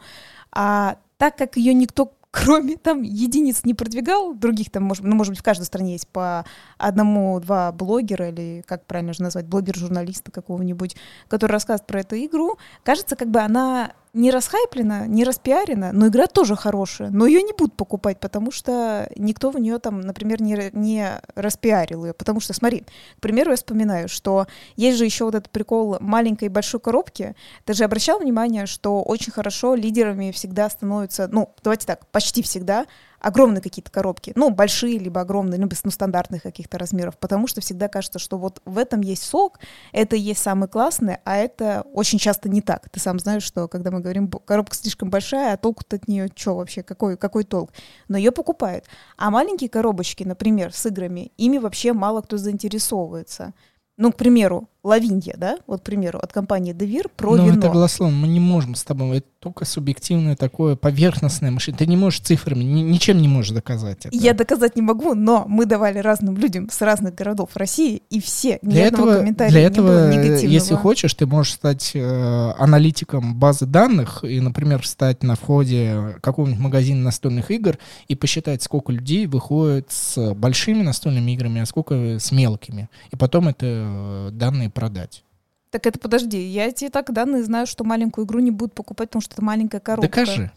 А 0.53 0.97
так 1.19 1.37
как 1.37 1.57
ее 1.57 1.75
никто 1.75 2.13
кроме 2.33 2.77
там 2.77 3.03
единиц 3.03 3.63
не 3.65 3.75
продвигал, 3.75 4.35
других 4.35 4.71
там, 4.71 4.85
может, 4.85 5.05
ну, 5.05 5.15
может 5.15 5.33
быть, 5.33 5.41
в 5.41 5.45
каждой 5.45 5.65
стране 5.65 5.93
есть 5.93 6.09
по 6.09 6.45
одному-два 6.79 7.71
блогера 7.73 8.31
или, 8.31 8.65
как 8.67 8.87
правильно 8.87 9.13
же 9.13 9.23
назвать, 9.23 9.47
блогер-журналиста 9.47 10.33
какого-нибудь, 10.33 10.97
который 11.29 11.53
рассказывает 11.53 11.87
про 11.87 12.01
эту 12.01 12.17
игру, 12.17 12.57
кажется, 12.83 13.17
как 13.17 13.31
бы 13.31 13.41
она 13.41 13.93
не 14.15 14.31
расхайплена, 14.31 15.07
не 15.07 15.25
распиарена, 15.25 15.93
но 15.93 16.09
игра 16.09 16.27
тоже 16.27 16.55
хорошая, 16.55 17.09
но 17.11 17.27
ее 17.27 17.43
не 17.43 17.53
будут 17.53 17.75
покупать, 17.77 18.21
потому 18.21 18.51
что 18.51 19.09
никто 19.17 19.51
в 19.51 19.59
нее 19.59 19.79
там, 19.79 20.03
например, 20.03 20.43
не, 20.43 20.71
не 20.73 21.21
распиарил 21.35 22.05
ее, 22.05 22.13
потому 22.13 22.41
что, 22.41 22.53
смотри, 22.53 22.81
к 23.17 23.21
примеру, 23.21 23.51
я 23.51 23.57
вспоминаю, 23.57 24.09
что 24.09 24.47
есть 24.77 24.99
же 24.99 25.07
еще 25.07 25.25
вот 25.25 25.35
этот 25.35 25.51
прикол 25.51 25.97
маленькой 26.01 26.45
и 26.45 26.49
большой 26.49 26.81
коробки, 26.81 27.35
ты 27.65 27.73
же 27.73 27.85
обращал 27.85 28.19
внимание, 28.19 28.67
что 28.67 29.03
очень 29.03 29.33
хорошо 29.33 29.75
лидерами 29.75 30.31
всегда 30.31 30.69
становятся, 30.69 31.27
ну, 31.29 31.55
давайте 31.63 31.87
так, 31.87 32.07
почти 32.09 32.43
всегда 32.43 32.87
огромные 33.23 33.63
какие-то 33.63 33.91
коробки, 33.91 34.33
ну, 34.35 34.51
большие, 34.51 34.99
либо 34.99 35.21
огромные, 35.21 35.59
либо 35.59 35.75
ну, 35.85 35.91
стандартных 35.91 36.43
каких-то 36.43 36.77
размеров, 36.77 37.17
потому 37.19 37.47
что 37.47 37.61
всегда 37.61 37.89
кажется, 37.89 38.19
что 38.19 38.37
вот 38.37 38.61
в 38.65 38.77
этом 38.77 39.01
есть 39.01 39.23
сок, 39.23 39.61
это 39.93 40.17
есть 40.17 40.43
самый 40.43 40.69
классный, 40.69 41.19
а 41.25 41.37
это 41.37 41.87
очень 41.93 42.19
часто 42.19 42.49
не 42.49 42.61
так. 42.61 42.89
Ты 42.91 43.01
сам 43.01 43.19
знаешь, 43.19 43.45
что 43.45 43.69
когда 43.69 43.91
мы 43.91 44.01
говорим, 44.01 44.29
коробка 44.29 44.75
слишком 44.75 45.09
большая, 45.09 45.55
а 45.55 45.57
толку-то 45.57 45.97
от 45.97 46.09
нее 46.09 46.29
что 46.35 46.57
вообще, 46.57 46.83
какой, 46.83 47.17
какой 47.17 47.45
толк? 47.45 47.71
Но 48.09 48.19
ее 48.19 48.33
покупают. 48.33 48.87
А 49.17 49.31
маленькие 49.31 49.71
коробочки, 49.71 50.25
например, 50.25 50.75
с 50.75 50.85
играми, 50.87 51.33
ими 51.37 51.59
вообще 51.59 51.93
мало 51.93 52.23
кто 52.23 52.37
заинтересовывается. 52.37 53.55
Ну, 53.97 54.11
к 54.11 54.17
примеру, 54.17 54.69
Лавинья, 54.85 55.35
да, 55.37 55.59
вот, 55.69 55.81
к 55.81 55.85
примеру, 55.85 56.19
от 56.19 56.33
компании 56.33 56.73
Девир 56.73 57.09
про 57.09 57.37
Но 57.37 57.47
вино. 57.47 57.59
это 57.59 57.69
голословно, 57.69 58.17
мы 58.17 58.27
не 58.27 58.41
можем 58.41 58.75
с 58.75 58.83
тобой, 58.83 59.19
это 59.19 59.27
только 59.39 59.65
субъективное 59.65 60.35
такое 60.35 60.75
поверхностное 60.75 61.53
мышление. 61.53 61.79
Ты 61.79 61.87
не 61.87 61.97
можешь 61.97 62.21
цифрами, 62.21 62.65
ни, 62.65 62.81
ничем 62.81 63.19
не 63.19 63.29
можешь 63.29 63.53
доказать 63.53 64.07
это. 64.07 64.17
Я 64.17 64.35
доказать 64.35 64.75
не 64.75 64.83
могу, 64.83 65.15
но 65.15 65.45
мы 65.47 65.67
давали 65.67 65.99
разным 65.99 66.37
людям 66.37 66.69
с 66.69 66.81
разных 66.81 67.15
городов 67.15 67.51
России, 67.55 68.03
и 68.11 68.21
все, 68.21 68.59
ни 68.63 68.71
для 68.71 68.87
этого, 68.87 69.19
комментария 69.19 69.51
для 69.51 69.61
этого, 69.61 69.87
не 69.87 69.93
было 69.93 70.13
негативного. 70.13 70.53
если 70.53 70.75
хочешь, 70.75 71.15
ты 71.15 71.27
можешь 71.27 71.53
стать 71.53 71.93
э, 71.95 72.53
аналитиком 72.59 73.37
базы 73.37 73.67
данных 73.67 74.25
и, 74.25 74.41
например, 74.41 74.83
встать 74.83 75.23
на 75.23 75.37
входе 75.37 76.17
какого-нибудь 76.21 76.61
магазина 76.61 77.05
настольных 77.05 77.53
игр 77.53 77.79
и 78.09 78.17
посчитать, 78.17 78.63
сколько 78.63 78.91
людей 78.91 79.27
выходит 79.27 79.93
с 79.93 80.35
большими 80.35 80.83
настольными 80.83 81.31
играми, 81.31 81.61
а 81.61 81.67
сколько 81.67 82.19
с 82.19 82.33
мелкими. 82.33 82.89
И 83.13 83.17
потом 83.17 83.47
это 83.47 83.67
э, 83.69 84.31
данные 84.33 84.72
продать. 84.73 85.25
Так 85.71 85.87
это 85.87 85.99
подожди, 85.99 86.39
я 86.39 86.71
тебе 86.71 86.91
так 86.91 87.13
данные 87.13 87.45
знаю, 87.45 87.67
что 87.67 87.83
маленькую 87.85 88.27
игру 88.27 88.41
не 88.41 88.51
будут 88.51 88.75
покупать, 88.75 89.09
потому 89.09 89.23
что 89.23 89.35
это 89.35 89.43
маленькая 89.43 89.81
коробка. 89.81 90.09
Докажи. 90.09 90.51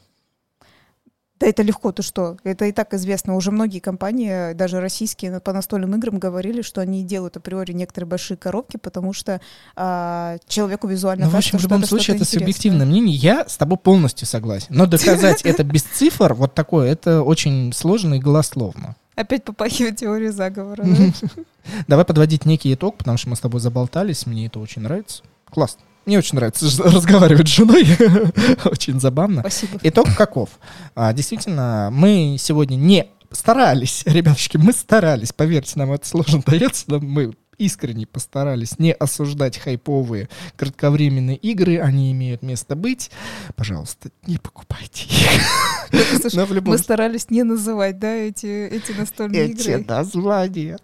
Да 1.39 1.47
это 1.47 1.63
легко, 1.63 1.91
ты 1.91 2.01
что? 2.01 2.37
Это 2.45 2.65
и 2.65 2.71
так 2.71 2.93
известно. 2.93 3.35
Уже 3.35 3.51
многие 3.51 3.79
компании, 3.79 4.53
даже 4.53 4.79
российские, 4.79 5.41
по 5.41 5.51
настольным 5.51 5.93
играм 5.95 6.17
говорили, 6.17 6.61
что 6.61 6.79
они 6.79 7.03
делают 7.03 7.35
априори 7.35 7.73
некоторые 7.73 8.07
большие 8.07 8.37
коробки, 8.37 8.77
потому 8.77 9.11
что 9.11 9.41
а, 9.75 10.37
человеку 10.47 10.87
визуально 10.87 11.25
ну, 11.25 11.31
кажется, 11.31 11.51
в 11.51 11.55
общем, 11.55 11.67
в 11.67 11.71
любом 11.71 11.85
случае, 11.85 12.15
это 12.15 12.25
субъективное 12.25 12.85
мнение. 12.85 13.15
Я 13.15 13.47
с 13.49 13.57
тобой 13.57 13.77
полностью 13.77 14.27
согласен. 14.27 14.67
Но 14.69 14.85
доказать 14.85 15.41
это 15.43 15.63
без 15.65 15.83
цифр, 15.83 16.33
вот 16.33 16.53
такое, 16.53 16.89
это 16.89 17.21
очень 17.21 17.73
сложно 17.73 18.15
и 18.15 18.19
голословно. 18.19 18.95
Опять 19.15 19.43
попахивает 19.43 19.97
теорию 19.97 20.33
заговора. 20.33 20.85
Давай 21.87 22.05
подводить 22.05 22.45
некий 22.45 22.73
итог, 22.73 22.97
потому 22.97 23.17
что 23.17 23.29
мы 23.29 23.35
с 23.35 23.39
тобой 23.39 23.59
заболтались, 23.59 24.25
мне 24.25 24.47
это 24.47 24.59
очень 24.59 24.81
нравится. 24.81 25.23
Классно. 25.49 25.81
Мне 26.05 26.19
очень 26.19 26.35
нравится 26.35 26.65
разговаривать 26.83 27.47
с 27.47 27.51
женой. 27.51 27.87
очень 28.65 28.99
забавно. 28.99 29.41
Спасибо. 29.41 29.79
Итог 29.81 30.07
каков? 30.15 30.49
А, 30.93 31.13
действительно, 31.13 31.89
мы 31.91 32.35
сегодня 32.39 32.75
не 32.75 33.07
старались, 33.31 34.03
ребятушки, 34.05 34.57
мы 34.57 34.71
старались, 34.71 35.33
поверьте, 35.33 35.73
нам 35.75 35.91
это 35.91 36.07
сложно 36.07 36.41
дается, 36.45 36.85
но 36.87 36.99
мы 36.99 37.33
искренне 37.57 38.05
постарались 38.05 38.79
не 38.79 38.93
осуждать 38.93 39.57
хайповые 39.57 40.29
кратковременные 40.55 41.37
игры, 41.37 41.79
они 41.79 42.11
имеют 42.11 42.41
место 42.41 42.75
быть. 42.75 43.11
Пожалуйста, 43.55 44.09
не 44.27 44.37
покупайте 44.37 45.05
их. 45.05 46.21
Слушай, 46.21 46.61
мы 46.61 46.77
старались 46.77 47.29
не 47.29 47.43
называть, 47.43 47.99
да, 47.99 48.13
эти, 48.13 48.67
эти 48.67 48.91
настольные 48.91 49.45
эти 49.45 49.61
игры. 49.61 49.81
Эти 49.81 49.87
названия. 49.87 50.77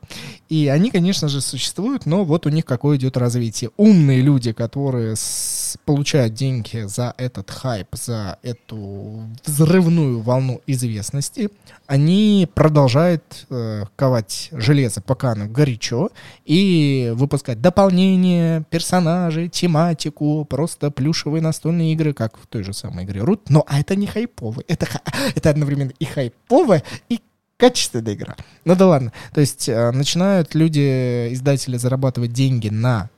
И 0.50 0.68
они, 0.68 0.92
конечно 0.92 1.28
же, 1.28 1.42
существуют, 1.42 2.06
но 2.06 2.24
вот 2.26 2.46
у 2.46 2.50
них 2.50 2.66
какое 2.66 2.98
идет 2.98 3.18
развитие. 3.18 3.72
Умные 3.78 4.22
люди, 4.22 4.52
которые 4.52 5.16
с, 5.16 5.78
получают 5.86 6.34
деньги 6.34 6.84
за 6.86 7.14
этот 7.18 7.50
хайп, 7.50 7.88
за 7.94 8.38
эту 8.44 9.24
взрывную 9.46 10.20
волну 10.22 10.62
известности, 10.68 11.50
они 11.92 12.48
продолжают 12.56 13.46
э, 13.50 13.84
ковать 13.98 14.48
железо, 14.54 15.02
пока 15.02 15.32
оно 15.32 15.48
горячо, 15.48 16.10
и 16.46 17.12
выпускать 17.16 17.60
дополнения, 17.60 18.64
персонажей, 18.70 19.50
тематику, 19.50 20.46
просто 20.46 20.90
плюшевые 20.90 21.42
настольные 21.42 21.92
игры, 21.92 22.14
как 22.14 22.38
в 22.38 22.48
той 22.48 22.64
же 22.64 22.72
самой 22.72 23.04
игре 23.04 23.20
Рут. 23.24 23.50
Но 23.50 23.66
а 23.68 23.82
это 23.82 23.98
не 23.98 24.08
хайповый, 24.08 24.64
это, 24.70 24.88
это 25.36 25.50
одновременно 25.50 25.92
и 26.00 26.06
хайповая, 26.06 26.82
и 27.10 27.20
качественная 27.58 28.14
игра. 28.14 28.38
Ну 28.64 28.78
да 28.78 28.88
ладно. 28.88 29.12
То 29.34 29.42
есть 29.42 29.68
э, 29.68 29.92
начинают 29.92 30.56
люди, 30.56 31.34
издатели, 31.34 31.76
зарабатывать 31.76 32.32
деньги 32.32 32.70
на 32.70 33.10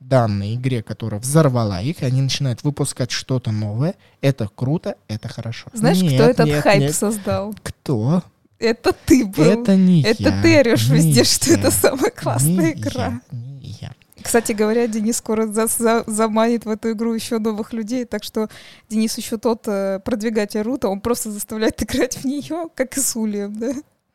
данной 0.00 0.54
игре, 0.54 0.82
которая 0.82 1.20
взорвала 1.20 1.80
их, 1.80 2.02
они 2.02 2.22
начинают 2.22 2.62
выпускать 2.64 3.10
что-то 3.10 3.50
новое. 3.50 3.94
Это 4.20 4.48
круто, 4.54 4.96
это 5.08 5.28
хорошо. 5.28 5.68
Знаешь, 5.72 6.00
нет, 6.00 6.14
кто 6.14 6.22
этот 6.24 6.46
нет, 6.46 6.62
хайп 6.62 6.80
нет. 6.80 6.94
создал? 6.94 7.54
Кто? 7.62 8.22
Это 8.58 8.92
ты 9.04 9.26
был. 9.26 9.44
Это 9.44 9.76
не 9.76 10.02
Это 10.02 10.22
я. 10.22 10.42
ты 10.42 10.58
орешь 10.60 10.88
везде, 10.88 11.24
что 11.24 11.50
я, 11.50 11.58
это 11.58 11.70
самая 11.70 12.10
классная 12.10 12.72
не 12.74 12.80
игра. 12.80 13.20
я, 13.30 13.38
не 13.38 13.76
я. 13.80 13.92
Кстати 14.22 14.52
говоря, 14.52 14.86
Денис 14.88 15.18
скоро 15.18 15.46
за- 15.46 15.66
за- 15.66 16.04
заманит 16.06 16.64
в 16.64 16.68
эту 16.70 16.92
игру 16.92 17.12
еще 17.12 17.38
новых 17.38 17.72
людей, 17.72 18.04
так 18.06 18.24
что 18.24 18.48
Денис 18.88 19.16
еще 19.18 19.36
тот 19.38 19.64
э, 19.68 20.00
продвигатель 20.04 20.62
Рута, 20.62 20.88
он 20.88 21.00
просто 21.00 21.30
заставляет 21.30 21.82
играть 21.82 22.16
в 22.16 22.24
нее, 22.24 22.68
как 22.74 22.96
и 22.96 23.00
с 23.00 23.14
Ульем, 23.14 23.58
да? 23.58 23.72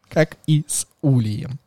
как 0.10 0.38
и 0.48 0.64
с 0.68 0.88
Ульем. 1.02 1.60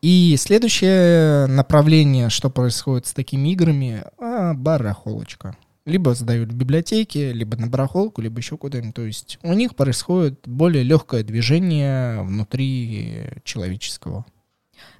И 0.00 0.36
следующее 0.38 1.46
направление, 1.46 2.28
что 2.28 2.50
происходит 2.50 3.06
с 3.06 3.12
такими 3.12 3.50
играми, 3.50 4.04
а, 4.18 4.54
барахолочка. 4.54 5.56
Либо 5.86 6.14
сдают 6.14 6.52
в 6.52 6.54
библиотеке, 6.56 7.32
либо 7.32 7.56
на 7.56 7.66
барахолку, 7.66 8.20
либо 8.20 8.38
еще 8.38 8.56
куда-нибудь. 8.58 8.94
То 8.94 9.02
есть 9.06 9.38
у 9.42 9.54
них 9.54 9.74
происходит 9.74 10.40
более 10.46 10.84
легкое 10.84 11.24
движение 11.24 12.22
внутри 12.22 13.28
человеческого. 13.42 14.24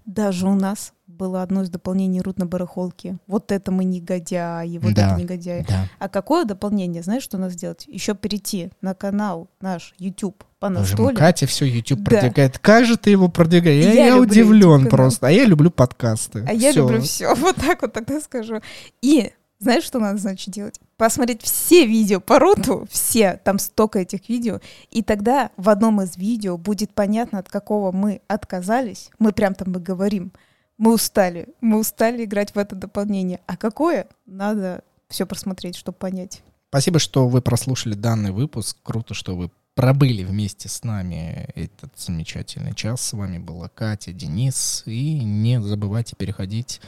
Даже 0.07 0.49
у 0.49 0.55
нас 0.55 0.95
было 1.07 1.43
одно 1.43 1.63
из 1.63 1.71
дополнений 1.71 2.21
Рут 2.23 2.39
на 2.39 2.47
барахолке. 2.47 3.19
Вот 3.27 3.53
это 3.53 3.71
мы 3.71 3.85
негодяи, 3.85 4.79
вот 4.79 4.95
Да. 4.95 5.13
это 5.13 5.21
негодяи. 5.21 5.67
Да. 5.69 5.89
А 5.99 6.09
какое 6.09 6.45
дополнение, 6.45 7.03
знаешь, 7.03 7.23
что 7.23 7.37
надо 7.39 7.53
сделать? 7.53 7.85
Еще 7.87 8.15
перейти 8.15 8.71
на 8.81 8.95
канал 8.95 9.49
наш 9.61 9.95
YouTube 9.99 10.43
по 10.59 10.69
настоле. 10.69 11.17
Катя 11.17 11.47
все 11.47 11.65
YouTube 11.67 12.01
Да. 12.01 12.11
продвигает. 12.11 12.59
Как 12.59 12.85
же 12.85 12.97
ты 12.97 13.11
его 13.11 13.29
продвигаешь? 13.29 13.85
Я, 13.85 13.93
Я 13.93 14.07
я 14.09 14.17
удивлен 14.19 14.89
просто. 14.89 15.27
А 15.29 15.31
я 15.31 15.45
люблю 15.45 15.71
подкасты. 15.71 16.45
А 16.49 16.53
я 16.53 16.73
Всё. 16.73 16.83
люблю 16.83 17.01
все. 17.03 17.35
Вот 17.37 17.57
так 17.57 17.83
вот 17.83 17.93
тогда 17.93 18.21
скажу. 18.21 18.61
И 19.03 19.33
знаешь, 19.61 19.85
что 19.85 19.99
надо, 19.99 20.19
значит, 20.19 20.53
делать? 20.55 20.81
Посмотреть 20.97 21.43
все 21.43 21.85
видео 21.87 22.21
по 22.21 22.39
руту, 22.39 22.87
все, 22.91 23.41
там 23.45 23.59
столько 23.59 23.99
этих 24.01 24.29
видео, 24.29 24.61
и 24.91 25.03
тогда 25.03 25.51
в 25.57 25.69
одном 25.69 26.01
из 26.01 26.17
видео 26.17 26.57
будет 26.57 26.93
понятно, 26.95 27.41
от 27.41 27.49
какого 27.49 27.91
мы 27.93 28.21
отказались. 28.29 29.11
Мы 29.19 29.33
прям 29.33 29.55
там 29.55 29.73
и 29.73 29.79
говорим. 29.81 30.33
Мы 30.77 30.95
устали, 30.95 31.49
мы 31.61 31.79
устали 31.79 32.25
играть 32.25 32.55
в 32.55 32.59
это 32.59 32.77
дополнение. 32.77 33.41
А 33.47 33.57
какое? 33.57 34.07
Надо 34.27 34.83
все 35.09 35.27
просмотреть, 35.27 35.75
чтобы 35.77 35.99
понять. 35.99 36.43
Спасибо, 36.71 36.99
что 37.01 37.27
вы 37.29 37.41
прослушали 37.43 37.95
данный 37.95 38.31
выпуск. 38.31 38.77
Круто, 38.85 39.15
что 39.15 39.35
вы 39.35 39.51
пробыли 39.79 40.25
вместе 40.25 40.69
с 40.69 40.83
нами 40.83 41.49
этот 41.55 41.97
замечательный 41.97 42.75
час. 42.75 43.01
С 43.01 43.13
вами 43.13 43.39
была 43.39 43.69
Катя, 43.69 44.13
Денис. 44.13 44.83
И 44.87 45.21
не 45.21 45.63
забывайте 45.63 46.17
переходить 46.17 46.81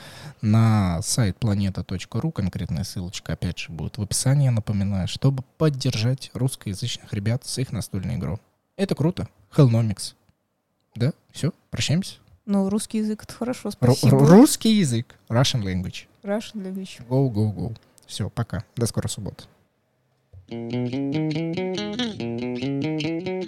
на 0.43 1.01
сайт 1.03 1.36
planeta.ru. 1.38 2.32
Конкретная 2.32 2.82
ссылочка, 2.82 3.34
опять 3.34 3.59
же, 3.59 3.70
будет 3.70 3.97
в 3.97 4.03
описании, 4.03 4.47
я 4.47 4.51
напоминаю, 4.51 5.07
чтобы 5.07 5.45
поддержать 5.57 6.32
русскоязычных 6.34 7.12
ребят 7.12 7.45
с 7.47 7.59
их 7.59 7.70
настольной 7.70 8.16
игрой. 8.16 8.38
Это 8.76 8.97
круто. 8.97 9.28
Hellnomics. 9.57 10.14
Да, 10.97 11.12
все, 11.30 11.53
прощаемся. 11.70 12.16
Ну, 12.45 12.68
русский 12.68 12.99
язык 12.99 13.22
это 13.22 13.32
хорошо, 13.32 13.70
спасибо. 13.70 14.16
ру- 14.16 14.26
русский 14.26 14.72
язык. 14.78 15.14
Russian 15.28 15.62
language. 15.62 16.09
Russian 16.24 16.64
language. 16.64 17.07
Go, 17.09 17.30
go, 17.32 17.55
go. 17.55 17.76
Все, 18.07 18.28
пока. 18.28 18.64
До 18.74 18.86
скорой 18.86 19.09
субботы. 19.09 19.45
Thank 20.51 20.82
you. 23.28 23.39